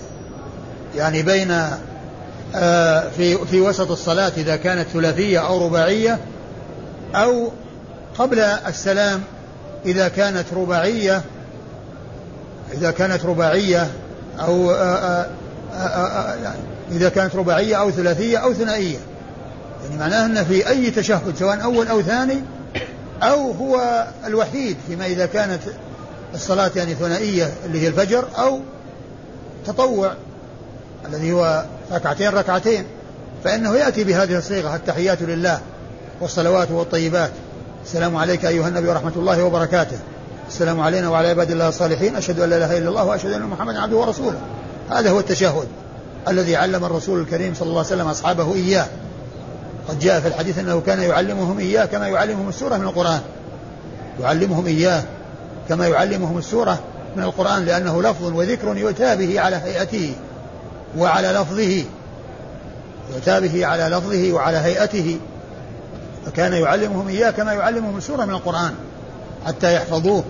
يعني 0.96 1.24
بين 1.24 1.52
آه، 2.56 3.10
في 3.18 3.46
في 3.46 3.62
وسط 3.62 3.92
الصلاة 3.92 4.32
إذا 4.38 4.56
كانت 4.56 4.88
ثلاثية 4.88 5.48
أو 5.48 5.66
رباعية 5.66 6.20
أو 7.16 7.52
قبل 8.18 8.40
السلام 8.40 9.22
إذا 9.86 10.08
كانت 10.08 10.46
رباعية 10.56 11.22
إذا 12.74 12.92
كانت 12.92 13.26
رباعية 13.26 13.92
أو 14.40 14.72
آآ 14.72 15.30
آآ 15.74 16.36
آآ 16.44 16.54
إذا 16.92 17.10
كانت 17.10 17.36
رباعية 17.36 17.76
أو 17.76 17.92
ثلاثية 17.92 18.38
أو 18.38 18.54
ثنائية. 18.54 18.98
يعني 19.84 19.98
معناه 20.00 20.26
أن 20.26 20.46
في 20.46 20.70
أي 20.70 20.92
تشهد 20.92 21.36
سواء 21.40 21.64
أول 21.64 21.88
أو 21.88 22.02
ثاني 22.02 22.44
أو 23.24 23.52
هو 23.52 24.06
الوحيد 24.26 24.78
فيما 24.88 25.06
إذا 25.06 25.26
كانت 25.26 25.62
الصلاة 26.34 26.72
يعني 26.76 26.94
ثنائية 26.94 27.54
اللي 27.66 27.82
هي 27.82 27.88
الفجر 27.88 28.26
أو 28.38 28.60
تطوع 29.66 30.14
الذي 31.10 31.32
هو 31.32 31.66
ركعتين 31.92 32.30
ركعتين. 32.30 32.86
فإنه 33.44 33.76
يأتي 33.76 34.04
بهذه 34.04 34.38
الصيغة 34.38 34.76
التحيات 34.76 35.22
لله 35.22 35.60
والصلوات 36.22 36.72
والطيبات. 36.72 37.32
السلام 37.86 38.18
عليك 38.18 38.46
أيها 38.46 38.68
النبي 38.68 38.88
ورحمة 38.88 39.12
الله 39.16 39.44
وبركاته. 39.44 39.98
السلام 40.48 40.80
علينا 40.80 41.10
وعلى 41.10 41.28
عباد 41.28 41.52
الله 41.52 41.70
الصالحين. 41.70 42.16
أشهد 42.16 42.40
أن 42.40 42.50
لا 42.50 42.58
إله 42.58 42.78
إلا 42.78 42.90
الله 42.90 43.06
وأشهد 43.06 43.32
أن 43.32 43.42
محمدا 43.42 43.82
عبده 43.82 43.98
ورسوله. 43.98 44.38
هذا 44.90 45.12
هو 45.12 45.20
التشهد 45.20 45.68
الذي 46.28 46.56
علم 46.56 46.86
الرسول 46.86 47.20
الكريم 47.20 47.54
صلى 47.54 47.68
الله 47.68 47.78
عليه 47.78 47.88
وسلم 47.88 48.08
أصحابه 48.08 48.56
إياه. 48.56 48.86
قد 49.90 50.00
جاء 50.00 50.20
في 50.20 50.28
الحديث 50.28 50.60
أنه 50.60 50.82
كان 50.86 51.00
يعلمهم 51.00 51.60
إياه 51.60 51.86
كما 51.86 52.08
يعلمهم 52.08 52.50
السورة 52.50 52.78
من 52.78 52.84
القرآن. 52.84 53.22
يعلمهم 54.22 54.66
إياه 54.66 55.04
كما 55.70 55.88
يعلمهم 55.88 56.38
السورة 56.38 56.80
من 57.16 57.24
القرآن 57.24 57.66
لأنه 57.66 58.02
لفظ 58.02 58.36
وذكر 58.36 58.78
يؤتى 58.78 59.16
به 59.16 59.40
على 59.40 59.56
هيئته 59.56 60.16
وعلى 60.98 61.28
لفظه. 61.28 61.84
يؤتى 63.14 63.42
به 63.42 63.66
على 63.66 63.96
لفظه 63.96 64.34
وعلى 64.34 64.58
هيئته. 64.58 65.20
فكان 66.26 66.54
يعلمهم 66.54 67.08
إياه 67.08 67.32
كما 67.32 67.54
يعلمهم 67.54 67.98
السورة 67.98 68.26
من 68.26 68.34
القرآن 68.34 68.74
حتى 69.46 69.76
يحفظوه 69.76 70.24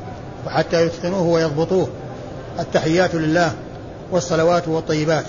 وحتى 0.46 0.86
يتقنوه 0.86 1.22
ويضبطوه. 1.22 1.88
التحيات 2.60 3.16
لله 3.16 3.54
والصلوات 4.12 4.68
والطيبات. 4.68 5.26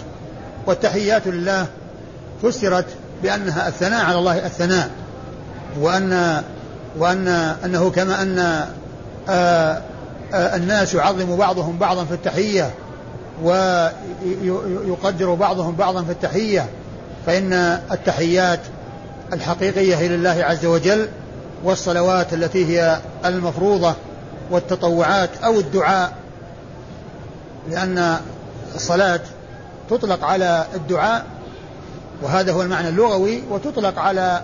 والتحيات 0.66 1.26
لله 1.26 1.66
فسرت 2.42 2.84
بأنها 3.22 3.68
الثناء 3.68 4.04
على 4.04 4.18
الله 4.18 4.46
الثناء. 4.46 4.90
وأن 5.80 6.42
وأن 6.98 7.28
أنه 7.64 7.90
كما 7.90 8.22
أن 8.22 8.38
آآ 8.38 8.66
آه، 9.28 9.32
آآ 9.32 9.82
آه، 10.34 10.56
الناس 10.56 10.94
يعظم 10.94 11.36
بعضهم 11.36 11.78
بعضا 11.78 12.04
في 12.04 12.14
التحية 12.14 12.70
ويقدر 13.42 15.34
بعضهم 15.34 15.74
بعضا 15.74 16.02
في 16.02 16.12
التحية. 16.12 16.66
فإن 17.26 17.52
التحيات 17.92 18.60
الحقيقية 19.32 20.08
لله 20.08 20.44
عز 20.44 20.66
وجل 20.66 21.08
والصلوات 21.64 22.32
التي 22.32 22.66
هي 22.66 23.00
المفروضة 23.24 23.94
والتطوعات 24.50 25.30
أو 25.44 25.60
الدعاء 25.60 26.12
لأن 27.70 28.16
الصلاة 28.74 29.20
تطلق 29.90 30.24
على 30.24 30.66
الدعاء 30.74 31.26
وهذا 32.22 32.52
هو 32.52 32.62
المعنى 32.62 32.88
اللغوي 32.88 33.42
وتطلق 33.50 33.98
على 33.98 34.42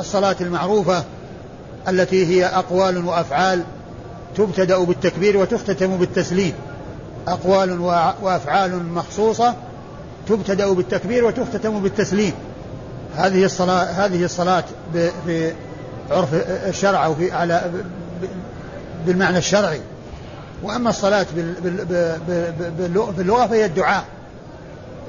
الصلاة 0.00 0.36
المعروفة 0.40 1.04
التي 1.88 2.26
هي 2.26 2.46
أقوال 2.46 3.06
وأفعال 3.06 3.62
تبتدأ 4.36 4.78
بالتكبير 4.78 5.36
وتختتم 5.36 5.96
بالتسليم. 5.96 6.52
أقوال 7.28 7.80
وأفعال 8.22 8.86
مخصوصة 8.86 9.54
تبتدأ 10.28 10.72
بالتكبير 10.72 11.24
وتختتم 11.24 11.82
بالتسليم. 11.82 12.32
هذه 13.16 13.44
الصلاة 13.44 13.84
هذه 13.84 14.24
الصلاة 14.24 14.64
في 15.26 15.52
عرف 16.10 16.28
الشرع 16.68 17.04
أو 17.04 17.14
في 17.14 17.32
على 17.32 17.70
بالمعنى 19.06 19.38
الشرعي. 19.38 19.80
وأما 20.62 20.90
الصلاة 20.90 21.26
باللغة 23.18 23.46
فهي 23.46 23.64
الدعاء. 23.64 24.04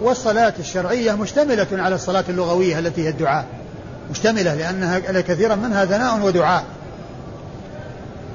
والصلاة 0.02 0.54
الشرعية 0.60 1.12
مشتملة 1.12 1.68
على 1.72 1.96
الصلاة 1.96 2.24
اللغوية 2.30 2.80
التي 2.80 3.04
هي 3.04 3.10
الدعاء. 3.10 3.46
مشتملة 4.12 4.54
لأنها 4.54 5.22
كثيرا 5.22 5.56
منها 5.56 5.86
ثناء 5.86 6.20
ودعاء. 6.22 6.64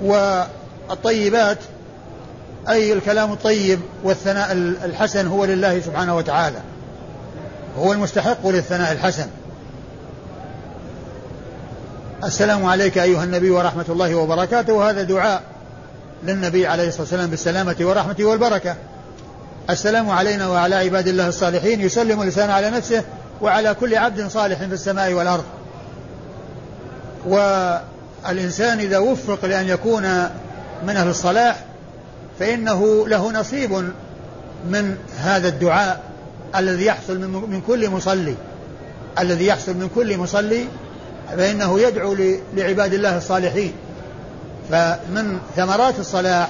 والطيبات 0.02 1.58
أي 2.68 2.92
الكلام 2.92 3.32
الطيب 3.32 3.80
والثناء 4.04 4.52
الحسن 4.84 5.26
هو 5.26 5.44
لله 5.44 5.80
سبحانه 5.80 6.16
وتعالى. 6.16 6.58
هو 7.78 7.92
المستحق 7.92 8.46
للثناء 8.46 8.92
الحسن. 8.92 9.26
السلام 12.24 12.66
عليك 12.66 12.98
أيها 12.98 13.24
النبي 13.24 13.50
ورحمة 13.50 13.84
الله 13.88 14.14
وبركاته. 14.14 14.72
وهذا 14.72 15.02
دعاء 15.02 15.42
للنبي 16.24 16.66
عليه 16.66 16.88
الصلاة 16.88 17.02
والسلام 17.02 17.30
بالسلامة 17.30 17.76
والرحمة 17.80 18.16
والبركة. 18.20 18.76
السلام 19.70 20.10
علينا 20.10 20.48
وعلى 20.48 20.74
عباد 20.74 21.08
الله 21.08 21.28
الصالحين. 21.28 21.80
يسلم 21.80 22.20
الإنسان 22.20 22.50
على 22.50 22.70
نفسه 22.70 23.04
وعلى 23.42 23.74
كل 23.74 23.94
عبد 23.94 24.28
صالح 24.28 24.58
في 24.58 24.64
السماء 24.64 25.12
والأرض. 25.12 25.44
والإنسان 27.26 28.78
إذا 28.78 28.98
وفق 28.98 29.44
لأن 29.44 29.68
يكون 29.68 30.02
من 30.86 30.96
أهل 30.96 31.08
الصلاح 31.08 31.64
فإنه 32.38 33.08
له 33.08 33.32
نصيب 33.32 33.72
من 34.70 34.96
هذا 35.18 35.48
الدعاء 35.48 36.00
الذي 36.56 36.84
يحصل 36.84 37.18
من 37.20 37.62
كل 37.66 37.90
مصلي. 37.90 38.34
الذي 39.18 39.46
يحصل 39.46 39.74
من 39.74 39.88
كل 39.94 40.18
مصلي 40.18 40.64
فإنه 41.36 41.80
يدعو 41.80 42.16
لعباد 42.54 42.94
الله 42.94 43.16
الصالحين. 43.16 43.72
فمن 44.70 45.38
ثمرات 45.56 45.98
الصلاح 45.98 46.48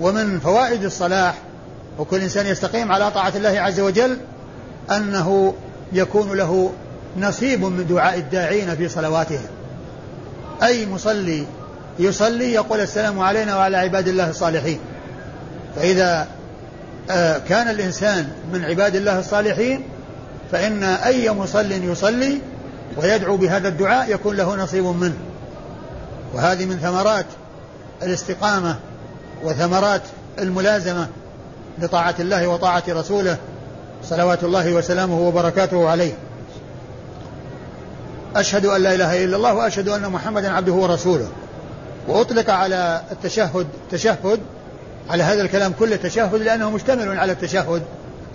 ومن 0.00 0.40
فوائد 0.40 0.84
الصلاح 0.84 1.34
وكل 1.98 2.20
إنسان 2.20 2.46
يستقيم 2.46 2.92
على 2.92 3.10
طاعة 3.10 3.32
الله 3.36 3.60
عز 3.60 3.80
وجل 3.80 4.18
أنه 4.90 5.54
يكون 5.92 6.36
له 6.36 6.72
نصيب 7.18 7.64
من 7.64 7.86
دعاء 7.86 8.18
الداعين 8.18 8.76
في 8.76 8.88
صلواتهم. 8.88 9.46
أي 10.62 10.86
مصلي 10.86 11.46
يصلي 11.98 12.52
يقول 12.52 12.80
السلام 12.80 13.20
علينا 13.20 13.56
وعلى 13.56 13.76
عباد 13.76 14.08
الله 14.08 14.30
الصالحين. 14.30 14.78
فإذا 15.76 16.28
آه، 17.10 17.38
كان 17.38 17.68
الإنسان 17.68 18.28
من 18.52 18.64
عباد 18.64 18.96
الله 18.96 19.18
الصالحين 19.18 19.82
فإن 20.52 20.84
أي 20.84 21.30
مصل 21.30 21.72
يصلي 21.72 22.38
ويدعو 22.96 23.36
بهذا 23.36 23.68
الدعاء 23.68 24.14
يكون 24.14 24.36
له 24.36 24.56
نصيب 24.56 24.84
منه. 24.84 25.16
وهذه 26.34 26.66
من 26.66 26.76
ثمرات 26.76 27.26
الاستقامة 28.02 28.76
وثمرات 29.44 30.02
الملازمة 30.38 31.08
لطاعة 31.78 32.14
الله 32.20 32.48
وطاعة 32.48 32.82
رسوله 32.88 33.36
صلوات 34.04 34.44
الله 34.44 34.72
وسلامه 34.72 35.20
وبركاته 35.20 35.88
عليه. 35.88 36.12
أشهد 38.36 38.66
أن 38.66 38.80
لا 38.80 38.94
إله 38.94 39.24
إلا 39.24 39.36
الله 39.36 39.54
وأشهد 39.54 39.88
أن 39.88 40.10
محمدا 40.10 40.52
عبده 40.52 40.72
ورسوله. 40.72 41.28
وأطلق 42.08 42.50
على 42.50 43.02
التشهد 43.12 43.66
تشهد 43.90 44.40
على 45.10 45.22
هذا 45.22 45.42
الكلام 45.42 45.72
كله 45.78 45.96
تشهد 45.96 46.42
لأنه 46.42 46.70
مشتمل 46.70 47.18
على 47.18 47.32
التشهد. 47.32 47.82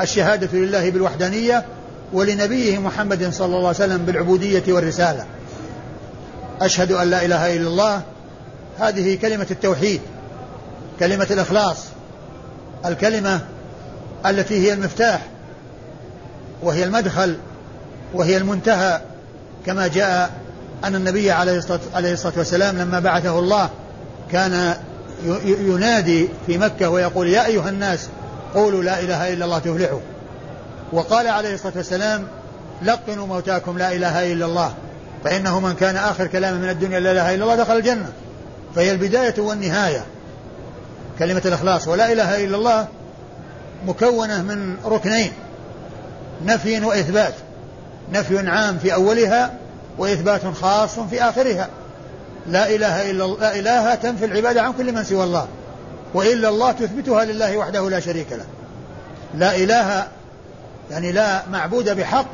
الشهادة 0.01 0.57
لله 0.57 0.91
بالوحدانية 0.91 1.65
ولنبيه 2.13 2.79
محمد 2.79 3.33
صلى 3.33 3.45
الله 3.45 3.57
عليه 3.57 3.69
وسلم 3.69 3.97
بالعبودية 3.97 4.63
والرسالة. 4.67 5.25
أشهد 6.61 6.91
أن 6.91 7.09
لا 7.09 7.25
إله 7.25 7.55
إلا 7.55 7.67
الله. 7.67 8.01
هذه 8.79 9.15
كلمة 9.15 9.47
التوحيد 9.51 10.01
كلمة 10.99 11.27
الإخلاص 11.31 11.77
الكلمة 12.85 13.41
التي 14.25 14.67
هي 14.67 14.73
المفتاح 14.73 15.21
وهي 16.63 16.83
المدخل 16.83 17.37
وهي 18.13 18.37
المنتهى 18.37 19.01
كما 19.65 19.87
جاء 19.87 20.31
أن 20.83 20.95
النبي 20.95 21.31
عليه 21.31 21.57
الصلاة 22.13 22.33
والسلام 22.37 22.77
لما 22.77 22.99
بعثه 22.99 23.39
الله 23.39 23.69
كان 24.31 24.73
ينادي 25.45 26.27
في 26.47 26.57
مكة 26.57 26.89
ويقول 26.89 27.27
يا 27.27 27.45
أيها 27.45 27.69
الناس 27.69 28.07
قولوا 28.55 28.83
لا 28.83 28.99
إله 28.99 29.33
إلا 29.33 29.45
الله 29.45 29.59
تفلحوا. 29.59 29.99
وقال 30.93 31.27
عليه 31.27 31.53
الصلاة 31.53 31.73
والسلام 31.75 32.27
لقنوا 32.81 33.27
موتاكم 33.27 33.77
لا 33.77 33.91
إله 33.91 34.33
إلا 34.33 34.45
الله 34.45 34.73
فإنه 35.23 35.59
من 35.59 35.73
كان 35.73 35.95
آخر 35.95 36.27
كلامه 36.27 36.57
من 36.57 36.69
الدنيا 36.69 36.99
لا 36.99 37.11
إله 37.11 37.35
إلا 37.35 37.43
الله 37.43 37.55
دخل 37.55 37.77
الجنة. 37.77 38.09
فهي 38.75 38.91
البداية 38.91 39.33
والنهاية 39.37 40.05
كلمة 41.19 41.41
الإخلاص 41.45 41.87
ولا 41.87 42.11
إله 42.11 42.43
إلا 42.43 42.57
الله 42.57 42.87
مكونة 43.85 44.41
من 44.41 44.77
ركنين 44.85 45.31
نفي 46.45 46.85
وإثبات 46.85 47.33
نفي 48.13 48.49
عام 48.49 48.77
في 48.77 48.93
أولها 48.93 49.53
وإثبات 49.97 50.41
خاص 50.61 50.99
في 50.99 51.23
آخرها. 51.23 51.67
لا 52.47 52.75
إله 52.75 53.11
إلا 53.11 53.23
لا 53.23 53.59
إله 53.59 53.95
تنفي 53.95 54.25
العبادة 54.25 54.61
عن 54.61 54.73
كل 54.73 54.91
من 54.91 55.03
سوى 55.03 55.23
الله 55.23 55.47
وإلا 56.13 56.49
الله 56.49 56.71
تثبتها 56.71 57.25
لله 57.25 57.57
وحده 57.57 57.89
لا 57.89 57.99
شريك 57.99 58.31
له. 58.31 58.45
لا 59.35 59.55
إله 59.55 60.07
يعني 60.91 61.11
لا 61.11 61.43
معبود 61.51 61.89
بحق 61.89 62.31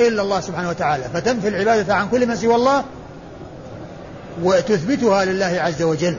إلا 0.00 0.22
الله 0.22 0.40
سبحانه 0.40 0.68
وتعالى 0.68 1.04
فتنفي 1.14 1.48
العبادة 1.48 1.94
عن 1.94 2.08
كل 2.08 2.26
من 2.26 2.36
سوى 2.36 2.54
الله 2.54 2.84
وتثبتها 4.42 5.24
لله 5.24 5.60
عز 5.60 5.82
وجل. 5.82 6.16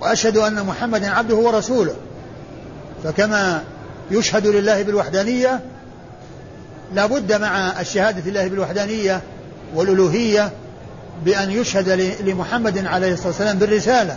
وأشهد 0.00 0.36
أن 0.36 0.66
محمدا 0.66 1.10
عبده 1.10 1.34
ورسوله. 1.34 1.94
فكما 3.04 3.62
يشهد 4.10 4.46
لله 4.46 4.82
بالوحدانية 4.82 5.60
لا 6.94 7.06
بد 7.06 7.32
مع 7.32 7.80
الشهادة 7.80 8.30
لله 8.30 8.48
بالوحدانية 8.48 9.22
والألوهية 9.74 10.52
بأن 11.24 11.50
يشهد 11.50 11.88
لمحمد 12.20 12.86
عليه 12.86 13.12
الصلاة 13.12 13.28
والسلام 13.28 13.58
بالرسالة. 13.58 14.16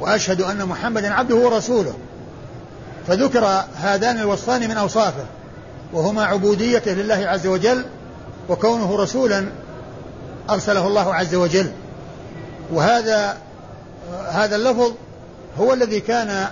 وأشهد 0.00 0.40
أن 0.40 0.66
محمدا 0.66 1.14
عبده 1.14 1.36
ورسوله. 1.36 1.94
فذكر 3.08 3.64
هذان 3.82 4.18
الوصفان 4.18 4.68
من 4.68 4.76
أوصافه. 4.76 5.24
وهما 5.94 6.24
عبوديته 6.24 6.92
لله 6.92 7.26
عز 7.26 7.46
وجل 7.46 7.84
وكونه 8.48 8.96
رسولا 8.96 9.46
أرسله 10.50 10.86
الله 10.86 11.14
عز 11.14 11.34
وجل. 11.34 11.70
وهذا 12.72 13.36
هذا 14.30 14.56
اللفظ 14.56 14.92
هو 15.58 15.72
الذي 15.72 16.00
كان 16.00 16.46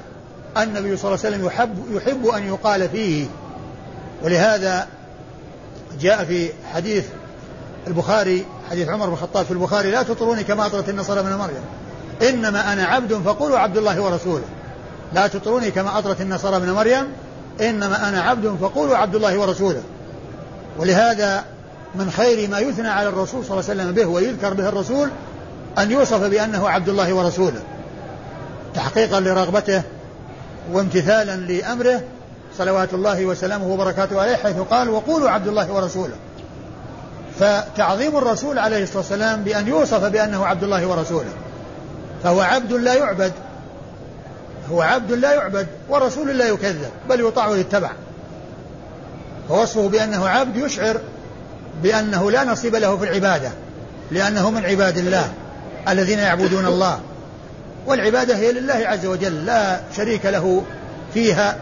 النبي 0.57 0.97
صلى 0.97 1.15
الله 1.15 1.25
عليه 1.25 1.37
وسلم 1.37 1.47
يحب 1.47 1.77
يحب 1.93 2.27
أن 2.27 2.47
يقال 2.47 2.89
فيه. 2.89 3.27
ولهذا 4.23 4.89
جاء 6.01 6.25
في 6.25 6.51
حديث 6.75 7.05
البخاري 7.87 8.45
حديث 8.71 8.89
عمر 8.89 9.07
بن 9.07 9.13
الخطاب 9.13 9.45
في 9.45 9.51
البخاري 9.51 9.91
لا 9.91 10.03
تطروني 10.03 10.45
كما 10.45 10.67
أطرت 10.67 10.89
النصارى 10.89 11.23
من 11.23 11.37
مريم 11.37 11.63
إنما 12.23 12.73
أنا 12.73 12.85
عبد 12.85 13.15
فقولوا 13.15 13.59
عبد 13.59 13.77
الله 13.77 14.03
ورسوله 14.03 14.45
لا 15.13 15.27
تطروني 15.27 15.71
كما 15.71 15.99
أطرت 15.99 16.21
النصارى 16.21 16.59
من 16.59 16.73
مريم 16.73 17.07
إنما 17.61 18.09
أنا 18.09 18.23
عبد 18.23 18.57
فقولوا 18.61 18.97
عبد 18.97 19.15
الله 19.15 19.39
ورسوله. 19.39 19.83
ولهذا 20.79 21.45
من 21.95 22.11
خير 22.11 22.51
ما 22.51 22.59
يثنى 22.59 22.89
على 22.89 23.09
الرسول 23.09 23.45
صلى 23.45 23.61
الله 23.61 23.71
عليه 23.71 23.83
وسلم 23.83 23.93
به 23.93 24.07
ويذكر 24.07 24.55
به 24.55 24.69
الرسول 24.69 25.11
أن 25.79 25.91
يوصف 25.91 26.23
بأنه 26.23 26.69
عبد 26.69 26.89
الله 26.89 27.15
ورسوله. 27.15 27.61
تحقيقا 28.75 29.21
لرغبته 29.21 29.83
وامتثالا 30.73 31.37
لأمره 31.37 32.01
صلوات 32.59 32.95
الله 32.95 33.25
وسلامه 33.25 33.67
وبركاته 33.67 34.21
عليه 34.21 34.37
حيث 34.37 34.57
قال 34.57 34.91
وقولوا 34.91 35.31
عبد 35.31 35.49
الله 35.49 35.73
ورسوله. 35.73 36.15
فتعظيم 37.41 38.17
الرسول 38.17 38.59
عليه 38.59 38.83
الصلاة 38.83 38.99
والسلام 38.99 39.43
بأن 39.43 39.69
يوصف 39.69 40.05
بأنه 40.05 40.47
عبد 40.47 40.63
الله 40.65 40.87
ورسوله. 40.87 41.31
فهو 42.23 42.41
عبد 42.41 42.73
لا 42.73 42.95
يعبد 42.95 43.33
هو 44.71 44.83
عبد 44.83 45.13
لا 45.13 45.35
يعبد 45.35 45.67
ورسول 45.89 46.39
لا 46.39 46.49
يكذب 46.49 46.91
بل 47.09 47.21
يطاع 47.21 47.49
ويتبع. 47.49 47.91
فوصفه 49.49 49.89
بأنه 49.89 50.29
عبد 50.29 50.57
يشعر 50.57 51.01
بأنه 51.83 52.31
لا 52.31 52.45
نصيب 52.45 52.77
له 52.77 52.97
في 52.97 53.05
العبادة 53.05 53.51
لأنه 54.11 54.51
من 54.51 54.65
عباد 54.65 54.99
الله 54.99 55.33
الذين 55.89 56.19
يعبدون 56.19 56.67
الله. 56.67 57.01
والعبادة 57.87 58.37
هي 58.37 58.53
لله 58.53 58.75
عز 58.75 59.07
وجل 59.07 59.47
لا 59.47 59.81
شريك 59.97 60.27
له 60.27 60.63
فيها 61.15 61.57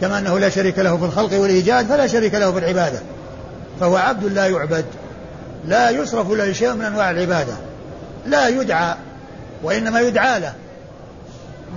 كما 0.00 0.18
أنه 0.18 0.38
لا 0.38 0.48
شريك 0.48 0.78
له 0.78 0.96
في 0.96 1.04
الخلق 1.04 1.40
والإيجاد 1.40 1.86
فلا 1.86 2.06
شريك 2.06 2.34
له 2.34 2.52
في 2.52 2.58
العبادة. 2.58 2.98
فهو 3.80 3.96
عبد 3.96 4.24
لا 4.24 4.46
يعبد 4.46 4.84
لا 5.68 5.90
يصرف 5.90 6.30
له 6.30 6.52
شيء 6.52 6.72
من 6.72 6.84
أنواع 6.84 7.10
العبادة. 7.10 7.54
لا 8.26 8.48
يدعى 8.48 8.94
وإنما 9.62 10.00
يدعى 10.00 10.40
له. 10.40 10.52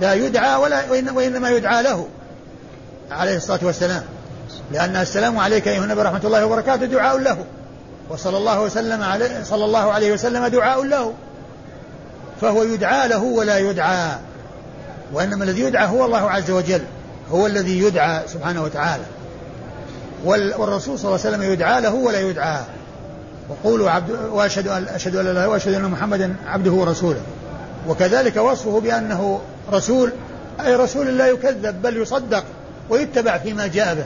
لا 0.00 0.14
يدعى 0.14 0.56
ولا 0.56 0.90
وإنما 0.90 1.50
يدعى 1.50 1.82
له. 1.82 2.08
عليه 3.10 3.36
الصلاة 3.36 3.60
والسلام. 3.62 4.02
لأن 4.72 4.96
السلام 4.96 5.38
عليك 5.38 5.68
أيها 5.68 5.84
النبي 5.84 6.00
ورحمة 6.00 6.20
الله 6.24 6.46
وبركاته 6.46 6.86
دعاء 6.86 7.18
له. 7.18 7.44
وصلى 8.10 8.36
الله 8.36 8.60
وسلم 8.60 9.02
عليه 9.02 9.42
صلى 9.44 9.64
الله 9.64 9.92
عليه 9.92 10.12
وسلم 10.12 10.46
دعاء 10.46 10.84
له. 10.84 11.12
فهو 12.40 12.62
يدعى 12.62 13.08
له 13.08 13.22
ولا 13.22 13.58
يدعى. 13.58 14.10
وإنما 15.12 15.44
الذي 15.44 15.60
يدعى 15.60 15.86
هو 15.86 16.04
الله 16.04 16.30
عز 16.30 16.50
وجل. 16.50 16.82
هو 17.30 17.46
الذي 17.46 17.78
يدعى 17.78 18.22
سبحانه 18.28 18.62
وتعالى. 18.62 19.04
والرسول 20.24 20.98
صلى 20.98 21.08
الله 21.08 21.26
عليه 21.26 21.36
وسلم 21.36 21.52
يدعى 21.52 21.80
له 21.80 21.94
ولا 21.94 22.20
يدعى. 22.20 22.60
وقولوا 23.48 23.90
عبد 23.90 24.10
وأشهد 24.10 24.68
ان 24.68 24.84
أشهد 24.88 25.16
أن 25.16 25.36
وأشهد 25.36 25.74
أن 25.74 25.90
محمدا 25.90 26.36
عبده 26.46 26.70
ورسوله. 26.70 27.20
وكذلك 27.88 28.36
وصفه 28.36 28.80
بأنه 28.80 29.40
رسول 29.72 30.12
أي 30.64 30.76
رسول 30.76 31.18
لا 31.18 31.26
يكذب 31.26 31.82
بل 31.82 31.96
يصدق 31.96 32.44
ويتبع 32.90 33.38
فيما 33.38 33.66
جاء 33.66 33.94
به. 33.94 34.04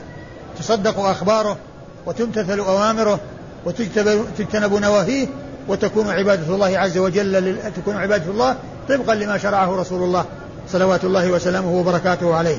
تصدق 0.59 0.99
أخباره 0.99 1.57
وتمتثل 2.05 2.59
أوامره 2.59 3.19
وتجتنب 3.65 4.73
نواهيه 4.73 5.27
وتكون 5.67 6.09
عبادة 6.09 6.55
الله 6.55 6.79
عز 6.79 6.97
وجل 6.97 7.57
تكون 7.75 7.97
عبادة 7.97 8.31
الله 8.31 8.55
طبقا 8.89 9.15
لما 9.15 9.37
شرعه 9.37 9.75
رسول 9.75 10.03
الله 10.03 10.25
صلوات 10.69 11.03
الله 11.03 11.31
وسلامه 11.31 11.71
وبركاته 11.73 12.35
عليه. 12.35 12.57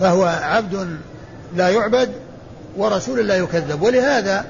فهو 0.00 0.24
عبد 0.24 0.98
لا 1.56 1.68
يعبد 1.68 2.10
ورسول 2.76 3.28
لا 3.28 3.36
يكذب. 3.36 3.82
ولهذا 3.82 4.44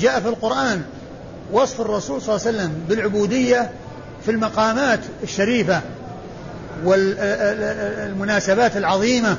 جاء 0.00 0.20
في 0.20 0.28
القرآن 0.28 0.82
وصف 1.52 1.80
الرسول 1.80 2.22
صلى 2.22 2.36
الله 2.36 2.46
عليه 2.46 2.58
وسلم 2.58 2.84
بالعبودية 2.88 3.70
في 4.24 4.30
المقامات 4.30 5.00
الشريفة 5.22 5.80
والمناسبات 6.84 8.76
العظيمة. 8.76 9.36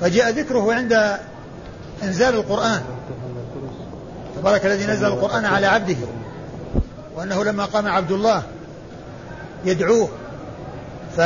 فجاء 0.00 0.30
ذكره 0.30 0.74
عند 0.74 1.18
إنزال 2.02 2.34
القرآن. 2.34 2.80
تبارك 4.36 4.66
الذي 4.66 4.86
نزل 4.86 5.06
القرآن 5.06 5.44
على 5.44 5.66
عبده 5.66 5.96
وأنه 7.16 7.44
لما 7.44 7.64
قام 7.64 7.88
عبد 7.88 8.12
الله 8.12 8.42
يدعوه. 9.64 10.08
ف 11.16 11.18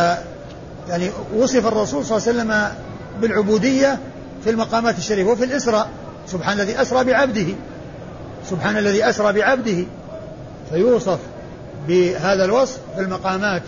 يعني 0.88 1.10
وصف 1.36 1.66
الرسول 1.66 2.04
صلى 2.04 2.16
الله 2.18 2.28
عليه 2.28 2.38
وسلم 2.38 2.74
بالعبودية 3.20 3.98
في 4.44 4.50
المقامات 4.50 4.98
الشريفة 4.98 5.30
وفي 5.30 5.44
الإسراء. 5.44 5.88
سبحان 6.26 6.60
الذي 6.60 6.82
أسرى 6.82 7.04
بعبده. 7.04 7.46
سبحان 8.50 8.76
الذي 8.76 9.08
أسرى 9.08 9.32
بعبده 9.32 9.84
فيوصف 10.70 11.18
بهذا 11.88 12.44
الوصف 12.44 12.78
في 12.96 13.00
المقامات 13.00 13.62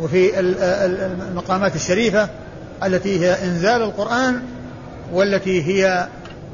وفي 0.00 0.40
المقامات 1.30 1.76
الشريفة 1.76 2.28
التي 2.84 3.20
هي 3.20 3.44
إنزال 3.44 3.82
القرآن 3.82 4.42
والتي 5.12 5.62
هي 5.62 6.08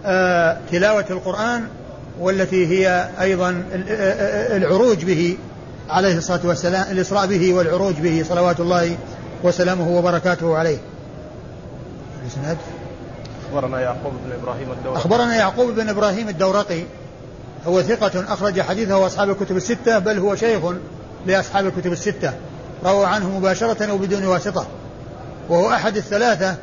آه، 0.07 0.59
تلاوة 0.73 1.05
القرآن 1.11 1.69
والتي 2.21 2.67
هي 2.67 3.09
أيضا 3.21 3.65
العروج 4.57 5.05
به 5.05 5.37
عليه 5.91 6.17
الصلاة 6.17 6.41
والسلام 6.45 6.91
الإسراء 6.91 7.27
به 7.27 7.55
والعروج 7.55 7.95
به 7.95 8.25
صلوات 8.29 8.61
الله 8.61 8.97
وسلامه 9.43 9.89
وبركاته 9.89 10.57
عليه. 10.57 10.79
الإسناد 12.23 12.57
أخبرنا 13.47 13.81
يعقوب 13.81 14.13
بن 14.25 14.33
إبراهيم 14.43 14.73
الدورقي. 14.73 14.99
أخبرنا 14.99 15.37
يعقوب 15.37 15.71
بن 15.71 15.89
إبراهيم 15.89 16.29
الدورقي. 16.29 16.83
هو 17.69 17.83
ثقة 17.83 18.33
أخرج 18.33 18.61
حديثه 18.61 19.07
أصحاب 19.07 19.31
الكتب 19.31 19.57
الستة 19.57 19.99
بل 19.99 20.19
هو 20.19 20.35
شيخ 20.35 20.63
لأصحاب 21.27 21.67
الكتب 21.67 21.93
الستة. 21.93 22.33
روى 22.85 23.07
عنه 23.07 23.39
مباشرة 23.39 23.91
أو 23.91 23.99
بدون 23.99 24.25
واسطة. 24.25 24.67
وهو 25.49 25.71
أحد 25.71 25.97
الثلاثة 25.97 26.57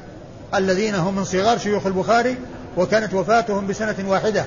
الذين 0.56 0.96
هم 0.96 1.16
من 1.16 1.24
صغار 1.24 1.58
شيوخ 1.58 1.86
البخاري 1.86 2.38
وكانت 2.78 3.14
وفاتهم 3.14 3.68
بسنة 3.68 3.96
واحدة 4.08 4.46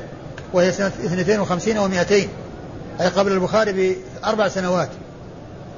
وهي 0.52 0.72
سنة 0.72 0.92
52 1.20 1.90
و200 1.90 2.12
أي 3.00 3.08
قبل 3.16 3.32
البخاري 3.32 3.96
بأربع 4.22 4.48
سنوات. 4.48 4.90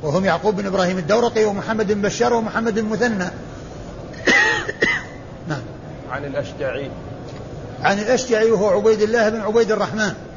وهم 0.02 0.24
يعقوب 0.24 0.56
بن 0.56 0.66
إبراهيم 0.66 0.98
الدورقي 0.98 1.44
ومحمد 1.44 1.92
بن 1.92 2.02
بشار 2.02 2.34
ومحمد 2.34 2.78
بن 2.78 2.88
مثنى. 2.88 3.24
نعم. 5.48 5.62
عن 6.10 6.24
الأشجعي. 6.24 6.90
عن 7.82 7.98
الأشجعي 7.98 8.50
وهو 8.50 8.68
عبيد 8.68 9.02
الله 9.02 9.28
بن 9.28 9.40
عبيد 9.40 9.72
الرحمن. 9.72 10.29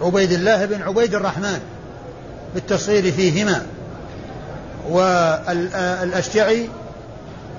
عبيد 0.00 0.32
الله 0.32 0.64
بن 0.64 0.82
عبيد 0.82 1.14
الرحمن 1.14 1.60
بالتصغير 2.54 3.12
فيهما. 3.12 3.66
والأشجعي 4.90 6.68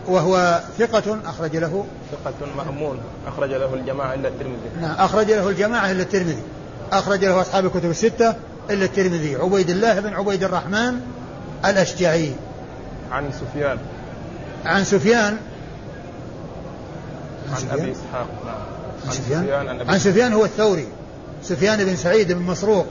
وهو 0.08 0.62
ثقة 0.78 1.20
أخرج 1.26 1.58
له. 1.58 1.86
ثقة 2.12 2.34
مأمون 2.58 3.00
أخرج 3.28 3.50
له 3.50 3.74
الجماعة 3.74 4.14
إلا 4.14 4.28
الترمذي. 4.28 4.70
نعم 4.82 4.96
أخرج 4.96 5.32
له 5.32 5.50
الجماعة 5.50 5.92
إلا 5.92 6.02
الترمذي. 6.02 6.44
أخرج 6.92 7.26
له 7.26 7.42
أصحاب 7.42 7.66
الكتب 7.66 7.90
الستة 7.90 8.36
إلا 8.70 8.86
الترمذي. 8.86 9.36
عبيد 9.36 9.70
الله 9.70 10.00
بن 10.00 10.14
عبيد 10.14 10.44
الرحمن 10.44 11.02
الأشجعي. 11.66 12.32
عن 13.12 13.32
سفيان. 13.32 13.78
عن 14.66 14.84
سفيان. 14.84 15.38
عن, 17.52 17.70
عن 17.72 17.80
أبي 17.80 17.92
إسحاق 17.92 18.28
نعم. 18.46 18.56
عن 19.06 19.12
سفيان؟ 19.12 19.90
عن 19.90 20.00
سفيان 20.00 20.34
هو 20.34 20.46
الثوري. 20.46 20.88
سفيان 21.44 21.86
بن 21.86 21.96
سعيد 21.96 22.32
بن 22.32 22.42
مسروق 22.42 22.88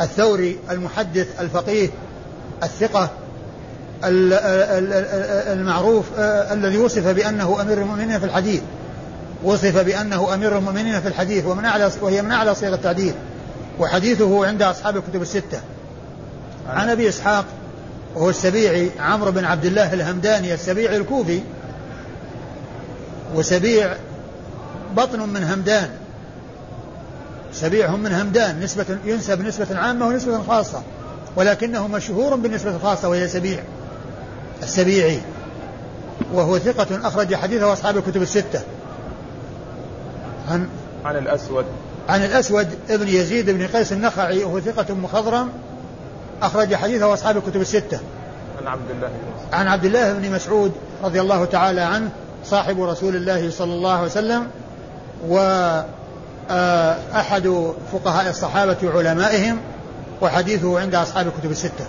الثوري 0.00 0.58
المحدث 0.70 1.40
الفقيه 1.40 1.88
الثقة 2.62 3.10
المعروف 5.52 6.04
الذي 6.18 6.78
وصف 6.78 7.08
بأنه 7.08 7.62
أمير 7.62 7.82
المؤمنين 7.82 8.18
في 8.18 8.26
الحديث. 8.26 8.62
وصف 9.44 9.78
بأنه 9.78 10.34
أمير 10.34 10.58
المؤمنين 10.58 11.00
في 11.00 11.08
الحديث 11.08 11.46
ومن 11.46 11.64
أعلى 11.64 11.90
وهي 12.00 12.22
من 12.22 12.32
أعلى 12.32 12.54
صيغ 12.54 12.74
التعديل. 12.74 13.14
وحديثه 13.78 14.46
عند 14.46 14.62
أصحاب 14.62 14.96
الكتب 14.96 15.22
الستة. 15.22 15.60
عن 16.68 16.88
أبي 16.88 17.08
إسحاق 17.08 17.44
وهو 18.14 18.30
السبيعي 18.30 18.90
عمرو 19.00 19.30
بن 19.30 19.44
عبد 19.44 19.64
الله 19.64 19.92
الهمداني 19.92 20.54
السبيعي 20.54 20.96
الكوفي 20.96 21.40
وسبيع 23.34 23.96
بطن 24.96 25.20
من 25.20 25.44
همدان. 25.44 25.90
سبيع 27.54 27.90
هم 27.90 28.00
من 28.00 28.12
همدان 28.12 28.60
نسبة 28.60 28.98
ينسب 29.04 29.40
نسبة 29.40 29.78
عامة 29.78 30.06
ونسبة 30.06 30.42
خاصة 30.42 30.82
ولكنه 31.36 31.88
مشهور 31.88 32.36
بالنسبة 32.36 32.76
الخاصة 32.76 33.08
وهي 33.08 33.28
سبيع 33.28 33.58
السبيعي 34.62 35.20
وهو 36.32 36.58
ثقة 36.58 37.08
أخرج 37.08 37.34
حديثه 37.34 37.72
أصحاب 37.72 37.96
الكتب 37.96 38.22
الستة. 38.22 38.60
عن 40.48 40.68
عن 41.04 41.16
الأسود. 41.16 41.64
عن 42.08 42.24
الأسود 42.24 42.68
ابن 42.90 43.08
يزيد 43.08 43.50
بن 43.50 43.66
قيس 43.66 43.92
النخعي 43.92 44.44
وهو 44.44 44.60
ثقة 44.60 44.94
مخضرم 44.94 45.48
أخرج 46.42 46.74
حديثه 46.74 47.14
أصحاب 47.14 47.36
الكتب 47.36 47.60
الستة. 47.60 48.00
عن 48.60 48.66
عبد 48.66 48.90
الله 48.90 49.08
بن 49.08 49.14
مسعود. 49.34 49.54
عن 49.54 49.66
عبد 49.66 49.84
الله 49.84 50.12
بن 50.12 50.30
مسعود 50.30 50.72
رضي 51.04 51.20
الله 51.20 51.44
تعالى 51.44 51.80
عنه 51.80 52.10
صاحب 52.44 52.82
رسول 52.82 53.16
الله 53.16 53.50
صلى 53.50 53.74
الله 53.74 53.92
عليه 53.92 54.06
وسلم 54.06 54.46
وأحد 55.28 55.93
آه، 56.50 56.96
فقهاء 57.92 58.30
الصحابة 58.30 58.76
وعلمائهم 58.84 59.60
وحديثه 60.20 60.80
عند 60.80 60.94
أصحاب 60.94 61.26
الكتب 61.26 61.50
الستة. 61.50 61.86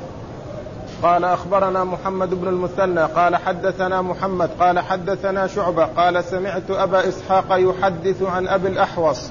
قال 1.04 1.26
أخبرنا 1.26 1.84
محمد 1.84 2.30
بن 2.34 2.48
المثنى 2.48 3.02
قال 3.04 3.36
حدثنا 3.36 4.02
محمد 4.02 4.50
قال 4.60 4.80
حدثنا 4.80 5.48
شعبة 5.48 5.86
قال 5.86 6.24
سمعت 6.24 6.72
أبا 6.72 7.10
إسحاق 7.10 7.46
يحدث 7.50 8.22
عن 8.24 8.48
أبي 8.48 8.68
الأحوص 8.68 9.22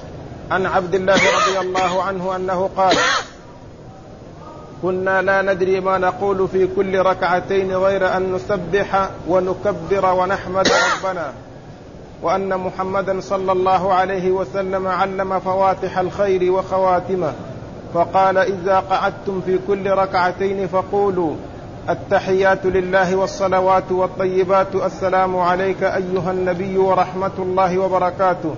عن 0.51 0.65
عبد 0.65 0.95
الله 0.95 1.13
رضي 1.13 1.59
الله 1.59 2.03
عنه 2.03 2.35
أنه 2.35 2.69
قال 2.77 2.95
كنا 4.81 5.21
لا 5.21 5.41
ندري 5.41 5.79
ما 5.79 5.97
نقول 5.97 6.47
في 6.47 6.67
كل 6.75 6.99
ركعتين 6.99 7.75
غير 7.75 8.17
أن 8.17 8.33
نسبح 8.33 9.09
ونكبر 9.27 10.05
ونحمد 10.05 10.67
ربنا. 10.67 11.33
وأن 12.21 12.57
محمدا 12.57 13.19
صلى 13.21 13.51
الله 13.51 13.93
عليه 13.93 14.31
وسلم 14.31 14.87
علم 14.87 15.39
فواتح 15.39 15.97
الخير 15.97 16.51
وخواتمه. 16.51 17.33
فقال 17.93 18.37
إذا 18.37 18.79
قعدتم 18.79 19.41
في 19.45 19.59
كل 19.67 19.89
ركعتين 19.91 20.67
فقولوا 20.67 21.33
التحيات 21.89 22.65
لله 22.65 23.15
والصلوات 23.15 23.91
والطيبات 23.91 24.75
السلام 24.75 25.37
عليك 25.37 25.83
أيها 25.83 26.31
النبي 26.31 26.77
ورحمة 26.77 27.31
الله 27.39 27.77
وبركاته. 27.77 28.55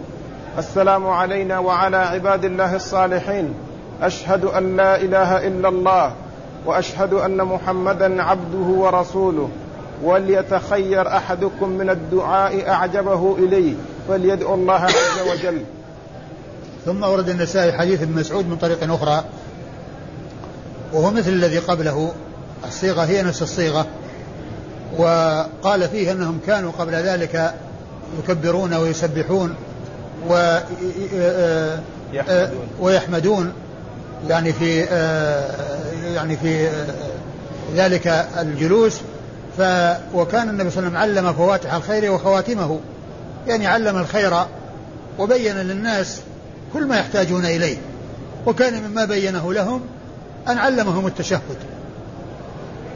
السلام 0.57 1.07
علينا 1.07 1.59
وعلى 1.59 1.97
عباد 1.97 2.45
الله 2.45 2.75
الصالحين. 2.75 3.53
أشهد 4.01 4.45
أن 4.45 4.77
لا 4.77 4.95
إله 4.95 5.47
إلا 5.47 5.69
الله 5.69 6.11
وأشهد 6.65 7.13
أن 7.13 7.37
محمدا 7.37 8.23
عبده 8.23 8.67
ورسوله. 8.67 9.49
وليتخير 10.03 11.07
أحدكم 11.07 11.69
من 11.69 11.89
الدعاء 11.89 12.69
أعجبه 12.69 13.35
إليه 13.39 13.73
فليدعو 14.07 14.53
الله 14.53 14.73
عز 14.73 15.19
وجل. 15.31 15.61
ثم 16.85 17.03
ورد 17.03 17.29
النسائي 17.29 17.71
حديث 17.71 18.01
ابن 18.01 18.19
مسعود 18.19 18.47
من 18.47 18.55
طريق 18.57 18.93
أخرى 18.93 19.23
وهو 20.93 21.11
مثل 21.11 21.29
الذي 21.29 21.57
قبله 21.57 22.11
الصيغة 22.67 23.01
هي 23.01 23.23
نفس 23.23 23.41
الصيغة 23.41 23.85
وقال 24.97 25.87
فيه 25.87 26.11
أنهم 26.11 26.39
كانوا 26.47 26.71
قبل 26.71 26.93
ذلك 26.93 27.53
يكبرون 28.19 28.73
ويسبحون 28.73 29.55
و 30.29 30.57
ويحمدون 32.79 33.53
يعني 34.29 34.53
في 34.53 34.79
يعني 36.13 36.37
في 36.37 36.69
ذلك 37.75 38.07
الجلوس 38.39 39.01
ف 39.57 39.61
وكان 40.13 40.49
النبي 40.49 40.69
صلى 40.69 40.87
الله 40.87 40.99
عليه 40.99 41.11
وسلم 41.11 41.25
علم 41.25 41.33
فواتح 41.33 41.73
الخير 41.73 42.11
وخواتمه. 42.11 42.79
يعني 43.47 43.67
علم 43.67 43.97
الخير 43.97 44.33
وبين 45.19 45.55
للناس 45.55 46.19
كل 46.73 46.85
ما 46.85 46.97
يحتاجون 46.99 47.45
إليه. 47.45 47.77
وكان 48.45 48.83
مما 48.83 49.05
بينه 49.05 49.53
لهم 49.53 49.81
أن 50.47 50.57
علمهم 50.57 51.07
التشهد. 51.07 51.57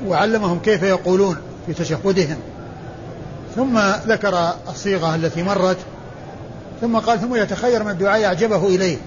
وعلمهم 0.07 0.59
كيف 0.59 0.83
يقولون 0.83 1.37
في 1.65 1.73
تشهدهم. 1.73 2.37
ثم 3.55 3.79
ذكر 4.07 4.53
الصيغة 4.69 5.15
التي 5.15 5.43
مرت. 5.43 5.77
ثم 6.81 6.97
قال 6.97 7.21
ثم 7.21 7.35
يتخير 7.35 7.83
من 7.83 7.91
الدعاء 7.91 8.25
أعجبه 8.25 8.67
إليه. 8.67 8.97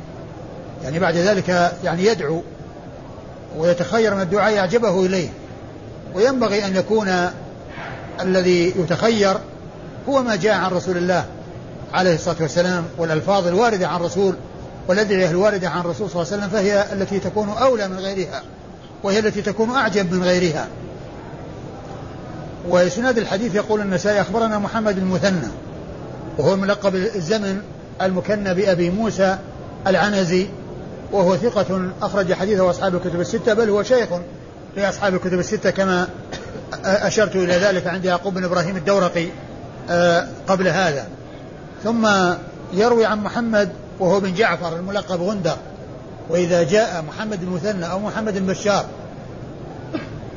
يعني 0.84 0.98
بعد 0.98 1.16
ذلك 1.16 1.72
يعني 1.84 2.05
يدعو. 2.05 2.42
ويتخير 3.57 4.14
من 4.14 4.20
الدعاء 4.20 4.59
أعجبه 4.59 5.07
إليه. 5.07 5.28
وينبغي 6.14 6.66
أن 6.66 6.76
يكون 6.76 7.30
الذي 8.21 8.75
يتخير 8.77 9.37
هو 10.09 10.23
ما 10.23 10.37
جاء 10.37 10.55
عن 10.55 10.71
رسول 10.71 10.97
الله 10.97 11.25
عليه 11.93 12.15
الصلاة 12.15 12.37
والسلام 12.41 12.85
والألفاظ 12.99 13.47
الواردة 13.47 13.89
عن 13.89 14.01
الرسول 14.01 14.35
والأدعية 14.89 15.31
الواردة 15.31 15.69
عن 15.69 15.81
الرسول 15.81 16.11
صلى 16.11 16.23
الله 16.23 16.33
عليه 16.33 16.43
وسلم 16.43 16.51
فهي 16.51 16.93
التي 16.93 17.19
تكون 17.19 17.49
أولى 17.49 17.89
من 17.89 17.97
غيرها 17.97 18.43
وهي 19.03 19.19
التي 19.19 19.43
تكون 19.43 19.71
أعجب 19.71 20.12
من 20.12 20.23
غيرها. 20.23 20.69
وإسناد 22.69 23.19
الحديث 23.19 23.55
يقول 23.55 23.81
النسائي 23.81 24.21
أخبرنا 24.21 24.59
محمد 24.59 24.99
المثنى 24.99 25.49
وهو 26.39 26.57
ملقب 26.57 26.95
الزمن 26.95 27.62
المكنى 28.03 28.55
بأبي 28.55 28.91
موسى 28.91 29.39
العنزي 29.87 30.47
وهو 31.12 31.37
ثقة 31.37 31.91
أخرج 32.03 32.33
حديثه 32.33 32.71
أصحاب 32.71 32.95
الكتب 32.95 33.21
الستة 33.21 33.55
بل 33.55 33.71
هو 33.71 33.83
شيخ 33.83 34.09
لأصحاب 34.77 35.15
الكتب 35.15 35.39
الستة 35.39 35.71
كما 35.71 36.09
أشرت 36.85 37.37
إلى 37.37 37.53
ذلك 37.53 37.87
عند 37.87 38.05
يعقوب 38.05 38.35
بن 38.35 38.45
إبراهيم 38.45 38.77
الدورقي 38.77 39.27
آه، 39.91 40.29
قبل 40.49 40.69
هذا. 40.69 41.07
ثم 41.85 42.09
يروي 42.73 43.07
عن 43.07 43.23
محمد 43.23 43.69
وهو 44.01 44.21
بن 44.21 44.35
جعفر 44.35 44.77
الملقب 44.77 45.23
غندر 45.23 45.57
وإذا 46.29 46.62
جاء 46.62 47.05
محمد 47.09 47.43
المثنى 47.43 47.91
أو 47.91 47.99
محمد 47.99 48.39
بن 48.39 48.47
بشار 48.47 48.87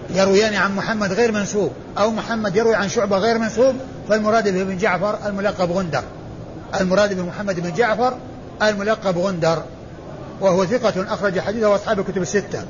يرويان 0.09 0.53
عن 0.53 0.75
محمد 0.75 1.13
غير 1.13 1.31
منسوب 1.31 1.71
أو 1.97 2.11
محمد 2.11 2.55
يروي 2.55 2.75
عن 2.75 2.89
شعبة 2.89 3.17
غير 3.17 3.37
منسوب 3.37 3.75
فالمراد 4.09 4.53
به 4.53 4.63
بن 4.63 4.77
جعفر 4.77 5.17
الملقب 5.25 5.71
غندر. 5.71 6.03
المراد 6.81 7.13
بمحمد 7.13 7.59
بن 7.59 7.73
جعفر 7.73 8.17
الملقب 8.61 9.17
غندر 9.17 9.63
وهو 10.41 10.65
ثقة 10.65 11.13
أخرج 11.13 11.39
حديثه 11.39 11.75
أصحاب 11.75 11.99
الكتب 11.99 12.21
الستة. 12.21 12.63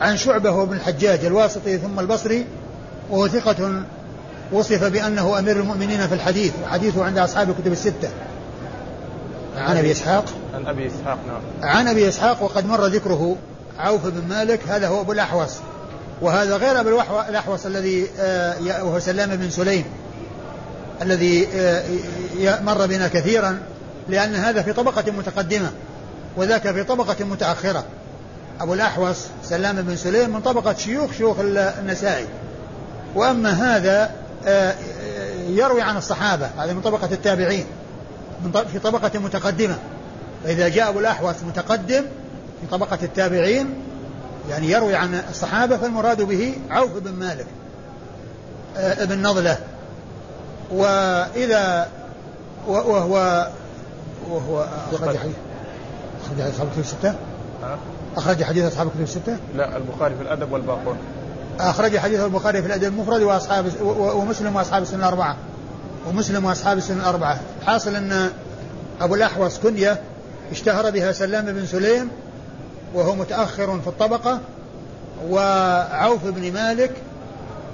عن 0.00 0.16
شعبة 0.16 0.50
وابن 0.50 0.76
الحجاج 0.76 1.24
الواسطي 1.24 1.78
ثم 1.78 2.00
البصري 2.00 2.46
وهو 3.10 3.28
ثقة 3.28 3.82
وصف 4.52 4.84
بأنه 4.84 5.38
أمير 5.38 5.56
المؤمنين 5.56 6.06
في 6.06 6.14
الحديث. 6.14 6.52
وحديثه 6.64 7.04
عند 7.04 7.18
أصحاب 7.18 7.50
الكتب 7.50 7.72
الستة. 7.72 8.08
عن 9.56 9.76
أبي 9.76 9.92
إسحاق. 9.92 10.24
عن 10.54 10.66
أبي 10.66 10.86
إسحاق 10.86 11.18
نعم. 11.26 11.70
عن 11.70 11.88
أبي 11.88 12.08
إسحاق 12.08 12.42
وقد 12.42 12.66
مر 12.66 12.86
ذكره 12.86 13.36
عوف 13.78 14.06
بن 14.06 14.28
مالك. 14.28 14.60
هذا 14.68 14.88
هو 14.88 15.00
أبو 15.00 15.12
الأحوص. 15.12 15.50
وهذا 16.20 16.56
غير 16.56 16.80
أبو 16.80 17.00
الأحوص 17.28 17.66
الذي 17.66 18.06
آه، 18.20 18.84
وهو 18.84 18.98
سلام 18.98 19.36
بن 19.36 19.50
سليم. 19.50 19.84
الذي 21.02 21.48
آه، 21.54 21.82
مر 22.62 22.86
بنا 22.86 23.08
كثيرا 23.08 23.58
لأن 24.08 24.34
هذا 24.34 24.62
في 24.62 24.72
طبقة 24.72 25.12
متقدمة. 25.12 25.70
وذاك 26.36 26.72
في 26.72 26.84
طبقة 26.84 27.24
متأخرة. 27.24 27.84
أبو 28.60 28.74
الأحوص 28.74 29.26
سلام 29.44 29.82
بن 29.82 29.96
سليم 29.96 30.30
من 30.30 30.40
طبقة 30.40 30.74
شيوخ 30.74 31.12
شيوخ 31.12 31.36
النسائي. 31.40 32.26
وأما 33.14 33.50
هذا 33.50 34.10
آه، 34.46 34.74
يروي 35.48 35.82
عن 35.82 35.96
الصحابة 35.96 36.50
هذا 36.58 36.72
من 36.72 36.80
طبقة 36.80 37.08
التابعين 37.12 37.66
من 38.44 38.64
في 38.72 38.78
طبقة 38.78 39.18
متقدمة. 39.18 39.78
فإذا 40.44 40.68
جاء 40.68 40.88
أبو 40.88 40.98
الأحوص 40.98 41.34
متقدم 41.48 42.02
في 42.60 42.66
طبقة 42.70 42.98
التابعين 43.02 43.74
يعني 44.50 44.70
يروي 44.70 44.94
عن 44.94 45.22
الصحابة 45.30 45.76
فالمراد 45.76 46.22
به 46.22 46.54
عوف 46.70 46.90
بن 46.96 47.12
مالك 47.12 47.46
آه، 48.76 49.02
ابن 49.02 49.22
نضلة. 49.22 49.58
وإذا 50.70 51.88
وهو 52.66 53.48
وهو 54.30 54.66
أخرج 54.92 55.16
حديث 55.16 55.34
أخرج 56.24 56.42
حديث 56.42 56.54
أصحاب 56.54 56.66
الكتب 56.66 56.80
الستة؟ 56.80 57.14
أخرج 58.16 58.42
حديث 58.42 58.64
أصحاب 58.64 58.86
الكتب 58.86 59.02
الستة؟ 59.02 59.36
لا 59.54 59.76
البخاري 59.76 60.14
في 60.14 60.22
الأدب 60.22 60.52
والباقون. 60.52 60.96
أخرج 61.60 61.98
حديث 61.98 62.20
البخاري 62.20 62.62
في 62.62 62.66
الأدب 62.66 62.84
المفرد 62.84 63.22
وأصحاب 63.22 63.72
ومسلم 63.82 64.56
وأصحاب 64.56 64.82
السنة 64.82 64.98
الأربعة. 64.98 65.36
ومسلم 66.08 66.44
وأصحاب 66.44 66.78
السنة 66.78 67.00
الأربعة. 67.00 67.40
حاصل 67.66 67.94
أن 67.94 68.30
أبو 69.00 69.14
الأحوص 69.14 69.58
كنية 69.58 70.00
اشتهر 70.52 70.90
بها 70.90 71.12
سلام 71.12 71.44
بن 71.44 71.66
سليم 71.66 72.08
وهو 72.94 73.14
متأخر 73.14 73.80
في 73.80 73.86
الطبقة 73.86 74.40
وعوف 75.28 76.24
بن 76.24 76.52
مالك 76.52 76.90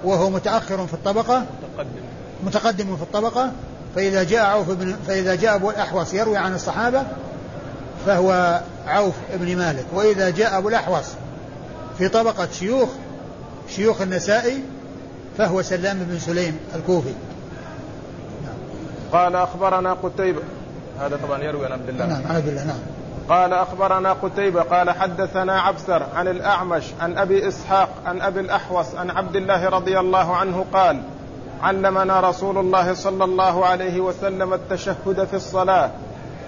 وهو 0.04 0.30
متأخر 0.30 0.86
في 0.86 0.94
الطبقة 0.94 1.44
متقدم 1.74 2.00
متقدم 2.44 2.96
في 2.96 3.02
الطبقة 3.02 3.52
فإذا 3.96 4.22
جاء 4.22 4.44
عوف 4.44 4.70
بن 4.70 4.96
فإذا 5.06 5.34
جاء 5.34 5.54
أبو 5.54 5.70
الأحوص 5.70 6.14
يروي 6.14 6.36
عن 6.36 6.54
الصحابة 6.54 7.02
فهو 8.06 8.60
عوف 8.86 9.14
بن 9.34 9.56
مالك. 9.56 9.84
وإذا 9.92 10.30
جاء 10.30 10.58
أبو 10.58 10.68
الأحوص 10.68 11.04
في 11.98 12.08
طبقة 12.08 12.48
شيوخ 12.52 12.88
شيوخ 13.68 14.00
النسائي 14.00 14.62
فهو 15.38 15.62
سلام 15.62 15.98
بن 15.98 16.18
سليم 16.18 16.58
الكوفي. 16.74 17.14
قال 19.12 19.36
أخبرنا 19.36 19.92
قتيبة. 19.92 20.42
هذا 21.00 21.18
طبعا 21.26 21.42
يروي 21.42 21.66
عن 21.66 21.72
عبد 21.72 21.88
الله. 21.88 22.06
نعم 22.06 22.22
عن 22.28 22.36
عبد 22.36 22.48
الله 22.48 22.64
نعم. 22.64 22.78
قال 23.28 23.52
أخبرنا 23.52 24.12
قتيبة. 24.12 24.62
قال 24.62 24.90
حدثنا 24.90 25.60
عبسر 25.60 26.02
عن 26.14 26.28
الأعمش 26.28 26.84
عن 27.00 27.18
أبي 27.18 27.48
إسحاق 27.48 27.88
عن 28.06 28.20
أبي 28.20 28.40
الأحوص 28.40 28.94
عن 28.94 29.10
عبد 29.10 29.36
الله 29.36 29.68
رضي 29.68 29.98
الله 29.98 30.36
عنه 30.36 30.64
قال 30.72 31.02
علمنا 31.62 32.20
رسول 32.20 32.58
الله 32.58 32.94
صلى 32.94 33.24
الله 33.24 33.66
عليه 33.66 34.00
وسلم 34.00 34.54
التشهد 34.54 35.26
في 35.30 35.36
الصلاة 35.36 35.90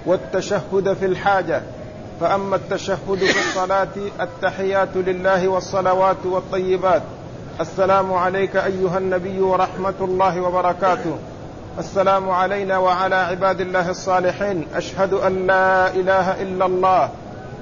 والتشهد 0.06 0.96
في 1.00 1.06
الحاجة. 1.06 1.62
فأما 2.20 2.56
التشهد 2.56 3.18
في 3.18 3.48
الصلاة 3.48 3.88
التحيات 4.20 4.88
لله 4.96 5.48
والصلوات 5.48 6.16
والطيبات. 6.24 7.02
السلام 7.60 8.12
عليك 8.12 8.56
أيها 8.56 8.98
النبي 8.98 9.40
ورحمة 9.40 9.94
الله 10.00 10.40
وبركاته. 10.40 11.16
السلام 11.78 12.30
علينا 12.30 12.78
وعلى 12.78 13.14
عباد 13.14 13.60
الله 13.60 13.90
الصالحين. 13.90 14.66
أشهد 14.74 15.12
أن 15.12 15.46
لا 15.46 15.94
إله 15.94 16.42
إلا 16.42 16.66
الله 16.66 17.10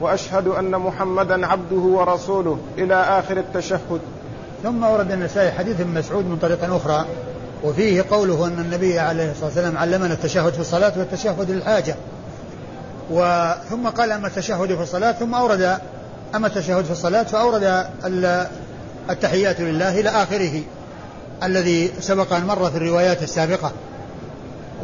وأشهد 0.01 0.49
أن 0.49 0.71
محمدا 0.71 1.47
عبده 1.47 1.77
ورسوله. 1.77 2.59
إلى 2.79 2.95
آخر 2.95 3.37
التشهد. 3.37 4.01
ثم 4.63 4.85
ورد 4.85 5.13
النسائي 5.13 5.53
حديث 5.53 5.81
ابن 5.81 5.95
مسعود 5.95 6.25
من 6.25 6.37
طريق 6.37 6.75
أخرى 6.75 7.07
وفيه 7.65 8.05
قوله 8.11 8.47
أن 8.47 8.59
النبي 8.59 8.99
عليه 8.99 9.31
الصلاة 9.31 9.47
والسلام 9.47 9.79
علمنا 9.79 10.13
التشهد 10.13 10.53
في 10.53 10.61
الصلاة 10.61 10.93
والتشهد 10.97 11.51
للحاجة. 11.51 11.97
وثم 13.11 13.89
قال 13.89 14.13
أما 14.13 14.27
التشهد 14.27 14.75
في 14.75 14.83
الصلاة 14.83 15.13
ثم 15.13 15.35
أورد 15.35 15.79
أما 16.35 16.47
التشهد 16.47 16.85
في 16.85 16.91
الصلاة 16.91 17.23
فأورد 17.23 17.87
التحيات 19.11 19.61
لله 19.61 20.01
إلى 20.01 20.09
آخره 20.09 20.63
الذي 21.43 21.93
سبق 22.01 22.33
أن 22.33 22.45
مر 22.45 22.71
في 22.71 22.77
الروايات 22.77 23.23
السابقة. 23.23 23.73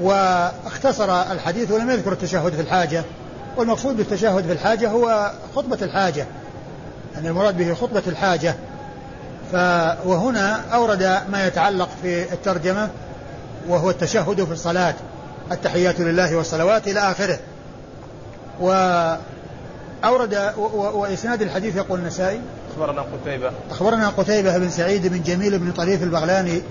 واختصر 0.03 1.23
الحديث 1.33 1.71
ولم 1.71 1.91
يذكر 1.91 2.13
التشهد 2.13 2.53
في 2.53 2.61
الحاجة. 2.61 3.03
والمقصود 3.57 3.97
بالتشهد 3.97 4.47
في 4.47 4.53
الحاجة 4.53 4.89
هو 4.89 5.31
خطبة 5.57 5.79
الحاجة. 5.83 6.27
يعني 7.15 7.29
المراد 7.29 7.57
به 7.57 7.75
خطبة 7.75 8.03
الحاجة. 8.07 8.55
وهنا 10.05 10.61
أورد 10.73 11.03
ما 11.33 11.47
يتعلق 11.47 11.89
في 12.03 12.33
الترجمة 12.33 12.89
وهو 13.69 13.91
التشهد 13.91 14.45
في 14.45 14.53
الصلاة 14.53 14.95
التحيات 15.53 16.01
لله 16.01 16.37
والصلوات 16.37 16.89
إلى 16.89 17.01
آخره. 17.01 17.39
وأورد 18.63 20.53
وإسناد 20.95 21.43
الحديث 21.43 21.77
يقول 21.77 21.99
النسائي. 21.99 22.41
أخبرنا 22.73 23.03
قتيبة. 23.03 23.51
أخبرنا 23.71 24.09
قتيبة 24.09 24.59
بن 24.59 24.69
سعيد 24.69 25.07
بن 25.07 25.23
جميل 25.23 25.59
بن 25.59 25.73
طريف 25.73 26.03
البغلاني 26.03 26.63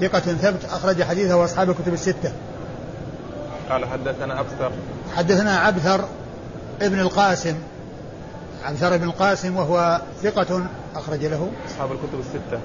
ثقة 0.00 0.20
ثبت 0.20 0.64
أخرج 0.64 1.02
حديثه 1.02 1.36
وأصحاب 1.36 1.70
الكتب 1.70 1.92
الستة. 1.92 2.32
قال 3.70 3.84
حدثنا 3.84 4.40
أبثر. 4.40 4.72
حدثنا 5.16 5.58
عبثر 5.58 6.04
ابن 6.82 7.00
القاسم. 7.00 7.54
عبثر 8.64 8.96
بن 8.96 9.04
القاسم 9.04 9.56
وهو 9.56 10.00
ثقة 10.22 10.66
أخرج 10.94 11.24
له. 11.24 11.50
أصحاب 11.70 11.92
الكتب 11.92 12.20
الستة. 12.20 12.60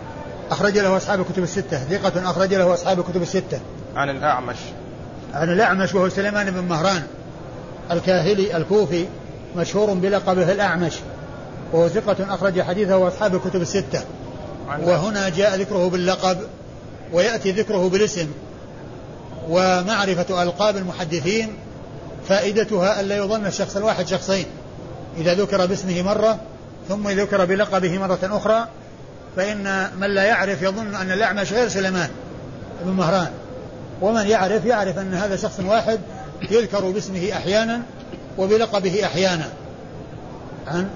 أخرج 0.51 0.77
له 0.77 0.97
أصحاب 0.97 1.19
الكتب 1.19 1.43
الستة. 1.43 1.77
ثقة 1.77 2.29
أخرج 2.29 2.53
له 2.53 2.73
أصحاب 2.73 2.99
الكتب 2.99 3.21
الستة. 3.21 3.59
عن 3.95 4.09
الأعمش. 4.09 4.57
عن 5.33 5.49
الأعمش 5.49 5.95
وهو 5.95 6.09
سليمان 6.09 6.51
بن 6.51 6.59
مهران. 6.59 7.03
الكاهلي 7.91 8.57
الكوفي 8.57 9.05
مشهور 9.55 9.93
بلقبه 9.93 10.51
الأعمش 10.51 10.93
وهو 11.73 11.87
ثقة 11.87 12.33
أخرج 12.33 12.61
حديثه 12.61 12.97
وأصحاب 12.97 13.35
الكتب 13.35 13.61
الستة. 13.61 14.01
وهنا 14.67 15.29
جاء 15.29 15.55
ذكره 15.55 15.89
باللقب 15.89 16.37
ويأتي 17.13 17.51
ذكره 17.51 17.89
بالاسم. 17.89 18.27
ومعرفة 19.49 20.43
ألقاب 20.43 20.77
المحدثين 20.77 21.53
فائدتها 22.29 23.01
ألا 23.01 23.17
يظن 23.17 23.45
الشخص 23.45 23.77
الواحد 23.77 24.07
شخصين. 24.07 24.45
إذا 25.17 25.33
ذكر 25.33 25.65
باسمه 25.65 26.01
مرة 26.01 26.37
ثم 26.89 27.09
ذكر 27.09 27.45
بلقبه 27.45 27.97
مرة 27.97 28.19
أخرى 28.23 28.67
فإن 29.35 29.89
من 29.99 30.07
لا 30.07 30.23
يعرف 30.23 30.61
يظن 30.61 30.95
أن 30.95 31.11
الأعمش 31.11 31.53
غير 31.53 31.67
سليمان 31.67 32.09
بن 32.85 32.91
مهران. 32.91 33.31
ومن 34.01 34.27
يعرف 34.27 34.65
يعرف 34.65 34.97
أن 34.97 35.13
هذا 35.13 35.35
شخص 35.35 35.59
واحد 35.59 35.99
يذكر 36.51 36.91
باسمه 36.91 37.29
أحيانا 37.33 37.81
وبلقبه 38.37 39.05
أحيانا. 39.05 39.49
عن؟ 40.67 40.89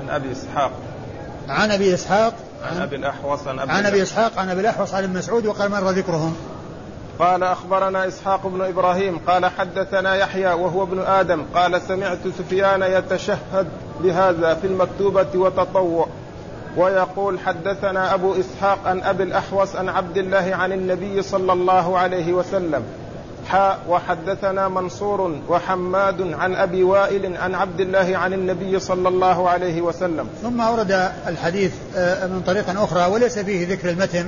عن 0.00 0.10
أبي 0.10 0.32
إسحاق. 0.32 0.72
عن 1.48 1.70
أبي 1.70 1.94
إسحاق. 1.94 2.34
عن 2.64 2.82
أبي 2.82 2.96
الأحوص 2.96 3.46
عن 3.46 3.58
أبي, 3.58 3.72
عن 3.72 3.86
أبي 3.86 4.02
إسحاق 4.02 4.38
عن 4.38 4.48
أبي 4.48 4.60
الأحوص 4.60 4.94
عن 4.94 5.04
ابن 5.04 5.18
مسعود 5.18 5.46
وقال 5.46 5.70
مر 5.70 5.90
ذكرهم؟ 5.90 6.36
قال 7.18 7.42
أخبرنا 7.42 8.08
إسحاق 8.08 8.46
بن 8.46 8.60
إبراهيم 8.62 9.18
قال 9.18 9.46
حدثنا 9.46 10.14
يحيى 10.14 10.52
وهو 10.52 10.82
ابن 10.82 10.98
آدم 10.98 11.44
قال 11.54 11.82
سمعت 11.82 12.18
سفيان 12.38 12.82
يتشهد 12.82 13.66
بهذا 14.00 14.54
في 14.54 14.66
المكتوبة 14.66 15.26
وتطوع 15.34 16.08
ويقول 16.76 17.40
حدثنا 17.40 18.14
أبو 18.14 18.34
إسحاق 18.40 18.78
عن 18.86 19.00
أبي 19.00 19.22
الأحوص 19.22 19.76
عن 19.76 19.88
عبد 19.88 20.18
الله 20.18 20.54
عن 20.54 20.72
النبي 20.72 21.22
صلى 21.22 21.52
الله 21.52 21.98
عليه 21.98 22.32
وسلم 22.32 22.82
حاء 23.48 23.78
وحدثنا 23.88 24.68
منصور 24.68 25.40
وحماد 25.48 26.32
عن 26.32 26.54
أبي 26.54 26.82
وائل 26.84 27.36
عن 27.36 27.54
عبد 27.54 27.80
الله 27.80 28.16
عن 28.16 28.32
النبي 28.32 28.80
صلى 28.80 29.08
الله 29.08 29.48
عليه 29.48 29.82
وسلم. 29.82 30.28
ثم 30.42 30.60
أورد 30.60 31.10
الحديث 31.26 31.72
آه، 31.96 32.26
من 32.26 32.42
طريق 32.46 32.80
أخرى 32.80 33.06
وليس 33.06 33.38
فيه 33.38 33.68
ذكر 33.68 33.90
المتن 33.90 34.26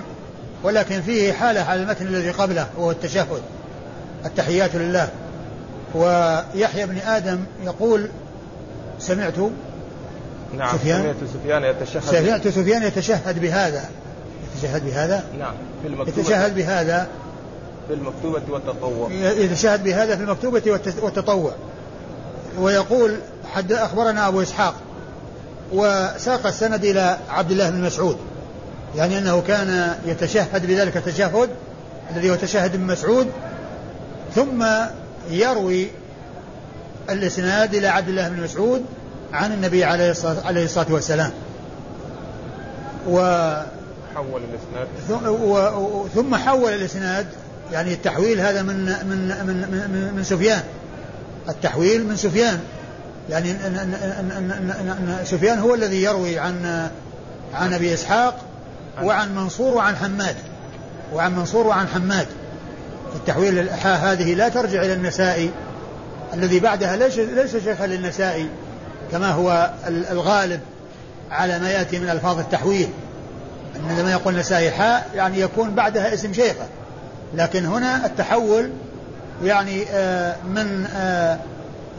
ولكن 0.62 1.00
فيه 1.00 1.32
حالة 1.32 1.60
على 1.60 1.82
المتن 1.82 2.06
الذي 2.06 2.30
قبله 2.30 2.66
وهو 2.76 2.90
التشهد 2.90 3.42
التحيات 4.24 4.74
لله. 4.74 5.08
ويحيى 5.94 6.86
بن 6.86 6.98
آدم 6.98 7.38
يقول 7.64 8.08
سمعت 8.98 9.38
نعم 10.56 10.76
سفيان؟ 10.76 11.02
سمعت 11.02 11.30
سفيان 11.34 11.62
يتشهد. 11.62 12.02
سمعت 12.02 12.48
سفيان 12.48 12.82
يتشهد 12.82 13.40
بهذا. 13.40 13.84
يتشهد 14.56 14.86
بهذا؟ 14.86 15.24
نعم 15.38 15.54
في 16.04 16.20
يتشهد 16.20 16.54
بهذا 16.54 17.08
في 17.88 17.94
المكتوبة 17.94 18.42
والتطوع. 18.48 19.10
يتشهد 19.12 19.84
بهذا 19.84 20.16
في 20.16 20.22
المكتوبة 20.22 20.80
والتطوع. 21.02 21.52
ويقول 22.58 23.18
حد 23.54 23.72
أخبرنا 23.72 24.28
أبو 24.28 24.42
إسحاق 24.42 24.74
وساق 25.72 26.46
السند 26.46 26.84
إلى 26.84 27.18
عبد 27.28 27.50
الله 27.50 27.70
بن 27.70 27.80
مسعود. 27.80 28.16
يعني 28.96 29.18
أنه 29.18 29.42
كان 29.46 29.94
يتشهد 30.06 30.66
بذلك 30.66 30.96
التشهد 30.96 31.50
الذي 32.10 32.30
هو 32.30 32.34
تشهد 32.34 32.74
ابن 32.74 32.86
مسعود 32.86 33.26
ثم 34.34 34.66
يروي 35.30 35.88
الإسناد 37.10 37.74
إلى 37.74 37.88
عبد 37.88 38.08
الله 38.08 38.28
بن 38.28 38.42
مسعود 38.42 38.84
عن 39.32 39.52
النبي 39.52 39.84
عليه 39.84 40.10
الصلاة, 40.10 40.46
عليه 40.46 40.64
الصلاة 40.64 40.86
والسلام. 40.90 41.30
و 43.08 43.18
حول 44.14 44.42
الإسناد. 44.42 44.88
ثم 46.14 46.36
حول 46.36 46.72
الإسناد 46.72 47.26
يعني 47.72 47.92
التحويل 47.92 48.40
هذا 48.40 48.62
من 48.62 48.76
من 48.84 49.46
من 49.46 49.56
من, 49.92 50.12
من 50.16 50.24
سفيان. 50.24 50.62
التحويل 51.48 52.06
من 52.06 52.16
سفيان. 52.16 52.60
يعني 53.30 53.50
أن, 53.50 53.56
أن, 53.76 53.94
أن, 53.94 54.30
أن, 54.30 54.50
أن, 54.50 54.88
أن 54.88 55.24
سفيان 55.24 55.58
هو 55.58 55.74
الذي 55.74 56.02
يروي 56.02 56.38
عن 56.38 56.88
عن 57.54 57.72
أبي 57.72 57.94
إسحاق 57.94 58.38
وعن 59.02 59.34
منصور 59.34 59.74
وعن 59.74 59.96
حماد. 59.96 60.36
وعن 61.12 61.36
منصور 61.36 61.66
وعن 61.66 61.88
حماد. 61.88 62.26
التحويل 63.16 63.58
الحاء 63.58 63.98
هذه 63.98 64.34
لا 64.34 64.48
ترجع 64.48 64.82
إلى 64.82 64.92
النسائي. 64.92 65.50
الذي 66.34 66.60
بعدها 66.60 66.96
ليس 66.96 67.18
ليس 67.18 67.56
شيخا 67.56 67.86
للنسائي. 67.86 68.48
كما 69.12 69.30
هو 69.30 69.70
الغالب 69.88 70.60
على 71.30 71.58
ما 71.58 71.70
يأتي 71.70 71.98
من 71.98 72.08
ألفاظ 72.10 72.38
التحويل. 72.38 72.88
إن 73.76 73.96
لما 73.98 74.10
يقول 74.10 74.36
نسائي 74.36 74.70
حاء 74.70 75.10
يعني 75.14 75.40
يكون 75.40 75.74
بعدها 75.74 76.14
اسم 76.14 76.32
شيخه. 76.32 76.66
لكن 77.36 77.66
هنا 77.66 78.06
التحول 78.06 78.70
يعني 79.42 79.84
آه 79.90 80.36
من 80.54 80.86
آه 80.96 81.38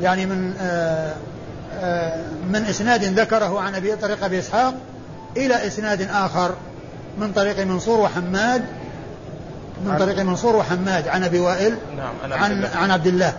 يعني 0.01 0.25
من 0.25 0.53
آه 0.61 1.13
من 2.49 2.65
إسناد 2.69 3.03
ذكره 3.03 3.59
عن 3.59 3.75
أبي 3.75 3.95
طريق 3.95 4.23
أبي 4.23 4.39
إسحاق 4.39 4.73
إلى 5.37 5.67
إسناد 5.67 6.01
آخر 6.01 6.55
من 7.17 7.31
طريق 7.31 7.59
منصور 7.59 7.99
وحماد 7.99 8.63
من 9.85 9.97
طريق 9.99 10.19
منصور 10.19 10.55
وحماد 10.55 11.07
عن 11.07 11.23
أبي 11.23 11.39
وائل 11.39 11.75
نعم 11.97 12.33
عن 12.33 12.65
عن 12.75 12.91
عبد 12.91 13.07
الله. 13.07 13.33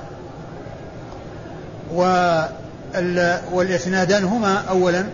والإسنادان 3.53 4.25
هما 4.25 4.63
اولا 4.69 5.07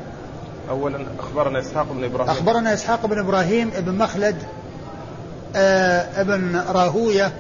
اولا 0.71 1.07
أخبرنا 1.19 1.59
إسحاق 1.61 1.87
بن 1.93 2.05
إبراهيم. 2.05 2.31
أخبرنا 2.31 2.75
إسحاق 2.75 3.07
بن 3.07 3.19
إبراهيم 3.19 3.71
بن 3.79 3.95
مخلد 3.99 4.37
ابن 5.55 6.57
راهوية 6.57 7.33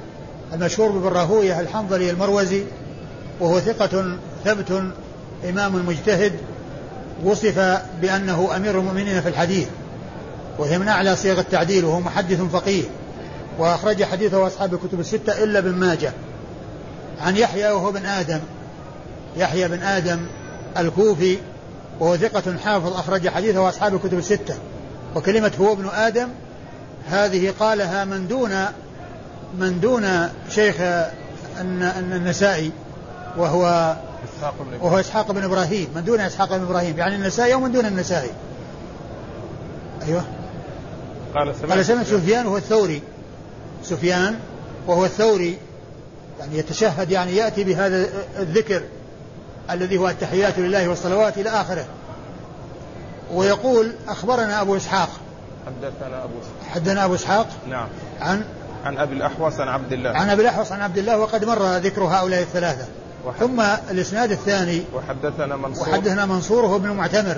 المشهور 0.52 0.90
بابن 0.90 1.16
راهوية 1.16 1.60
الحنظلي 1.60 2.10
المروزي 2.10 2.64
وهو 3.40 3.60
ثقة 3.60 4.16
ثبت 4.44 4.82
إمام 5.48 5.86
مجتهد 5.86 6.32
وصف 7.24 7.80
بأنه 8.00 8.56
أمير 8.56 8.78
المؤمنين 8.78 9.20
في 9.20 9.28
الحديث 9.28 9.68
وهي 10.58 10.78
من 10.78 10.88
أعلى 10.88 11.16
صيغ 11.16 11.40
التعديل 11.40 11.84
وهو 11.84 12.00
محدث 12.00 12.40
فقيه 12.40 12.82
وأخرج 13.58 14.04
حديثه 14.04 14.46
أصحاب 14.46 14.74
الكتب 14.74 15.00
الستة 15.00 15.44
إلا 15.44 15.60
بن 15.60 15.72
ماجه. 15.72 16.12
عن 17.20 17.36
يحيى 17.36 17.70
وهو 17.70 17.92
بن 17.92 18.06
آدم 18.06 18.40
يحيى 19.36 19.68
بن 19.68 19.82
آدم 19.82 20.26
الكوفي 20.78 21.38
وهو 22.00 22.16
ثقة 22.16 22.56
حافظ 22.64 22.92
أخرج 22.96 23.28
حديثه 23.28 23.68
أصحاب 23.68 23.94
الكتب 23.94 24.18
الستة 24.18 24.54
وكلمة 25.14 25.52
هو 25.60 25.72
ابن 25.72 25.88
آدم 25.88 26.28
هذه 27.10 27.54
قالها 27.60 28.04
من 28.04 28.28
دون 28.28 28.66
من 29.58 29.80
دون 29.80 30.28
شيخ 30.50 30.76
النسائي 31.60 32.72
وهو 33.36 33.94
وهو 34.80 35.00
إسحاق 35.00 35.32
بن 35.32 35.44
إبراهيم 35.44 35.88
من 35.94 36.04
دون 36.04 36.20
إسحاق 36.20 36.56
بن 36.56 36.62
إبراهيم. 36.62 36.98
يعني 36.98 37.16
النسائي 37.16 37.54
ومن 37.54 37.72
دون 37.72 37.86
النسائي؟ 37.86 38.30
أيوه. 40.02 40.24
قال 41.34 41.54
سمعت, 41.56 41.72
قال 41.72 41.84
سمعت 41.84 42.06
سفيان 42.06 42.46
وهو 42.46 42.56
الثوري. 42.56 43.02
سفيان 43.84 44.38
وهو 44.86 45.04
الثوري. 45.04 45.58
يعني 46.40 46.58
يتشهد 46.58 47.10
يعني 47.10 47.36
يأتي 47.36 47.64
بهذا 47.64 48.08
الذكر 48.38 48.82
الذي 49.70 49.98
هو 49.98 50.08
التحيات 50.08 50.58
لله 50.58 50.88
والصلوات 50.88 51.38
إلى 51.38 51.50
آخره. 51.50 51.84
ويقول 53.34 53.92
أخبرنا 54.08 54.60
أبو 54.60 54.76
إسحاق 54.76 55.08
حدثنا 55.66 56.24
أبو 56.24 56.34
إسحاق. 56.40 56.74
حدثنا 56.74 57.04
أبو 57.04 57.14
إسحاق؟ 57.14 57.46
نعم. 57.68 57.88
عن؟ 58.20 58.44
عن 58.84 58.98
أبي 58.98 59.14
الأحوص 59.14 59.60
عن 59.60 59.68
عبد 59.68 59.92
الله. 59.92 60.10
عن 60.10 60.28
أبي 60.28 60.42
الأحوص 60.42 60.72
عن 60.72 60.80
عبد 60.80 60.98
الله 60.98 61.18
وقد 61.18 61.44
مر 61.44 61.76
ذكر 61.76 62.02
هؤلاء 62.02 62.42
الثلاثة. 62.42 62.86
ثم 63.40 63.60
الإسناد 63.90 64.30
الثاني. 64.30 64.82
وحدثنا 64.94 65.56
منصور. 65.56 65.88
وحدثنا 65.88 66.26
منصور 66.26 66.66
هو 66.66 66.76
ابن 66.76 66.90
معتمر 66.90 67.36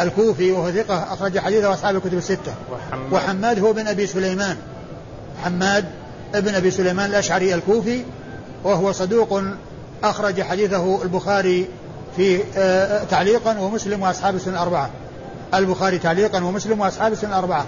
الكوفي 0.00 0.52
وهو 0.52 0.70
ثقة 0.70 1.12
أخرج 1.12 1.38
حديثه 1.38 1.72
أصحاب 1.72 1.96
الكتب 1.96 2.14
الستة. 2.14 2.54
وحماد, 2.72 3.12
وحماد 3.12 3.58
هو 3.58 3.72
بن 3.72 3.86
أبي 3.86 4.06
سليمان. 4.06 4.56
حماد 5.44 5.84
ابن 6.34 6.54
أبي 6.54 6.70
سليمان 6.70 7.10
الأشعري 7.10 7.54
الكوفي 7.54 8.04
وهو 8.64 8.92
صدوق 8.92 9.42
أخرج 10.04 10.42
حديثه 10.42 11.02
البخاري 11.02 11.68
في 12.16 12.42
آه، 12.56 13.04
تعليقا 13.04 13.58
ومسلم 13.58 14.02
وأصحاب 14.02 14.34
السنة 14.34 14.54
الأربعة. 14.54 14.90
البخاري 15.54 15.98
تعليقا 15.98 16.44
ومسلم 16.44 16.80
وأصحاب 16.80 17.12
السنة 17.12 17.30
الأربعة. 17.30 17.66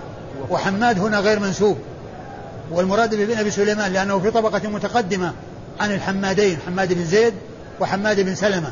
وحماد 0.51 0.99
هنا 0.99 1.21
غير 1.21 1.41
منسوب. 1.41 1.79
والمراد 2.71 3.15
بن 3.15 3.39
أبي 3.39 3.51
سليمان 3.51 3.93
لأنه 3.93 4.19
في 4.19 4.31
طبقة 4.31 4.69
متقدمة 4.69 5.33
عن 5.81 5.93
الحمادين 5.93 6.59
حماد 6.67 6.93
بن 6.93 7.05
زيد 7.05 7.35
وحماد 7.81 8.21
بن 8.21 8.35
سلمة. 8.35 8.71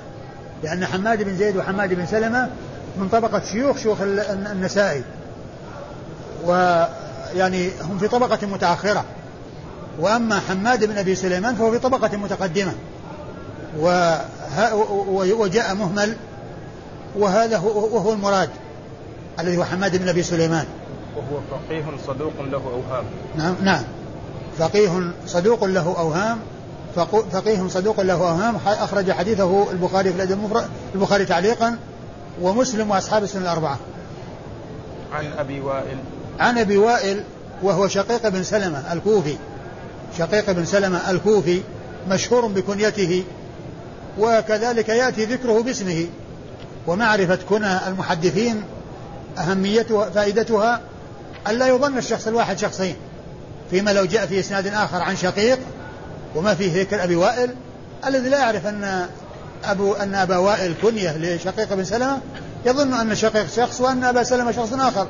لأن 0.62 0.86
حماد 0.86 1.22
بن 1.22 1.36
زيد 1.36 1.56
وحماد 1.56 1.94
بن 1.94 2.06
سلمة 2.06 2.50
من 2.96 3.08
طبقة 3.08 3.42
شيوخ 3.52 3.76
شيوخ 3.76 3.98
النسائي. 4.00 5.02
ويعني 6.44 7.70
هم 7.80 7.98
في 7.98 8.08
طبقة 8.08 8.46
متأخرة. 8.46 9.04
وأما 10.00 10.40
حماد 10.48 10.84
بن 10.84 10.98
أبي 10.98 11.14
سليمان 11.14 11.54
فهو 11.54 11.70
في 11.70 11.78
طبقة 11.78 12.16
متقدمة. 12.16 12.72
وجاء 15.08 15.74
مهمل 15.74 16.16
وهذا 17.18 17.56
هو 17.56 17.96
وهو 17.96 18.12
المراد. 18.12 18.48
الذي 19.40 19.56
هو 19.56 19.64
حماد 19.64 19.96
بن 19.96 20.08
أبي 20.08 20.22
سليمان. 20.22 20.66
وهو 21.16 21.40
فقيه 21.50 21.84
صدوق 22.06 22.32
له 22.40 22.62
أوهام. 22.72 23.04
نعم 23.36 23.54
نعم. 23.62 23.82
فقيه 24.58 25.12
صدوق 25.26 25.64
له 25.64 25.94
أوهام. 25.98 26.38
فقيه 27.32 27.68
صدوق 27.68 28.00
له 28.00 28.14
أوهام. 28.14 28.56
أخرج 28.66 29.12
حديثه 29.12 29.70
البخاري 29.72 30.10
في 30.10 30.16
الأدب 30.16 30.32
المفرد 30.32 30.68
البخاري 30.94 31.24
تعليقا 31.24 31.78
ومسلم 32.42 32.90
وأصحاب 32.90 33.22
السنة 33.22 33.42
الأربعة. 33.42 33.78
عن 35.12 35.26
أبي 35.38 35.60
وائل. 35.60 35.98
عن 36.40 36.58
أبي 36.58 36.76
وائل 36.76 37.24
وهو 37.62 37.88
شقيق 37.88 38.28
بن 38.28 38.42
سلمة 38.42 38.92
الكوفي. 38.92 39.36
شقيق 40.18 40.50
بن 40.50 40.64
سلمة 40.64 41.10
الكوفي 41.10 41.60
مشهور 42.08 42.46
بكنيته 42.46 43.24
وكذلك 44.18 44.88
يأتي 44.88 45.24
ذكره 45.24 45.62
باسمه. 45.62 46.06
ومعرفة 46.86 47.38
كنى 47.50 47.88
المحدثين 47.88 48.62
أهميتها 49.38 50.10
فائدتها 50.10 50.80
ألا 51.48 51.66
يظن 51.66 51.98
الشخص 51.98 52.26
الواحد 52.26 52.58
شخصين 52.58 52.96
فيما 53.70 53.90
لو 53.90 54.04
جاء 54.04 54.26
في 54.26 54.40
إسناد 54.40 54.66
آخر 54.66 55.02
عن 55.02 55.16
شقيق 55.16 55.58
وما 56.34 56.54
فيه 56.54 56.80
ذكر 56.80 57.04
أبي 57.04 57.16
وائل 57.16 57.54
الذي 58.06 58.28
لا 58.28 58.38
يعرف 58.38 58.66
أن 58.66 59.06
أبو 59.64 59.92
أن 59.92 60.14
أبا 60.14 60.36
وائل 60.36 60.74
كنية 60.82 61.16
لشقيق 61.16 61.74
بن 61.74 61.84
سلمة 61.84 62.18
يظن 62.66 62.94
أن 62.94 63.14
شقيق 63.14 63.46
شخص 63.56 63.80
وأن 63.80 64.04
أبا 64.04 64.22
سلمة 64.22 64.52
شخص 64.52 64.72
آخر 64.72 65.08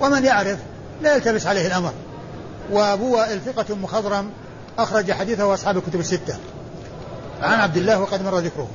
ومن 0.00 0.24
يعرف 0.24 0.58
لا 1.02 1.16
يلتبس 1.16 1.46
عليه 1.46 1.66
الأمر. 1.66 1.92
وأبو 2.70 3.16
وائل 3.16 3.40
ثقة 3.40 3.74
مخضرم 3.74 4.30
أخرج 4.78 5.12
حديثه 5.12 5.54
أصحاب 5.54 5.76
الكتب 5.76 6.00
الستة. 6.00 6.36
عن 7.42 7.60
عبد 7.60 7.76
الله 7.76 8.00
وقد 8.00 8.22
مر 8.22 8.38
ذكره. 8.38 8.68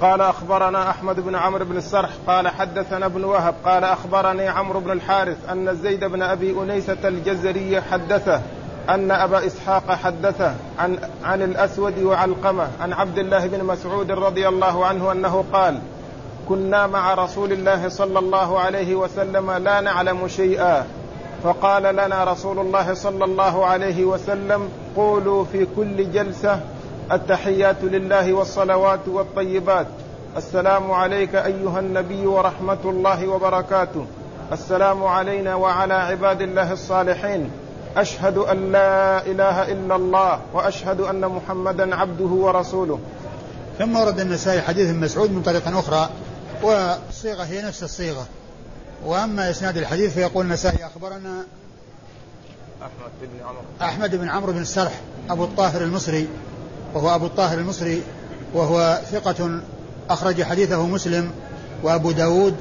قال 0.00 0.20
أخبرنا 0.20 0.90
أحمد 0.90 1.20
بن 1.20 1.34
عمرو 1.34 1.64
بن 1.64 1.76
السرح 1.76 2.10
قال 2.26 2.48
حدثنا 2.48 3.06
ابن 3.06 3.24
وهب 3.24 3.54
قال 3.64 3.84
أخبرني 3.84 4.48
عمرو 4.48 4.80
بن 4.80 4.90
الحارث 4.90 5.36
أن 5.52 5.76
زيد 5.76 6.04
بن 6.04 6.22
أبي 6.22 6.50
أنيسة 6.62 6.96
الجزري 7.04 7.80
حدثه 7.80 8.40
أن 8.90 9.10
أبا 9.10 9.46
إسحاق 9.46 9.90
حدثه 9.90 10.54
عن 10.78 10.98
عن 11.24 11.42
الأسود 11.42 12.02
وعلقمة 12.02 12.68
عن 12.80 12.92
عبد 12.92 13.18
الله 13.18 13.46
بن 13.46 13.64
مسعود 13.64 14.10
رضي 14.10 14.48
الله 14.48 14.86
عنه 14.86 15.12
أنه 15.12 15.44
قال 15.52 15.78
كنا 16.48 16.86
مع 16.86 17.14
رسول 17.14 17.52
الله 17.52 17.88
صلى 17.88 18.18
الله 18.18 18.58
عليه 18.60 18.94
وسلم 18.94 19.50
لا 19.50 19.80
نعلم 19.80 20.28
شيئا. 20.28 20.86
فقال 21.44 21.82
لنا 21.82 22.24
رسول 22.24 22.58
الله 22.58 22.94
صلى 22.94 23.24
الله 23.24 23.66
عليه 23.66 24.04
وسلم 24.04 24.68
قولوا 24.96 25.44
في 25.44 25.66
كل 25.76 26.12
جلسة 26.12 26.60
التحيات 27.12 27.76
لله 27.82 28.32
والصلوات 28.32 29.08
والطيبات. 29.08 29.86
السلام 30.36 30.90
عليك 30.90 31.34
أيها 31.34 31.80
النبي 31.80 32.26
ورحمة 32.26 32.78
الله 32.84 33.28
وبركاته. 33.28 34.06
السلام 34.52 35.04
علينا 35.04 35.54
وعلى 35.54 35.94
عباد 35.94 36.42
الله 36.42 36.72
الصالحين. 36.72 37.50
أشهد 37.96 38.38
أن 38.38 38.72
لا 38.72 39.26
إله 39.26 39.72
إلا 39.72 39.96
الله 39.96 40.40
وأشهد 40.52 41.00
أن 41.00 41.28
محمدا 41.28 41.96
عبده 41.96 42.24
ورسوله. 42.24 42.98
ثم 43.78 43.96
ورد 43.96 44.20
النسائي 44.20 44.62
حديث 44.62 44.90
مسعود 44.90 45.30
من 45.30 45.42
طريق 45.42 45.68
أخرى 45.68 46.08
والصيغة 46.62 47.42
هي 47.42 47.62
نفس 47.62 47.82
الصيغة. 47.82 48.26
وأما 49.06 49.50
إسناد 49.50 49.76
الحديث 49.76 50.14
فيقول 50.14 50.46
النسائي 50.46 50.86
أخبرنا 50.86 51.44
أحمد 52.82 53.12
بن 53.22 53.46
عمرو. 53.46 53.62
أحمد 53.82 54.16
بن 54.16 54.28
عمرو 54.28 54.52
بن 54.52 54.60
السرح 54.60 55.00
أبو 55.30 55.44
الطاهر 55.44 55.82
المصري 55.82 56.28
وهو 56.94 57.14
أبو 57.14 57.26
الطاهر 57.26 57.58
المصري 57.58 58.02
وهو 58.54 59.00
ثقة 59.12 59.60
أخرج 60.10 60.42
حديثه 60.42 60.86
مسلم 60.86 61.30
وأبو 61.82 62.10
داود 62.10 62.54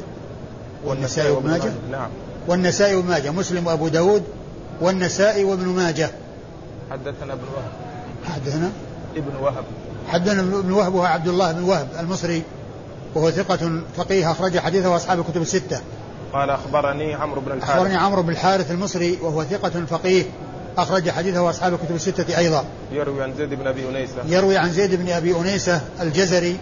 والنسائي 0.86 1.32
وابن 1.32 1.50
ماجه. 1.50 1.72
نعم. 1.92 2.10
والنسائي 2.48 2.96
وابن 2.96 3.10
ماجه 3.10 3.32
مسلم 3.32 3.68
وأبو 3.68 3.88
داود 3.88 4.24
والنسائي 4.82 5.44
وابن 5.44 5.68
ماجه. 5.68 6.10
حدثنا 6.92 7.34
ابن 7.34 7.44
وهب. 7.56 7.72
حدثنا؟ 8.36 8.72
ابن 9.16 9.36
وهب. 9.42 9.64
حدثنا 10.08 10.42
ابن 10.42 10.72
وهب 10.72 10.94
وهو 10.94 11.06
عبد 11.06 11.28
الله 11.28 11.52
بن 11.52 11.64
وهب 11.64 11.88
المصري 12.00 12.44
وهو 13.16 13.32
ثقة 13.32 13.82
فقيه 13.98 14.32
أخرج 14.32 14.60
حديثه 14.60 14.96
أصحاب 14.96 15.20
الكتب 15.20 15.42
الستة. 15.42 15.82
قال 16.34 16.50
أخبرني 16.50 17.14
عمرو 17.14 17.42
بن 17.42 17.52
الحارث. 17.52 17.78
أخبرني 17.78 17.96
عمرو 17.96 18.22
بن 18.22 18.30
الحارث 18.30 18.72
المصري 18.72 19.18
وهو 19.22 19.44
ثقة 19.44 19.86
فقيه 19.86 20.24
أخرج 20.78 21.10
حديثه 21.10 21.50
أصحاب 21.50 21.74
الكتب 21.74 21.96
الستة 21.96 22.38
أيضا. 22.38 22.66
يروي 22.92 23.24
عن 23.24 23.34
زيد 23.38 23.54
بن 23.54 23.68
أبي 23.68 23.90
أنيسة. 23.90 24.26
يروي 24.26 24.58
عن 24.58 24.72
زيد 24.72 24.96
بن 24.96 25.10
أبي 25.10 25.36
أنيسة 25.36 25.82
الجزري 26.02 26.58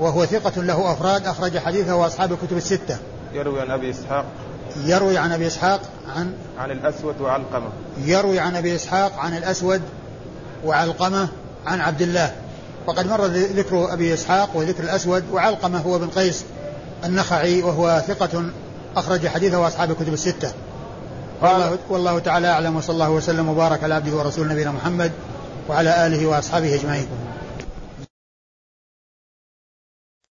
وهو 0.00 0.26
ثقة 0.26 0.62
له 0.62 0.92
أفراد 0.92 1.26
أخرج 1.26 1.58
حديثه 1.58 2.06
أصحاب 2.06 2.32
الكتب 2.32 2.56
الستة. 2.56 2.98
يروي 3.34 3.60
عن 3.60 3.70
أبي 3.70 3.90
إسحاق. 3.90 4.24
يروي 4.84 5.18
عن 5.18 5.32
أبي 5.32 5.46
إسحاق 5.46 5.80
عن 6.16 6.32
عن 6.58 6.70
الأسود 6.70 7.20
وعلقمة. 7.20 7.68
يروي 8.04 8.38
عن 8.38 8.56
أبي 8.56 8.74
إسحاق 8.74 9.18
عن 9.18 9.36
الأسود 9.36 9.82
وعلقمة 10.64 11.28
عن 11.66 11.80
عبد 11.80 12.02
الله. 12.02 12.32
وقد 12.86 13.06
مر 13.06 13.26
ذكر 13.26 13.92
أبي 13.92 14.14
إسحاق 14.14 14.50
وذكر 14.54 14.82
الأسود 14.82 15.24
وعلقمة 15.32 15.78
هو 15.78 15.98
بن 15.98 16.08
قيس 16.08 16.44
النخعي 17.04 17.62
وهو 17.62 18.02
ثقة 18.08 18.44
أخرج 18.96 19.26
حديثه 19.26 19.66
أصحاب 19.66 19.90
الكتب 19.90 20.12
الستة. 20.12 20.52
والله, 21.42 21.78
والله 21.88 22.18
تعالى 22.18 22.48
أعلم 22.48 22.76
وصلى 22.76 22.94
الله 22.94 23.10
وسلم 23.10 23.48
وبارك 23.48 23.84
على 23.84 23.94
عبده 23.94 24.16
ورسوله 24.16 24.52
نبينا 24.52 24.72
محمد 24.72 25.12
وعلى 25.68 26.06
آله 26.06 26.26
وأصحابه 26.26 26.74
أجمعين. 26.74 27.06